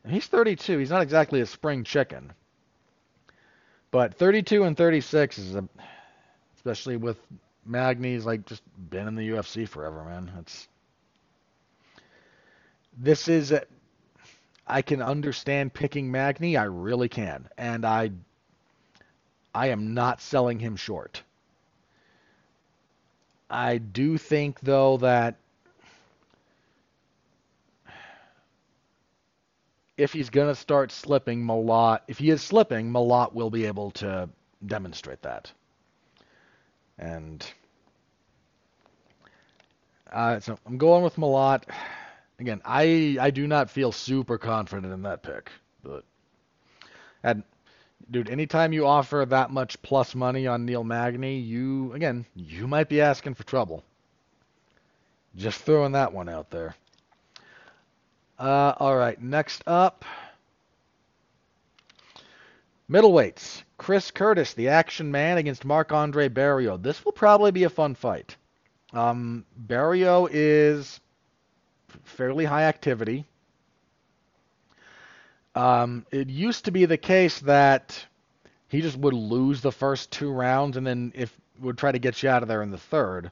[0.09, 0.79] He's 32.
[0.79, 2.33] He's not exactly a spring chicken.
[3.91, 5.69] But 32 and 36 is a,
[6.57, 7.19] especially with
[7.65, 10.31] Magny's like just been in the UFC forever, man.
[10.41, 10.69] It's
[12.99, 13.63] this is a,
[14.67, 18.11] I can understand picking Magny, I really can, and I
[19.55, 21.23] I am not selling him short.
[23.51, 25.37] I do think, though, that
[29.97, 33.91] if he's going to start slipping, Malott, if he is slipping, Malott will be able
[33.93, 34.29] to
[34.67, 35.53] demonstrate that.
[36.99, 37.47] And
[40.13, 41.65] uh, so I'm going with Malott.
[42.39, 45.51] Again, I I do not feel super confident in that pick,
[45.83, 46.05] but
[47.23, 47.43] and
[48.11, 52.89] dude, anytime you offer that much plus money on Neil Magny, you again, you might
[52.89, 53.83] be asking for trouble.
[55.37, 56.75] Just throwing that one out there.
[58.39, 60.05] Uh, all right, next up,
[62.91, 63.63] middleweights.
[63.77, 66.83] Chris Curtis, the action man, against Marc Andre Barriault.
[66.83, 68.37] This will probably be a fun fight.
[68.93, 71.01] Um, Barriault is
[72.05, 73.25] fairly high activity.
[75.55, 78.05] Um, it used to be the case that
[78.69, 82.23] he just would lose the first two rounds and then if would try to get
[82.23, 83.31] you out of there in the third.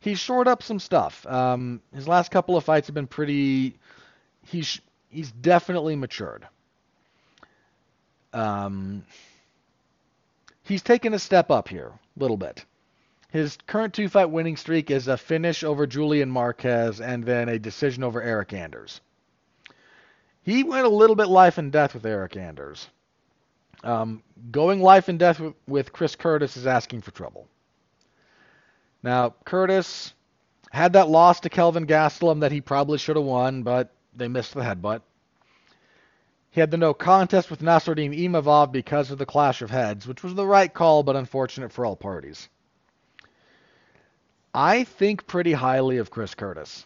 [0.00, 1.26] He's shored up some stuff.
[1.26, 3.76] Um, his last couple of fights have been pretty.
[4.46, 4.80] He's
[5.10, 6.46] he's definitely matured.
[8.32, 9.04] Um,
[10.64, 12.64] he's taken a step up here a little bit.
[13.30, 17.58] His current two fight winning streak is a finish over Julian Marquez and then a
[17.58, 19.00] decision over Eryk Anders.
[20.42, 22.88] He went a little bit life and death with Eryk Anders.
[23.84, 27.46] Um, going life and death with, with Chris Curtis is asking for trouble.
[29.02, 30.12] Now, Curtis
[30.70, 34.54] had that loss to Kelvin Gastelum that he probably should have won, but they missed
[34.54, 35.02] the headbutt.
[36.50, 40.22] He had the no contest with Nassourdine Imavov because of the clash of heads, which
[40.22, 42.48] was the right call, but unfortunate for all parties.
[44.54, 46.84] I think pretty highly of Chris Curtis.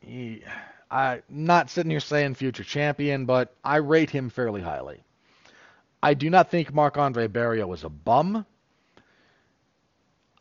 [0.00, 0.42] He,
[0.90, 5.02] I'm not sitting here saying future champion, but I rate him fairly highly.
[6.02, 8.44] I do not think Marc Andre Barriault is a bum.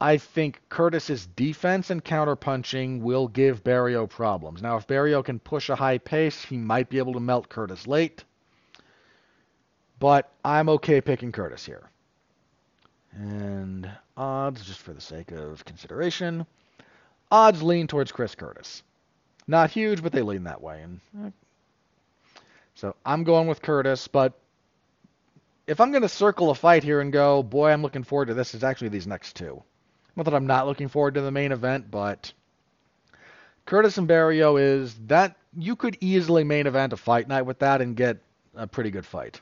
[0.02, 4.62] I think Curtis's defense and counterpunching will give Barriault problems.
[4.62, 7.88] Now, if Barriault can push a high pace, he might be able to melt Curtis
[7.88, 8.26] late.
[10.00, 11.90] But I'm okay picking Curtis here.
[13.14, 16.46] And odds, just for the sake of consideration,
[17.32, 18.84] odds lean towards Chris Curtis.
[19.48, 20.82] Not huge, but they lean that way.
[20.82, 21.30] And eh.
[22.76, 24.08] so I'm going with Curtis.
[24.08, 24.34] But
[25.68, 28.34] if I'm going to circle a fight here and go, boy, I'm looking forward to
[28.34, 29.64] this, it's actually these next two.
[30.16, 32.32] Not that I'm not looking forward to the main event, but
[33.66, 37.82] Curtis and Barriault is that you could easily main event a fight night with that
[37.82, 38.18] and get
[38.56, 39.42] a pretty good fight.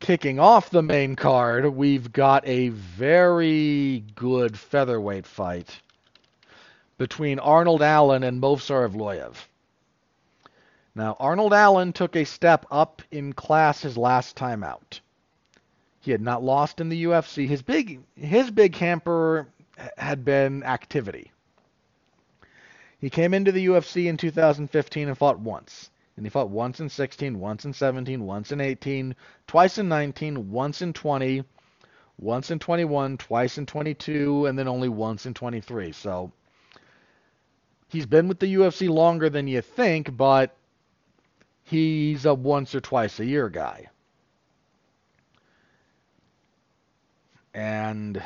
[0.00, 5.80] Kicking off the main card, we've got a very good featherweight fight
[6.98, 9.34] between Arnold Allen and Movsar Evloev.
[10.94, 15.00] Now, Arnold Allen took a step up in class his last time out.
[16.00, 17.46] He had not lost in the UFC.
[17.46, 19.46] His big his big hamper
[19.96, 21.30] had been activity.
[23.00, 25.90] He came into the UFC in 2015 and fought once.
[26.16, 29.14] And he fought once in 16, once in 17, once in 18,
[29.46, 31.44] twice in 19, once in 20,
[32.18, 35.92] once in 21, twice in 22, and then only once in 23.
[35.92, 36.32] So
[37.88, 40.54] he's been with the UFC longer than you think, but
[41.64, 43.88] he's a once or twice a year guy.
[47.54, 48.22] And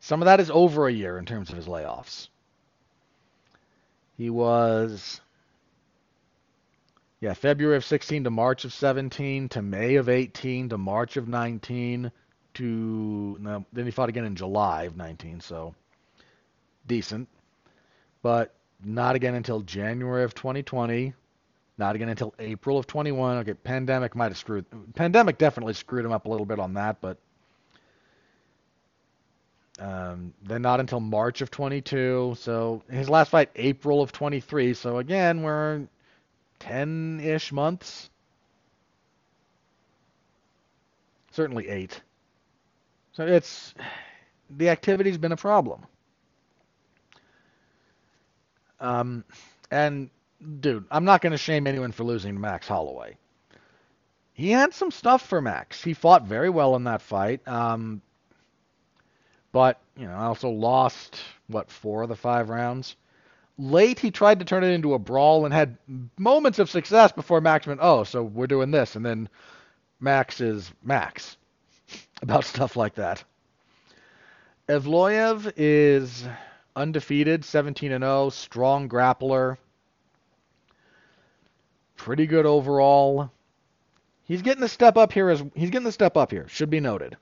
[0.00, 2.28] some of that is over a year in terms of his layoffs.
[4.16, 5.20] He was,
[7.20, 11.28] yeah, February of 16 to March of 17 to May of 18 to March of
[11.28, 12.10] 19
[12.54, 15.74] to, no, then he fought again in July of 19, so
[16.86, 17.28] decent.
[18.22, 21.14] But not again until January of 2020.
[21.78, 23.38] Not again until April of 21.
[23.38, 24.64] Okay, pandemic might have screwed.
[24.94, 27.18] Pandemic definitely screwed him up a little bit on that, but
[29.78, 32.36] um, then not until March of 22.
[32.38, 34.74] So his last fight, April of 23.
[34.74, 35.86] So again, we're
[36.60, 38.10] 10-ish months.
[41.30, 42.00] Certainly eight.
[43.12, 43.74] So it's
[44.50, 45.86] the activity's been a problem.
[48.80, 49.24] Um,
[49.70, 50.10] and
[50.60, 53.16] dude, I'm not going to shame anyone for losing to Max Holloway.
[54.32, 55.82] He had some stuff for Max.
[55.82, 57.46] He fought very well in that fight.
[57.48, 58.02] Um,
[59.50, 61.18] but, you know, I also lost,
[61.48, 62.94] what, four of the five rounds.
[63.58, 65.76] Late, he tried to turn it into a brawl and had
[66.16, 68.94] moments of success before Max went, oh, so we're doing this.
[68.94, 69.28] And then
[69.98, 71.36] Max is Max
[72.22, 73.24] about stuff like that.
[74.68, 76.24] Evloev is
[76.78, 79.58] undefeated, 17 and 0, strong grappler,
[81.96, 83.30] pretty good overall.
[84.24, 86.46] He's getting the step up here as he's getting the step up here.
[86.48, 87.16] Should be noted.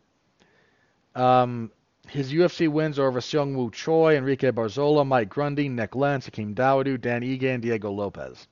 [1.14, 1.70] Um,
[2.08, 6.54] his UFC wins are over Seung Woo Choi, Enrique Barzola, Mike Grundy, Nik Lentz, Hakeem
[6.54, 8.46] Dawodu, Dan Ige, and Diego Lopes.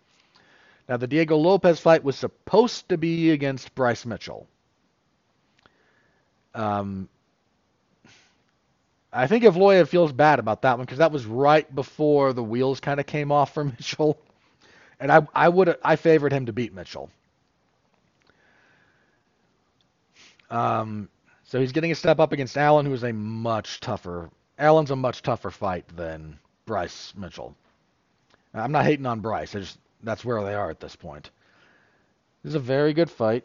[0.89, 4.47] Now, the Diego Lopes fight was supposed to be against Bryce Mitchell.
[6.55, 7.09] Um,
[9.15, 12.43] I think if Evloev feels bad about that one because that was right before the
[12.43, 14.19] wheels kind of came off for Mitchell,
[14.99, 17.11] and I I would I favored him to beat Mitchell.
[20.51, 21.09] Um,
[21.45, 24.31] so he's getting a step up against Allen, who is a much tougher.
[24.59, 27.55] Allen's a much tougher fight than Bryce Mitchell.
[28.53, 29.55] I'm not hating on Bryce.
[29.55, 31.31] I just that's where they are at this point.
[32.43, 33.45] This is a very good fight.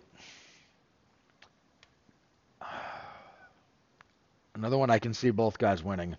[4.59, 6.17] Another one I can see both guys winning.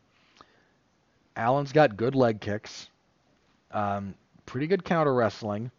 [1.37, 2.89] Allen's got good leg kicks,
[3.71, 4.15] um,
[4.47, 5.71] pretty good counter wrestling.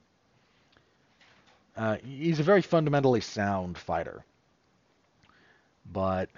[1.75, 4.23] Uh, he's a very fundamentally sound fighter.
[5.91, 6.29] But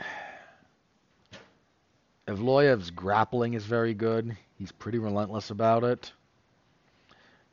[2.26, 4.38] Evloev's grappling is very good.
[4.58, 6.14] He's pretty relentless about it.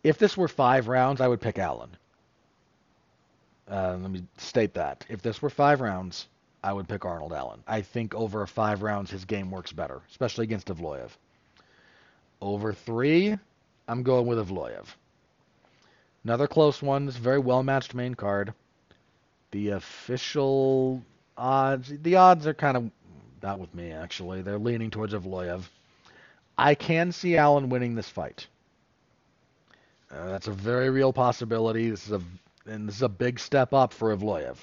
[0.04, 1.90] If this were five rounds, I would pick Allen.
[3.68, 5.04] Uh, let me state that.
[5.08, 6.28] If this were five rounds,
[6.62, 7.62] I would pick Arnold Allen.
[7.66, 11.10] I think over five rounds, his game works better, especially against Evloev.
[12.40, 13.36] Over three,
[13.88, 14.86] I'm going with Evloev.
[16.24, 17.06] Another close one.
[17.06, 18.52] This very well matched main card.
[19.52, 21.02] The official
[21.36, 22.90] odds, the odds are kind of
[23.42, 24.42] not with me actually.
[24.42, 25.64] They're leaning towards Evloev.
[26.58, 28.46] I can see Allen winning this fight.
[30.10, 31.88] Uh, that's a very real possibility.
[31.88, 32.20] This is a
[32.66, 34.56] and this is a big step up for Evloev.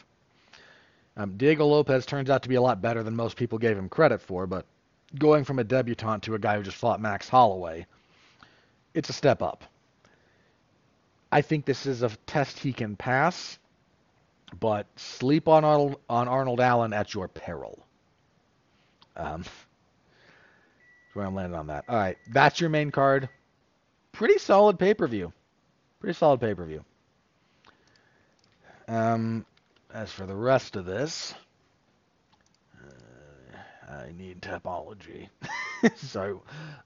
[1.18, 3.90] Um, Diego Lopes turns out to be a lot better than most people gave him
[3.90, 4.68] credit for, but
[5.18, 7.88] going from a debutant to a guy who just fought Max Holloway,
[8.94, 9.64] it's a step up.
[11.32, 13.58] I think this is a test he can pass,
[14.60, 17.80] but sleep on Arnold, on Arnold Allen at your peril.
[19.16, 21.86] Um, that's where I'm landing on that.
[21.90, 23.28] All right, that's your main card.
[24.12, 25.34] Pretty solid pay per view.
[26.00, 26.86] Pretty solid pay per view.
[28.88, 29.46] Um,
[29.94, 31.34] as for the rest of this,
[32.82, 35.30] uh, I need topology.
[35.96, 36.42] so,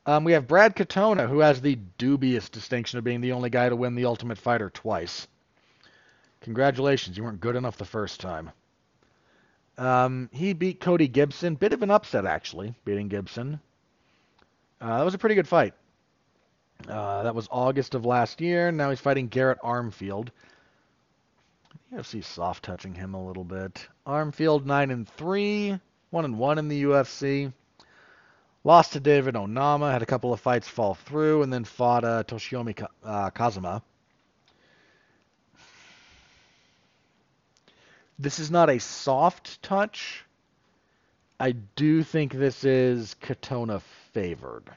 [0.06, 3.69] um, we have Brad Katona, who has the dubious distinction of being the only guy
[3.69, 5.28] to win the Ultimate Fighter twice.
[6.41, 8.52] Congratulations, you weren't good enough the first time.
[9.78, 11.56] Um, he beat Cody Gibson.
[11.56, 13.60] Bit of an upset, actually, beating Gibson.
[14.80, 15.73] Uh, that was a pretty good fight.
[16.88, 18.72] Uh, that was August of last year.
[18.72, 20.30] Now he's fighting Garrett Armfield.
[21.93, 23.85] UFC soft touching him a little bit.
[24.07, 25.77] Armfield nine and three,
[26.09, 27.51] one and one in the UFC.
[28.63, 32.23] Lost to David Onama, had a couple of fights fall through, and then fought uh,
[32.23, 33.81] Toshiomi uh, Kazama.
[38.18, 40.23] This is not a soft touch.
[41.39, 43.81] I do think this is Katona
[44.13, 44.69] favored.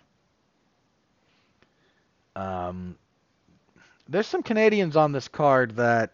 [2.34, 2.96] Um,
[4.08, 6.10] there's some Canadians on this card that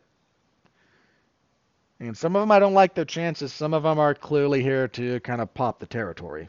[2.00, 3.52] and some of them I don't like their chances.
[3.52, 6.48] Some of them are clearly here to kind of pop the territory,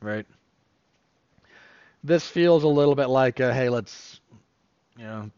[0.00, 0.26] right?
[2.06, 4.20] this feels a little bit like a, hey, let's
[4.96, 5.30] you know,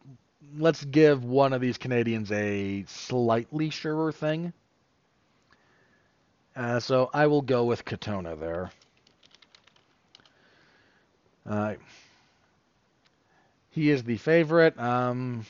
[0.58, 4.52] let's give one of these Canadians a slightly surer thing.
[6.54, 8.70] Uh, so I will go with Katona there.
[11.48, 11.74] Uh,
[13.70, 14.78] he is the favorite.
[14.78, 15.46] Um,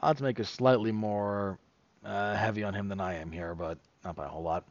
[0.00, 1.58] odds make us slightly more
[2.04, 4.64] uh, heavy on him than I am here, but not by a whole lot.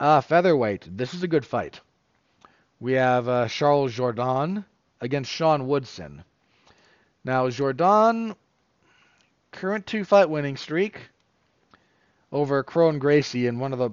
[0.00, 0.96] Uh, featherweight.
[0.96, 1.80] This is a good fight.
[2.80, 4.64] We have uh, Charles Jourdain
[5.00, 6.22] against Sean Woodson.
[7.24, 8.36] Now, Jordan,
[9.50, 11.00] current two fight winning streak
[12.30, 13.90] over Kron Gracie, and one of the.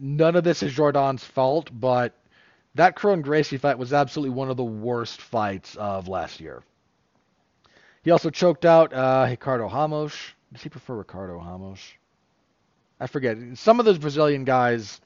[0.00, 2.12] None of this is Jourdain's fault, but
[2.74, 6.62] that Kron Gracie fight was absolutely one of the worst fights of last year.
[8.02, 10.14] He also choked out uh, Ricardo Ramos.
[10.52, 11.80] Does he prefer Ricardo Ramos?
[13.00, 13.36] I forget.
[13.54, 15.00] Some of those Brazilian guys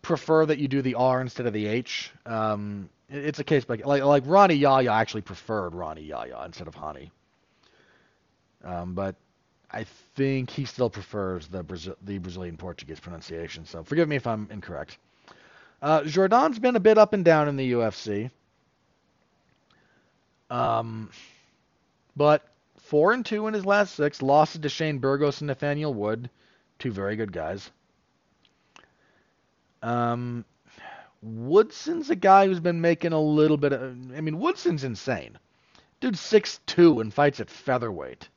[0.00, 2.10] prefer that you do the R instead of the H.
[2.26, 6.74] Um, it's a case by like like Rani Yahya actually preferred Ronnie Yaya instead of
[6.74, 7.10] Hani.
[8.64, 9.16] Um, but
[9.70, 9.84] I
[10.14, 13.66] think he still prefers the Brazil, the Brazilian Portuguese pronunciation.
[13.66, 14.98] So forgive me if I'm incorrect.
[15.80, 18.30] Uh, Jourdain's been a bit up and down in the UFC.
[20.48, 21.10] Um,
[22.14, 22.46] but
[22.92, 26.28] four and two in his last six, losses to Shane Burgos and Nathaniel Wood,
[26.78, 27.70] two very good guys.
[29.82, 30.44] Um,
[31.22, 33.82] Woodson's a guy who's been making a little bit of.
[34.14, 35.38] I mean, Woodson's insane.
[36.00, 38.28] Dude's six two and fights at featherweight.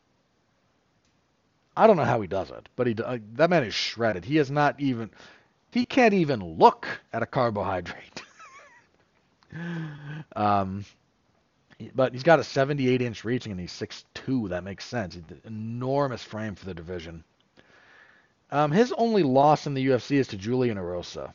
[1.75, 4.23] I don't know how he does it, but he uh, that man is shredded.
[4.23, 5.09] He is not even.
[5.69, 8.23] He can't even look at a carbohydrate.
[10.33, 10.85] um,
[11.93, 14.49] but he's got a 78 inch reaching and he's 6'2.
[14.49, 15.17] That makes sense.
[15.43, 17.23] enormous frame for the division.
[18.51, 21.33] Um, his only loss in the UFC is to Julian Erosa.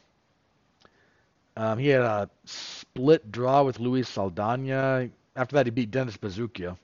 [1.56, 5.10] Um, he had a split draw with Luis Saldana.
[5.36, 6.76] After that, he beat Dennis Buzukja,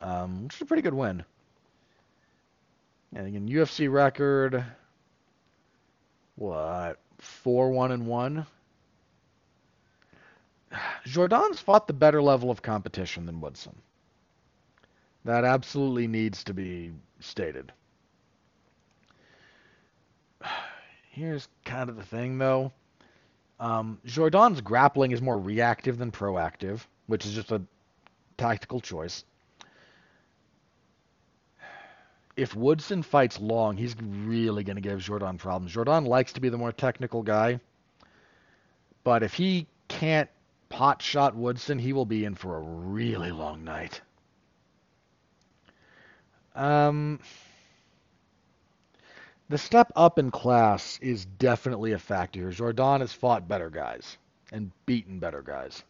[0.00, 1.24] um, which is a pretty good win.
[3.14, 4.64] And again, UFC record,
[6.36, 8.46] what, 4 1 and 1?
[11.04, 13.74] Jourdain's fought the better level of competition than Woodson.
[15.24, 17.72] That absolutely needs to be stated.
[21.10, 22.72] Here's kind of the thing, though.
[23.58, 27.62] Um, Jourdain's grappling is more reactive than proactive, which is just a
[28.36, 29.24] tactical choice.
[32.36, 35.74] If Woodson fights long, he's really going to give Jourdain problems.
[35.74, 37.60] Jourdain likes to be the more technical guy,
[39.04, 40.30] but if he can't
[40.70, 44.00] pot shot Woodson, he will be in for a really long night.
[46.54, 47.20] Um,
[49.50, 52.50] the step up in class is definitely a factor here.
[52.50, 54.16] Jourdain has fought better guys
[54.52, 55.82] and beaten better guys.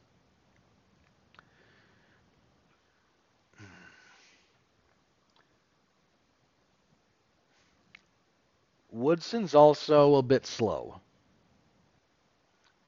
[8.91, 11.01] Woodson's also a bit slow.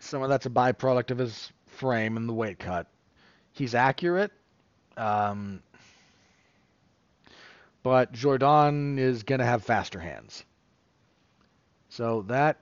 [0.01, 2.87] Some of that's a byproduct of his frame and the weight cut.
[3.53, 4.33] He's accurate,
[4.97, 5.63] um,
[7.83, 10.45] but Jourdain is going to have faster hands.
[11.89, 12.59] So that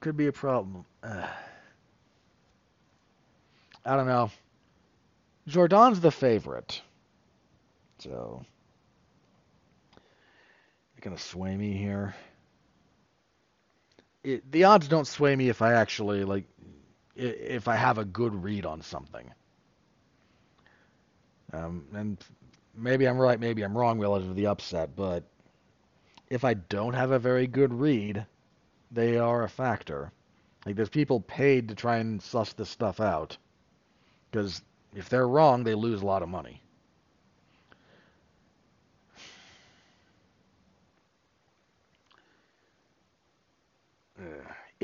[0.00, 0.84] could be a problem.
[1.02, 1.26] Uh,
[3.84, 4.30] I don't know.
[5.48, 6.80] Jourdain's the favorite.
[7.98, 8.44] So,
[9.94, 12.14] you're going to sway me here.
[14.22, 16.44] It, the odds don't sway me if I actually, like,
[17.16, 19.30] if I have a good read on something.
[21.52, 22.18] Um, and
[22.76, 25.24] maybe I'm right, maybe I'm wrong relative to the upset, but
[26.28, 28.26] if I don't have a very good read,
[28.90, 30.10] they are a factor.
[30.66, 33.36] Like there's people paid to try and suss this stuff out.
[34.30, 34.62] Because
[34.96, 36.60] if they're wrong, they lose a lot of money.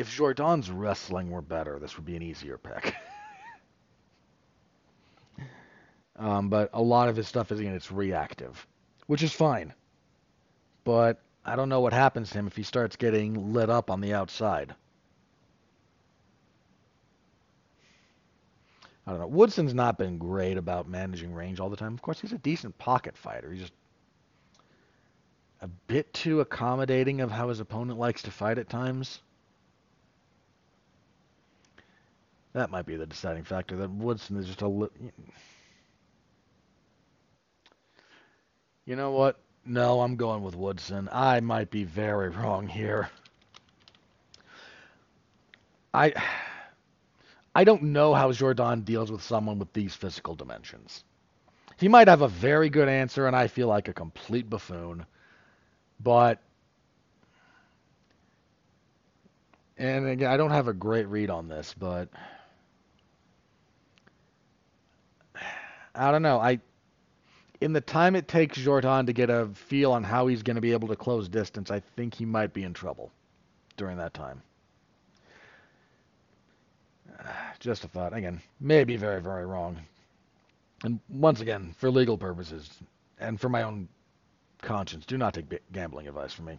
[0.01, 2.95] If Jourdain's wrestling were better, this would be an easier pick.
[6.17, 8.67] um, but a lot of his stuff is again it's reactive,
[9.09, 9.75] which is fine.
[10.85, 14.01] But I don't know what happens to him if he starts getting lit up on
[14.01, 14.75] the outside.
[19.07, 19.27] I don't know.
[19.27, 21.93] Woodson's not been great about managing range all the time.
[21.93, 23.53] Of course, he's a decent pocket fighter.
[23.53, 23.75] He's just
[25.61, 29.21] a bit too accommodating of how his opponent likes to fight at times.
[32.53, 33.77] That might be the deciding factor.
[33.77, 34.97] That Woodson is just a little.
[38.85, 39.39] You know what?
[39.65, 41.09] No, I'm going with Woodson.
[41.13, 43.09] I might be very wrong here.
[45.95, 46.13] I
[47.55, 51.05] I don't know how Jourdain deals with someone with these physical dimensions.
[51.79, 55.07] He might have a very good answer, and I feel like a complete buffoon.
[55.99, 56.41] But,
[59.79, 62.09] and again, I don't have a great read on this, but
[65.95, 66.39] I don't know.
[66.39, 66.61] I
[67.61, 70.61] in the time it takes Jourdain to get a feel on how he's going to
[70.61, 73.13] be able to close distance, I think he might be in trouble
[73.77, 74.43] during that time.
[77.61, 78.17] Just a thought.
[78.17, 79.79] Again, may be very, very wrong.
[80.85, 82.71] And once again, for legal purposes
[83.19, 83.89] and for my own
[84.63, 86.59] conscience, do not take gambling advice from me.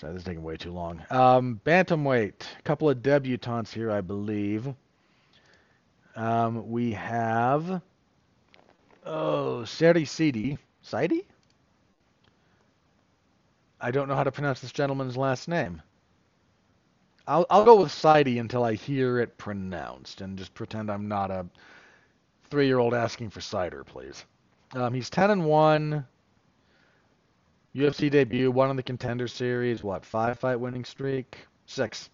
[0.00, 1.02] Sorry, this is taking way too long.
[1.10, 4.68] Um, bantamweight, a couple of debutantes here, I believe.
[6.14, 7.80] Um, we have
[9.06, 11.26] oh Seri Sidi, Sidi.
[13.80, 15.82] I don't know how to pronounce this gentleman's last name.
[17.26, 21.30] I'll I'll go with Sidey until I hear it pronounced, and just pretend I'm not
[21.30, 21.46] a
[22.50, 24.24] three-year-old asking for cider, please.
[24.72, 26.06] Um, he's ten and one.
[27.74, 29.82] UFC debut, one in the contender series.
[29.82, 31.46] What five fight winning streak?
[31.66, 32.08] Six.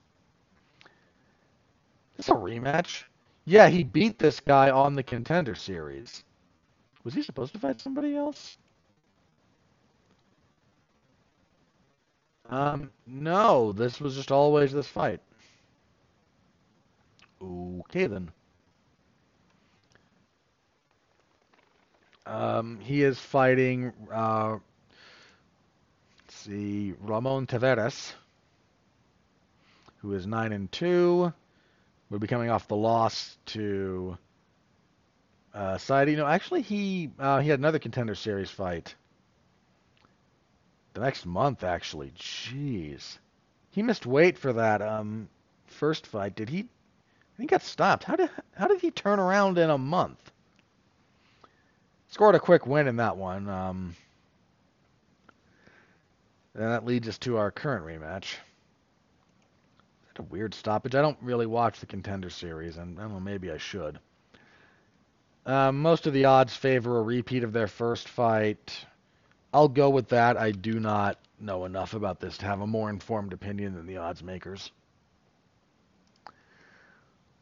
[2.16, 3.04] This a rematch?
[3.44, 6.24] Yeah, he beat this guy on the contender series.
[7.04, 8.56] Was he supposed to fight somebody else?
[12.48, 15.20] Um, no, this was just always this fight.
[17.42, 18.30] Okay then.
[22.26, 24.58] Um, he is fighting, uh,
[26.20, 28.12] let's see, Ramon Taveras,
[29.98, 31.32] who is 9 and 2.
[32.10, 34.16] Will be coming off the loss to
[35.54, 36.16] uh, Saidi.
[36.16, 38.94] No, actually, he uh, he had another contender series fight
[40.94, 42.12] the next month, actually.
[42.18, 43.18] Jeez.
[43.70, 45.28] He missed weight for that um,
[45.66, 46.34] first fight.
[46.34, 46.68] Did he?
[47.38, 48.04] He got stopped.
[48.04, 50.30] How did how did he turn around in a month?
[52.08, 53.48] Scored a quick win in that one.
[53.48, 53.96] Um,
[56.54, 58.36] and that leads us to our current rematch.
[60.16, 60.94] A weird stoppage?
[60.94, 63.98] I don't really watch the contender series, and I don't know, maybe I should.
[65.44, 68.86] Um, most of the odds favor a repeat of their first fight.
[69.52, 70.36] I'll go with that.
[70.36, 73.96] I do not know enough about this to have a more informed opinion than the
[73.96, 74.70] odds makers.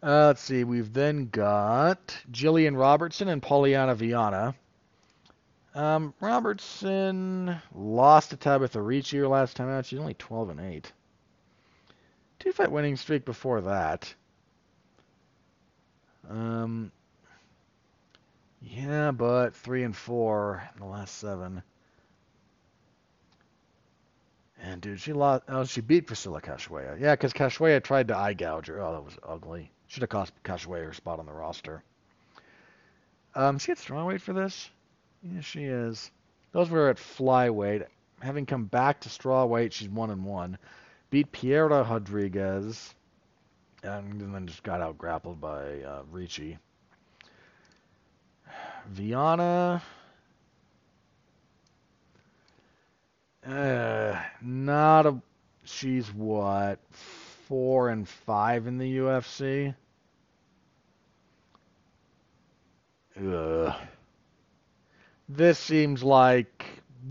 [0.02, 0.64] Uh, let's see.
[0.64, 4.54] We've then got Jillian Robertson and Polyana Viana.
[5.74, 9.86] Um, Robertson lost to Tabitha Ricci last time out.
[9.86, 10.92] She's only 12 and 8.
[12.38, 14.12] Two fight winning streak before that.
[16.28, 16.90] Um,
[18.62, 21.62] yeah, but three and four in the last seven.
[24.62, 25.44] And dude, she lost.
[25.48, 27.00] Oh, she beat Priscilla Cachoeira.
[27.00, 28.80] Yeah, because Cachoeira tried to eye gouge her.
[28.80, 29.70] Oh, that was ugly.
[29.88, 31.82] Should have cost Cachoeira her spot on the roster.
[33.34, 34.68] Um, she at strawweight for this?
[35.22, 36.10] Yeah, she is.
[36.52, 37.86] Those were at flyweight.
[38.20, 40.58] Having come back to strawweight, she's one and one.
[41.10, 42.94] Beat Piera Rodriguez,
[43.82, 46.58] and then just got out grappled by uh, Ricci.
[48.88, 49.82] Viana.
[53.46, 55.20] Uh, not a.
[55.64, 56.78] She's what
[57.48, 59.74] four and five in the UFC.
[63.18, 63.74] Ugh.
[65.28, 66.64] This seems like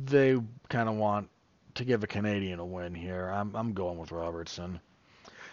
[0.06, 0.38] they
[0.70, 1.30] kind of want
[1.76, 3.30] to give a Canadian a win here.
[3.30, 4.80] I'm I'm going with Robertson.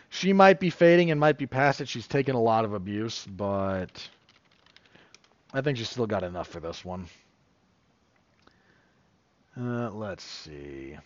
[0.08, 1.88] She might be fading and might be past it.
[1.88, 4.08] She's taken a lot of abuse, but
[5.56, 7.06] I think she's still got enough for this one.
[9.58, 10.98] Uh, let's see.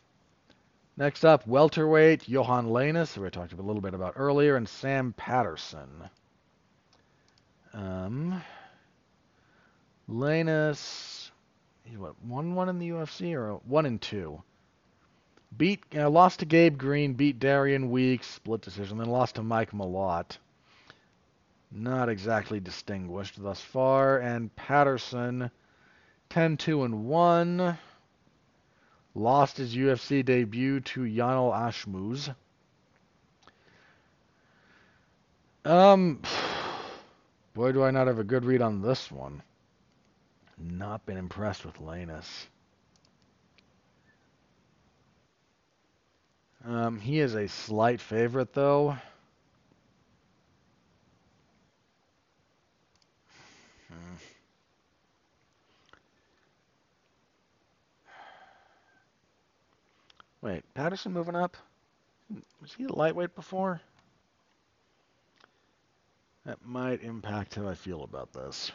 [0.96, 5.14] Next up, welterweight Yohan Lainesse, who I talked a little bit about earlier, and Sam
[5.16, 5.88] Patterson.
[7.72, 8.42] Um,
[10.08, 11.30] Lainesse,
[11.84, 14.42] he's what one one in the UFC or one and two.
[15.56, 19.70] Beat uh, lost to Gabe Green, beat Darian Weeks, split decision, then lost to Mike
[19.70, 20.38] Malott.
[21.70, 24.18] Not exactly distinguished thus far.
[24.18, 25.50] And Patterson,
[26.30, 27.78] 10-2 and 1.
[29.14, 32.34] Lost his UFC debut to Yanal Ashmouz.
[35.64, 36.22] Um,
[37.54, 39.42] boy, do I not have a good read on this one.
[40.58, 42.46] Not been impressed with Lainesse.
[46.64, 48.96] Um, he is a slight favorite, though.
[53.90, 54.14] Hmm.
[60.42, 61.56] Wait, Patterson moving up?
[62.60, 63.80] Was he a lightweight before?
[66.46, 68.72] That might impact how I feel about this.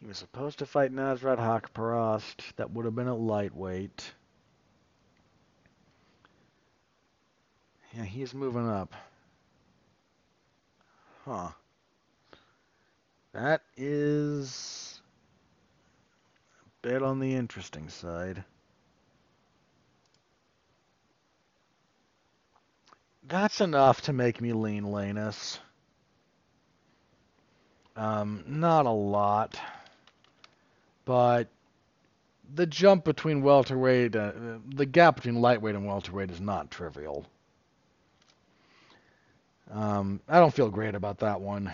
[0.00, 2.56] He was supposed to fight Nasrat Haqparast.
[2.56, 4.12] That would have been a lightweight.
[7.96, 8.94] Yeah, he's moving up.
[11.24, 11.50] Huh.
[13.32, 15.00] That is
[16.64, 18.44] a bit on the interesting side.
[23.28, 25.58] That's enough to make me lean Lainesse.
[27.96, 29.58] Um, not a lot,
[31.04, 31.48] but
[32.54, 34.32] the jump between welterweight, uh,
[34.66, 37.26] the gap between lightweight and welterweight is not trivial.
[39.72, 41.72] Um, I don't feel great about that one,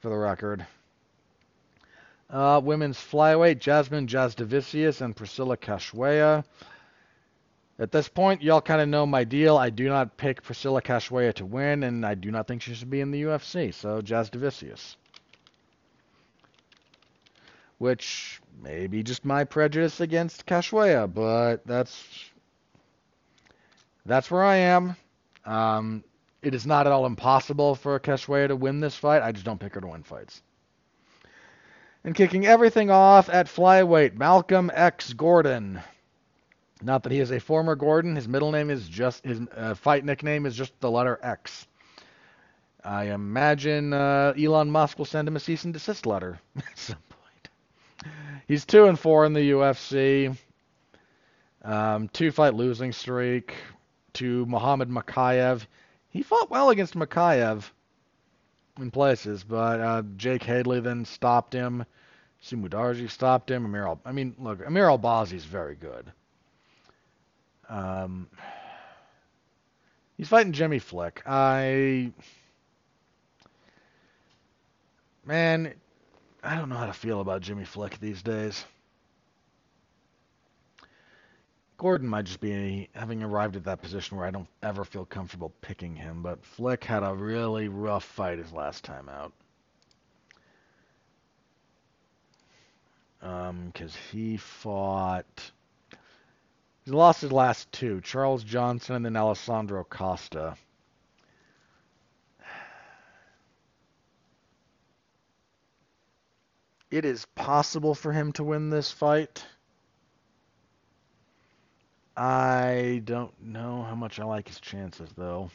[0.00, 0.66] for the record.
[2.30, 6.44] Uh, women's flyweight, Jasmine Jasudavicius and Priscilla Cachoeira.
[7.78, 9.58] At this point, y'all kind of know my deal.
[9.58, 12.88] I do not pick Priscilla Cachoeira to win, and I do not think she should
[12.88, 13.72] be in the UFC.
[13.74, 14.96] So, Jasudavicius.
[17.76, 22.02] Which may be just my prejudice against Cachoeira, but that's
[24.06, 24.96] that's where I am.
[25.44, 26.02] Um,
[26.42, 29.22] it is not at all impossible for Cachoeira to win this fight.
[29.22, 30.42] I just don't pick her to win fights.
[32.04, 35.80] And kicking everything off at flyweight, Malcolm X Gordon.
[36.82, 38.14] Not that he is a former Gordon.
[38.14, 41.66] His middle name is just his uh, fight nickname is just the letter X.
[42.84, 46.98] I imagine uh, Elon Musk will send him a cease and desist letter at some
[47.08, 48.12] point.
[48.46, 50.36] He's two and four in the UFC.
[51.64, 53.54] Um, two fight losing streak
[54.12, 55.66] to Muhammad Mokaev.
[56.16, 57.70] He fought well against Mokaev
[58.78, 61.84] in places, but uh, Jake Hadley then stopped him.
[62.40, 63.66] Su Mudaerji stopped him.
[63.66, 66.10] Amir Al- I mean, look, Amir Albazi is very good.
[67.68, 68.28] Um,
[70.16, 71.22] he's fighting Jimmy Flick.
[71.26, 72.12] I,
[75.26, 75.74] man,
[76.42, 78.64] I don't know how to feel about Jimmy Flick these days.
[81.78, 85.52] Gordon might just be having arrived at that position where I don't ever feel comfortable
[85.60, 89.32] picking him, but Flick had a really rough fight his last time out.
[93.20, 95.50] Um, because he fought.
[96.84, 100.56] He lost his last two Charles Johnson and then Alessandro Costa.
[106.90, 109.44] It is possible for him to win this fight.
[112.16, 115.50] I don't know how much I like his chances, though.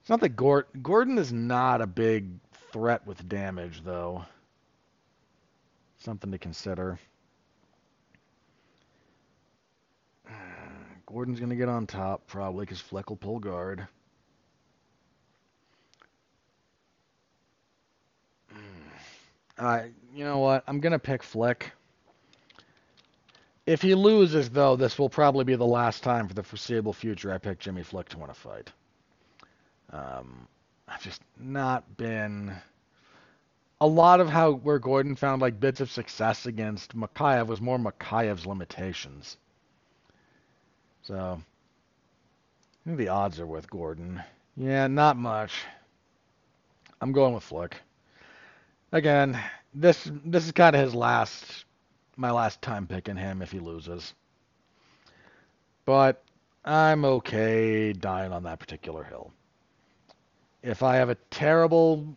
[0.00, 2.28] It's not that Gordon, Gordon is not a big
[2.70, 4.24] threat with damage, though.
[5.98, 6.98] Something to consider.
[11.06, 13.86] Gordon's going to get on top, probably, because Flick will pull guard.
[19.58, 19.84] Uh,
[20.14, 20.62] you know what?
[20.66, 21.72] I'm going to pick Flick.
[23.66, 27.32] If he loses, though, this will probably be the last time for the foreseeable future
[27.32, 28.70] I pick Jimmy Flick to win a fight.
[29.92, 30.46] Um,
[30.86, 32.52] I've just not been.
[33.80, 37.76] A lot of how where Gordon found like bits of success against Mokaev was more
[37.76, 39.36] Mokaev's limitations.
[41.02, 44.22] So, I think the odds are with Gordon.
[44.56, 45.52] Yeah, not much.
[47.00, 47.76] I'm going with Flick.
[48.92, 49.38] Again,
[49.74, 51.65] this this is kind of his last
[52.16, 54.14] my last time picking him if he loses.
[55.84, 56.22] But
[56.64, 59.32] I'm okay dying on that particular hill.
[60.62, 62.16] If I have a terrible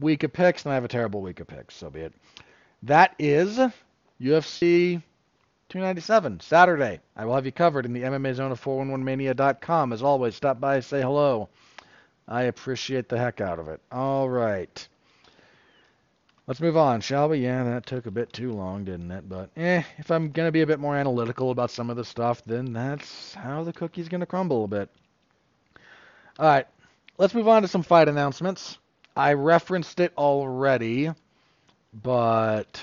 [0.00, 1.74] week of picks, then I have a terrible week of picks.
[1.74, 2.12] So be it.
[2.82, 3.58] That is
[4.20, 5.02] UFC
[5.68, 7.00] 297, Saturday.
[7.16, 9.92] I will have you covered in the MMA Zone of 411mania.com.
[9.92, 11.48] As always, stop by, say hello.
[12.28, 13.80] I appreciate the heck out of it.
[13.90, 14.88] All right.
[16.48, 17.38] Let's move on, shall we?
[17.38, 19.28] Yeah, that took a bit too long, didn't it?
[19.28, 22.40] But eh, if I'm gonna be a bit more analytical about some of the stuff,
[22.44, 24.88] then that's how the cookie's gonna crumble a bit.
[26.38, 26.66] All right,
[27.18, 28.78] let's move on to some fight announcements.
[29.16, 31.10] I referenced it already,
[31.92, 32.80] but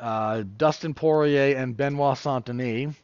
[0.00, 2.96] uh, Dustin Poirier and Benoit Saint-Denis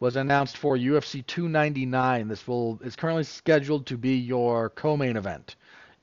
[0.00, 2.28] was announced for UFC 299.
[2.28, 5.56] This will is currently scheduled to be your co-main event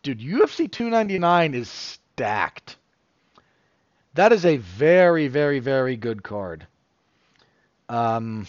[0.03, 2.77] dude, UFC 299 is stacked.
[4.13, 6.67] That is a very, very, very good card.
[7.87, 8.47] Um,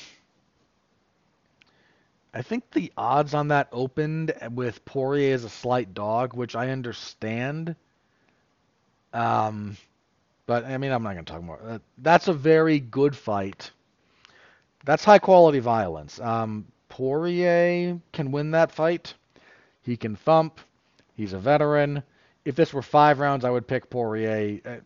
[2.33, 6.71] I think the odds on that opened with Poirier as a slight dog, which I
[6.71, 7.75] understand.
[9.13, 9.77] Um,
[10.47, 11.81] but I mean, I'm not going to talk more.
[11.99, 13.71] That's a very good fight.
[14.85, 16.21] That's high quality violence.
[16.21, 19.15] Um, Poirier can win that fight.
[19.83, 20.61] He can thump.
[21.21, 22.03] He's a veteran.
[22.47, 24.59] If this were five rounds, I would pick Poirier.
[24.65, 24.77] Uh,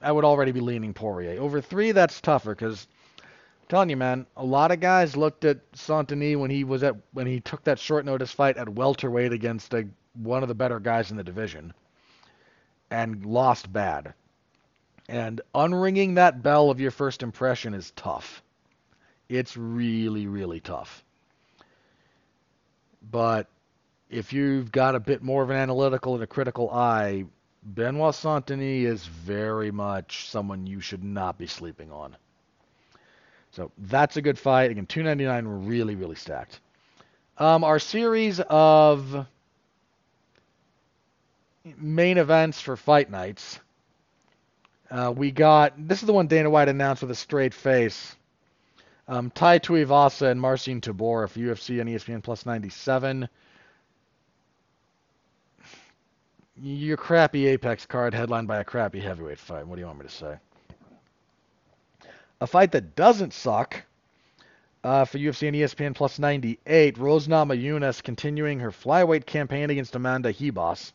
[0.00, 1.40] I would already be leaning Poirier.
[1.40, 2.86] Over three, that's tougher because
[3.20, 3.26] I'm
[3.68, 7.26] telling you, man, a lot of guys looked at Saint-Denis when he was at when
[7.26, 11.10] he took that short notice fight at welterweight against a, one of the better guys
[11.10, 11.74] in the division
[12.92, 14.14] and lost bad.
[15.08, 18.44] And unringing that bell of your first impression is tough.
[19.28, 21.02] It's really, really tough.
[23.10, 23.48] But
[24.14, 27.24] if you've got a bit more of an analytical and a critical eye,
[27.64, 32.16] Benoit Saint-Denis is very much someone you should not be sleeping on.
[33.50, 34.70] So that's a good fight.
[34.70, 36.60] Again, 299 really, really stacked.
[37.38, 39.26] Um, our series of
[41.76, 43.58] main events for fight nights.
[44.90, 48.14] Uh, we got this is the one Dana White announced with a straight face.
[49.08, 53.28] Um, Tai Tuivasa and Marcin Tybura for UFC and ESPN Plus 97.
[56.60, 59.66] Your crappy Apex card headlined by a crappy heavyweight fight.
[59.66, 60.36] What do you want me to say?
[62.40, 63.84] A fight that doesn't suck
[64.84, 66.98] uh, for UFC and ESPN Plus 98.
[66.98, 70.92] Rose Namajunas continuing her flyweight campaign against Amanda Ribas.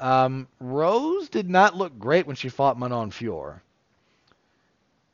[0.00, 3.60] Um, Rose did not look great when she fought Manon Fiorot.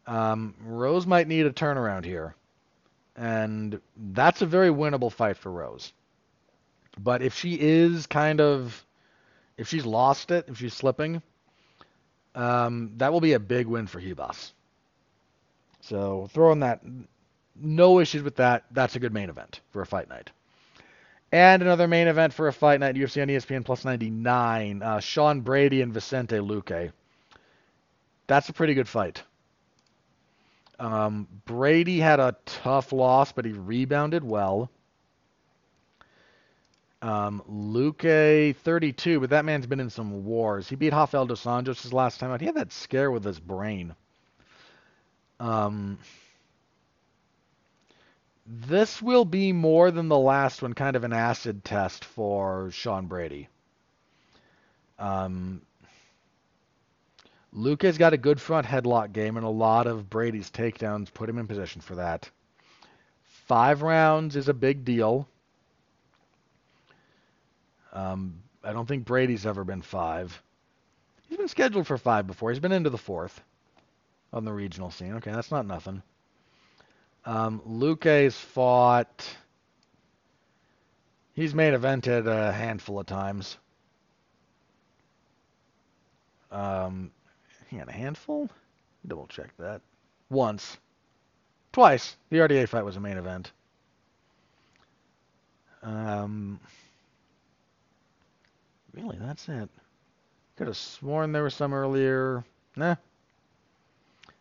[0.07, 2.35] Um, Rose might need a turnaround here.
[3.17, 3.81] And
[4.13, 5.93] that's a very winnable fight for Rose.
[6.99, 8.85] But if she is kind of,
[9.59, 11.21] if she's lost it, if she's slipping,
[12.35, 14.53] um, that will be a big win for Ribas.
[15.83, 16.81] So throwing that,
[17.57, 18.65] no issues with that.
[18.71, 20.31] That's a good main event for a fight night.
[21.31, 25.41] And another main event for a fight night, UFC on ESPN Plus 99, uh, Sean
[25.41, 26.93] Brady and Vicente Luque.
[28.27, 29.23] That's a pretty good fight.
[30.79, 34.71] Um, Brady had a tough loss, but he rebounded well.
[37.01, 40.69] Um, Luque, 32, but that man's been in some wars.
[40.69, 42.41] He beat Rafael dos Anjos his last time out.
[42.41, 43.95] He had that scare with his brain.
[45.39, 45.99] Um,
[48.47, 53.07] this will be more than the last one, kind of an acid test for Sean
[53.07, 53.49] Brady.
[54.99, 55.63] Um,
[57.55, 61.29] Luque has got a good front headlock game, and a lot of Brady's takedowns put
[61.29, 62.29] him in position for that.
[63.47, 65.29] Five rounds is a big deal.
[67.93, 70.43] Um, I don't think Brady's ever been five.
[71.29, 72.51] He's been scheduled for five before.
[72.51, 73.41] He's been into the fourth
[74.33, 75.15] on the regional scene.
[75.15, 76.03] Okay, that's not nothing.
[77.25, 79.37] Um, Luque's fought.
[81.35, 83.59] He's main evented a handful of times.
[86.51, 87.11] Um,
[87.69, 88.49] he had a handful?
[89.07, 89.81] Double check that.
[90.31, 90.79] Once.
[91.73, 92.17] Twice.
[92.31, 93.53] The RDA fight was a main event.
[95.83, 96.59] Um,
[98.93, 99.69] really, that's it.
[100.57, 102.45] Could have sworn there was some earlier.
[102.77, 102.97] Nah.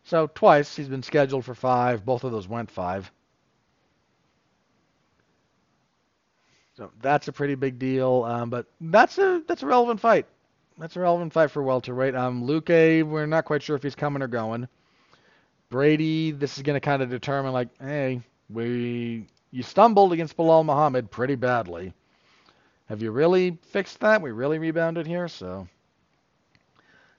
[0.04, 2.04] So twice he's been scheduled for five.
[2.04, 3.10] Both of those went five.
[6.76, 8.24] So that's a pretty big deal.
[8.24, 10.26] Um, but that's a that's a relevant fight
[10.78, 12.14] that's a relevant fight for welterweight.
[12.14, 14.68] Um, Luque, we're not quite sure if he's coming or going.
[15.70, 20.64] Brady, this is going to kind of determine, like, hey, we you stumbled against Belal
[20.64, 21.92] Muhammad pretty badly.
[22.88, 24.22] Have you really fixed that?
[24.22, 25.68] We really rebounded here, so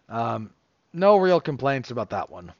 [0.10, 0.50] um,
[0.94, 2.52] no real complaints about that one.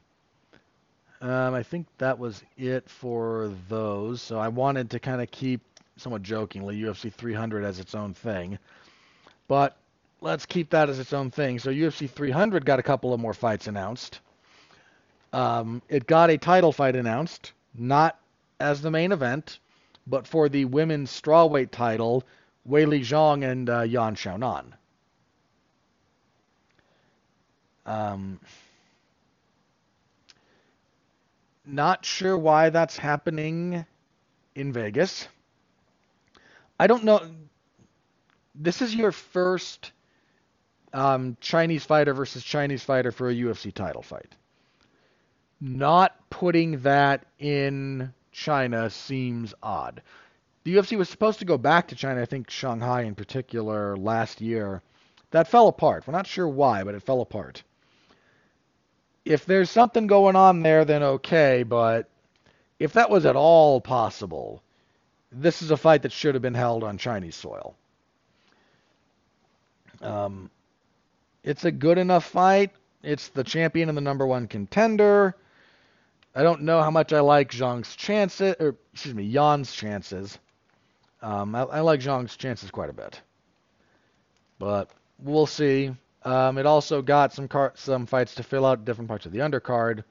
[1.20, 4.22] Um, I think that was it for those.
[4.22, 5.60] So I wanted to kind of keep,
[5.96, 8.58] somewhat jokingly, UFC 300 as its own thing.
[9.48, 9.76] But
[10.20, 11.58] let's keep that as its own thing.
[11.58, 14.20] So UFC 300 got a couple of more fights announced.
[15.32, 18.18] Um, it got a title fight announced, not
[18.60, 19.58] as the main event,
[20.06, 22.24] but for the women's strawweight title,
[22.68, 24.72] Weili Zhang and uh, Yan Xiaonan.
[27.86, 28.40] Um,
[31.64, 33.84] not sure why that's happening
[34.54, 35.26] in Vegas.
[36.78, 37.20] I don't know.
[38.54, 39.92] This is your first
[40.92, 44.34] um, Chinese fighter versus Chinese fighter for a UFC title fight.
[45.60, 50.02] Not putting that in China seems odd.
[50.62, 54.40] The UFC was supposed to go back to China, I think Shanghai in particular, last
[54.40, 54.82] year.
[55.30, 56.06] That fell apart.
[56.06, 57.62] We're not sure why, but it fell apart.
[59.24, 62.08] If there's something going on there, then okay, but
[62.78, 64.62] if that was at all possible,
[65.32, 67.74] this is a fight that should have been held on Chinese soil.
[70.02, 70.50] Um,
[71.42, 72.70] it's a good enough fight.
[73.02, 75.36] It's the champion and the number one contender.
[76.34, 80.38] I don't know how much I like Zhang's chances, or excuse me, Yan's chances.
[81.22, 83.20] Um, I, I like Zhang's chances quite a bit,
[84.58, 85.92] but we'll see.
[86.22, 89.38] Um, it also got some car- some fights to fill out different parts of the
[89.40, 90.04] undercard.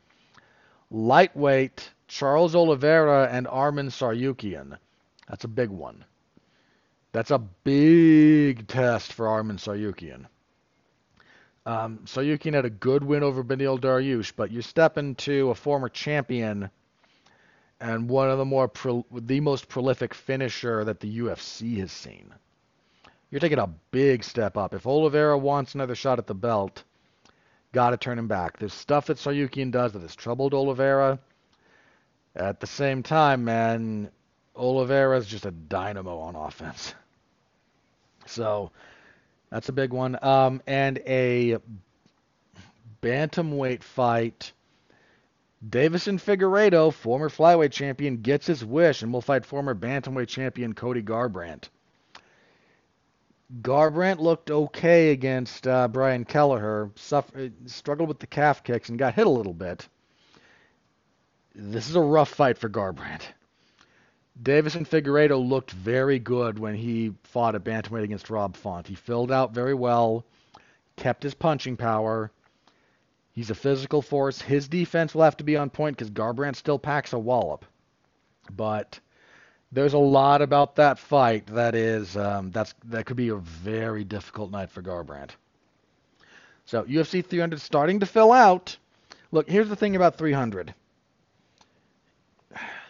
[0.92, 4.78] Lightweight, Charles Oliveira and Arman Tsarukyan.
[5.28, 6.04] That's a big one.
[7.12, 10.26] That's a big test for Arman Tsarukyan.
[11.66, 15.90] Um, Tsarukyan had a good win over Beneil Dariush, but you step into a former
[15.90, 16.72] champion
[17.82, 22.34] and one of the more pro- the most prolific finisher that the UFC has seen.
[23.32, 24.74] You're taking a big step up.
[24.74, 26.84] If Oliveira wants another shot at the belt,
[27.72, 28.58] got to turn him back.
[28.58, 31.20] There's stuff that Tsarukyan does that has troubled Oliveira.
[32.36, 34.10] At the same time, man,
[34.56, 36.94] Oliveira's just a dynamo on offense.
[38.26, 38.70] So
[39.50, 40.16] that's a big one.
[40.22, 41.58] Um, and a
[43.02, 44.52] bantamweight fight.
[45.68, 51.02] Deiveson Figueiredo, former flyweight champion, gets his wish and will fight former bantamweight champion Cody
[51.02, 51.70] Garbrandt.
[53.62, 59.16] Garbrandt looked okay against uh, Brian Kelleher, suffered, struggled with the calf kicks and got
[59.16, 59.88] hit a little bit.
[61.56, 63.24] This is a rough fight for Garbrandt.
[64.42, 68.88] Deiveson Figueiredo looked very good when he fought at bantamweight against Rob Font.
[68.88, 70.24] He filled out very well,
[70.96, 72.32] kept his punching power.
[73.40, 74.42] He's a physical force.
[74.42, 77.64] His defense will have to be on point because Garbrandt still packs a wallop.
[78.54, 79.00] But
[79.72, 84.04] there's a lot about that fight that is um, that's that could be a very
[84.04, 85.30] difficult night for Garbrandt.
[86.66, 88.76] So UFC 300 starting to fill out.
[89.32, 90.74] Look, here's the thing about 300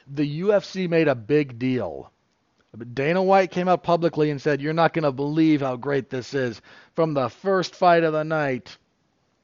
[0.08, 2.12] the UFC made a big deal.
[2.96, 6.34] Dana White came out publicly and said, You're not going to believe how great this
[6.34, 6.60] is.
[6.96, 8.80] From the first fight of the night,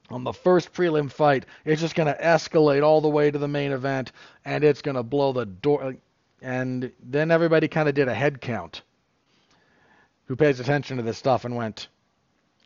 [0.10, 3.48] on the first prelim fight, it's just going to escalate all the way to the
[3.48, 4.12] main event,
[4.44, 5.96] and it's going to blow the door.
[6.42, 8.82] And then everybody kind of did a head count
[10.26, 11.88] who pays attention to this stuff and went,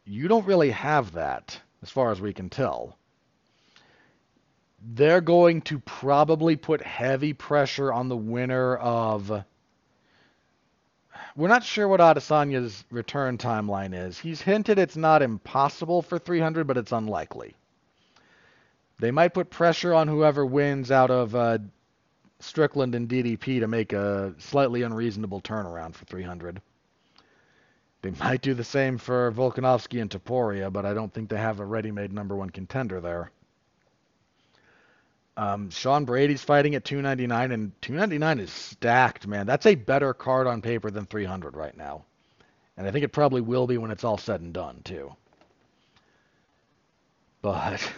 [0.06, 2.98] You don't really have that, as far as we can tell
[4.82, 9.44] they're going to probably put heavy pressure on the winner of.
[11.40, 14.20] We're not sure what Adesanya's return timeline is.
[14.20, 17.56] He's hinted it's not impossible for 300, but it's unlikely.
[19.00, 21.60] They might put pressure on whoever wins out of uh,
[22.42, 26.62] Strickland and DDP to make a slightly unreasonable turnaround for 300.
[28.02, 31.62] They might do the same for Volkanovski and Topuria, but I don't think they have
[31.62, 33.32] a ready-made number one contender there.
[35.40, 39.48] Um, Sean Brady's fighting at 299, and 299 is stacked, man.
[39.48, 42.04] That's a better card on paper than 300 right now.
[42.76, 45.16] And I think it probably will be when it's all said and done, too.
[47.42, 47.90] But,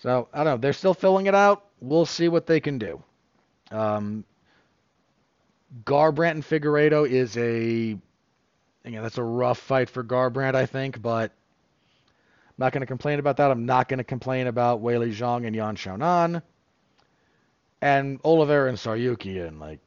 [0.00, 0.56] so, I don't know.
[0.58, 1.64] They're still filling it out.
[1.80, 3.02] We'll see what they can do.
[3.70, 4.24] Um,
[5.82, 7.96] Garbrandt and Figueiredo is a,
[8.84, 11.32] again, that's a rough fight for Garbrandt, I think, but
[12.58, 13.50] not going to complain about that.
[13.50, 16.42] I'm not going to complain about Weili Zhang and Yan Xiaonan.
[17.80, 19.78] And Oliveira and Tsarukyan, like,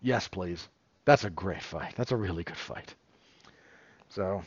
[0.00, 0.68] yes, please.
[1.04, 1.94] That's a great fight.
[1.96, 2.94] That's a really good fight.
[4.10, 4.44] So,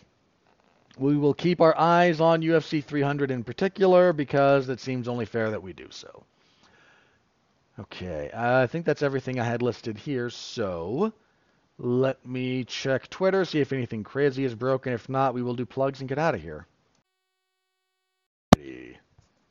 [0.98, 5.52] we will keep our eyes on UFC 300 in particular because it seems only fair
[5.52, 6.24] that we do so.
[7.80, 10.30] Okay, I think that's everything I had listed here.
[10.30, 11.14] So,
[11.78, 14.94] let me check Twitter, see if anything crazy is broken.
[14.94, 16.66] If not, we will do plugs and get out of here.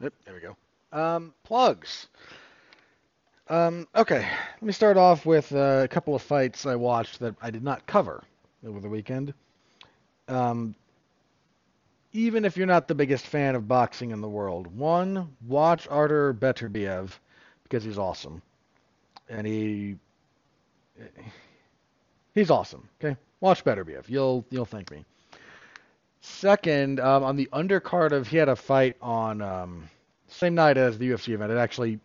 [0.01, 0.57] Yep, there we go.
[0.93, 2.09] Um, plugs.
[3.49, 4.21] Um, okay,
[4.55, 7.63] let me start off with uh, a couple of fights I watched that I did
[7.63, 8.23] not cover
[8.67, 9.33] over the weekend.
[10.29, 10.75] Um,
[12.13, 16.35] even if you're not the biggest fan of boxing in the world, one, watch Artur
[16.35, 17.11] Beterbiev
[17.63, 18.43] because he's awesome,
[19.29, 19.97] and he
[22.35, 22.89] he's awesome.
[23.01, 24.09] Okay, watch Beterbiev.
[24.09, 25.05] You'll you'll thank me.
[26.27, 29.89] Second, um, on the undercard of he had a fight on um,
[30.27, 31.53] same night as the UFC event.
[31.53, 32.01] It actually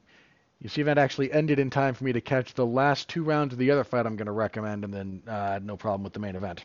[0.64, 3.60] UFC event actually ended in time for me to catch the last two rounds of
[3.60, 6.36] the other fight I'm going to recommend, and then uh, no problem with the main
[6.36, 6.64] event.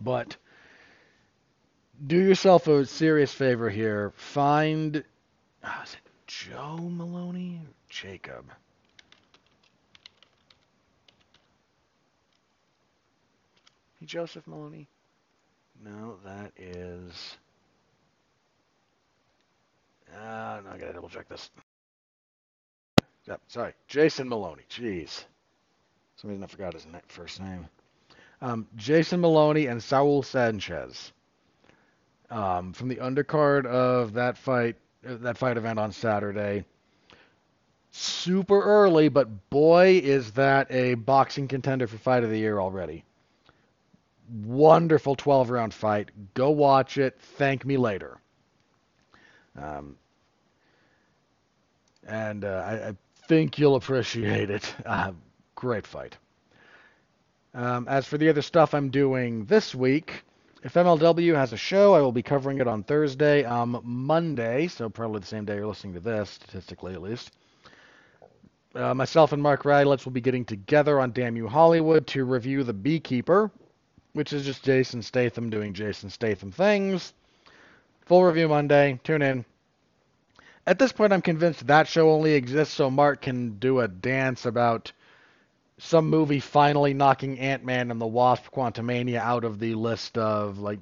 [0.00, 0.36] But
[2.06, 4.12] do yourself a serious favor here.
[4.14, 5.04] Find
[5.64, 8.46] oh, is it Joe Moloney or Jacob?
[14.04, 14.86] Joseph Moloney?
[15.84, 17.36] No, that is.
[20.14, 21.50] Uh, no, I gotta double check this.
[23.26, 24.62] Yep, sorry, Jason Moloney.
[24.70, 25.24] Jeez,
[26.16, 27.66] some reason I forgot his first name.
[28.40, 31.12] Um, Jason Moloney and Saul Sanchez.
[32.30, 36.64] Um, from the undercard of that fight, that fight event on Saturday.
[37.90, 43.04] Super early, but boy, is that a boxing contender for fight of the year already.
[44.28, 46.10] Wonderful 12 round fight.
[46.34, 47.18] Go watch it.
[47.36, 48.18] Thank me later.
[49.60, 49.96] Um,
[52.06, 52.96] and uh, I, I,
[53.26, 54.74] think you'll appreciate it.
[54.86, 55.12] Uh,
[55.54, 56.16] great fight.
[57.54, 60.24] Um, as for the other stuff I'm doing this week,
[60.64, 63.44] if MLW has a show, I will be covering it on Thursday.
[63.44, 67.32] Um, Monday, so probably the same day you're listening to this, statistically at least.
[68.74, 72.64] Uh, myself and Mark Radulich will be getting together on Damn You Hollywood to review
[72.64, 73.50] The Beekeeper,
[74.14, 77.12] which is just Jason Statham doing Jason Statham things.
[78.06, 78.98] Full review Monday.
[79.04, 79.44] Tune in.
[80.66, 84.46] At this point, I'm convinced that show only exists so Mark can do a dance
[84.46, 84.92] about
[85.78, 90.78] some movie finally knocking Ant-Man and the Wasp Quantumania out of the list of like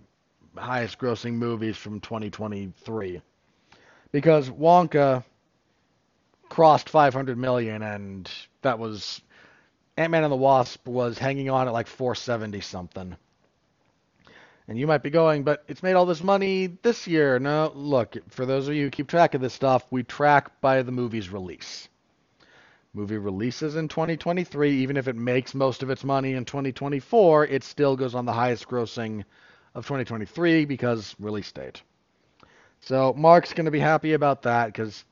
[0.57, 3.23] highest grossing movies from 2023.
[4.13, 5.25] Because Wonka
[6.49, 8.31] crossed 500 million and
[8.61, 9.23] that was
[9.97, 13.17] Ant-Man and the Wasp was hanging on at like 470 something.
[14.69, 17.39] And you might be going, but it's made all this money this year.
[17.39, 20.83] No, look, for those of you who keep track of this stuff, we track by
[20.83, 21.89] the movie's release.
[22.95, 27.65] Movie releases in 2023, even if it makes most of its money in 2024, it
[27.65, 29.25] still goes on the highest grossing
[29.75, 31.83] of 2023 because release date.
[32.81, 35.05] So Mark's going to be happy about that because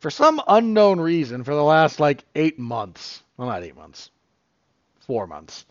[0.00, 4.10] for some unknown reason, for the last like eight months, well, not eight months,
[5.06, 5.64] four months,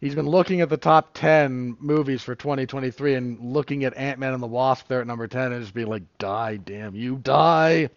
[0.00, 4.42] he's been looking at the top 10 movies for 2023 and looking at Ant-Man and
[4.42, 7.90] the Wasp there at number 10 and just being like, die, damn you, die.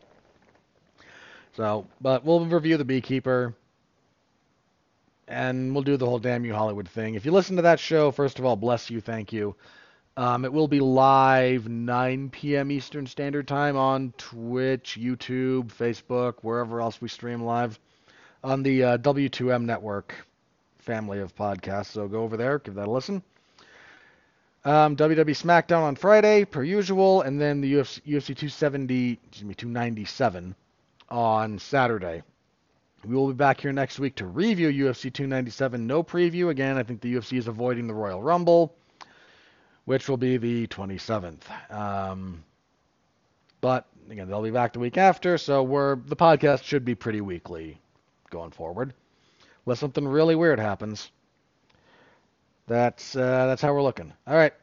[1.53, 3.53] So, but we'll review The Beekeeper
[5.27, 7.15] and we'll do the whole damn you Hollywood thing.
[7.15, 9.55] If you listen to that show, first of all, bless you, thank you.
[10.17, 12.69] Um, it will be live 9 p.m.
[12.69, 17.79] Eastern Standard Time on Twitch, YouTube, Facebook, wherever else we stream live
[18.43, 20.13] on the uh, W2M network
[20.81, 21.87] family of podcasts.
[21.87, 23.23] So go over there, give that a listen.
[24.63, 29.55] Um, WWE SmackDown on Friday, per usual, and then the UFC, UFC 270, excuse me,
[29.55, 30.55] 297
[31.09, 32.21] on Saturday.
[33.03, 35.87] We will be back here next week to review UFC 297.
[35.87, 36.49] No preview.
[36.49, 38.75] Again, I think the UFC is avoiding the Royal Rumble,
[39.85, 41.41] which will be the 27th.
[41.73, 42.43] Um,
[43.61, 47.21] but again, they'll be back the week after, so we're the podcast should be pretty
[47.21, 47.79] weekly
[48.29, 48.93] going forward
[49.65, 51.11] unless something really weird happens.
[52.67, 54.13] That's uh, that's how we're looking.
[54.27, 54.53] All right,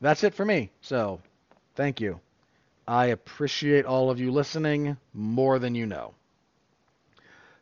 [0.00, 0.70] that's it for me.
[0.80, 1.20] So,
[1.74, 2.20] thank you.
[2.86, 6.14] I appreciate all of you listening more than you know.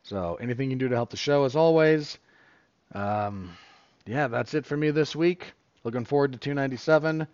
[0.03, 2.17] So, anything you can do to help the show, as always.
[2.93, 3.55] Um,
[4.05, 5.53] yeah, that's it for me this week.
[5.83, 7.25] Looking forward to 297.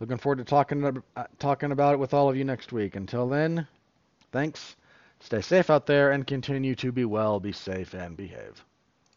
[0.00, 2.96] Looking forward to talking uh, talking about it with all of you next week.
[2.96, 3.66] Until then,
[4.32, 4.76] thanks.
[5.20, 8.62] Stay safe out there and continue to be well, be safe, and behave.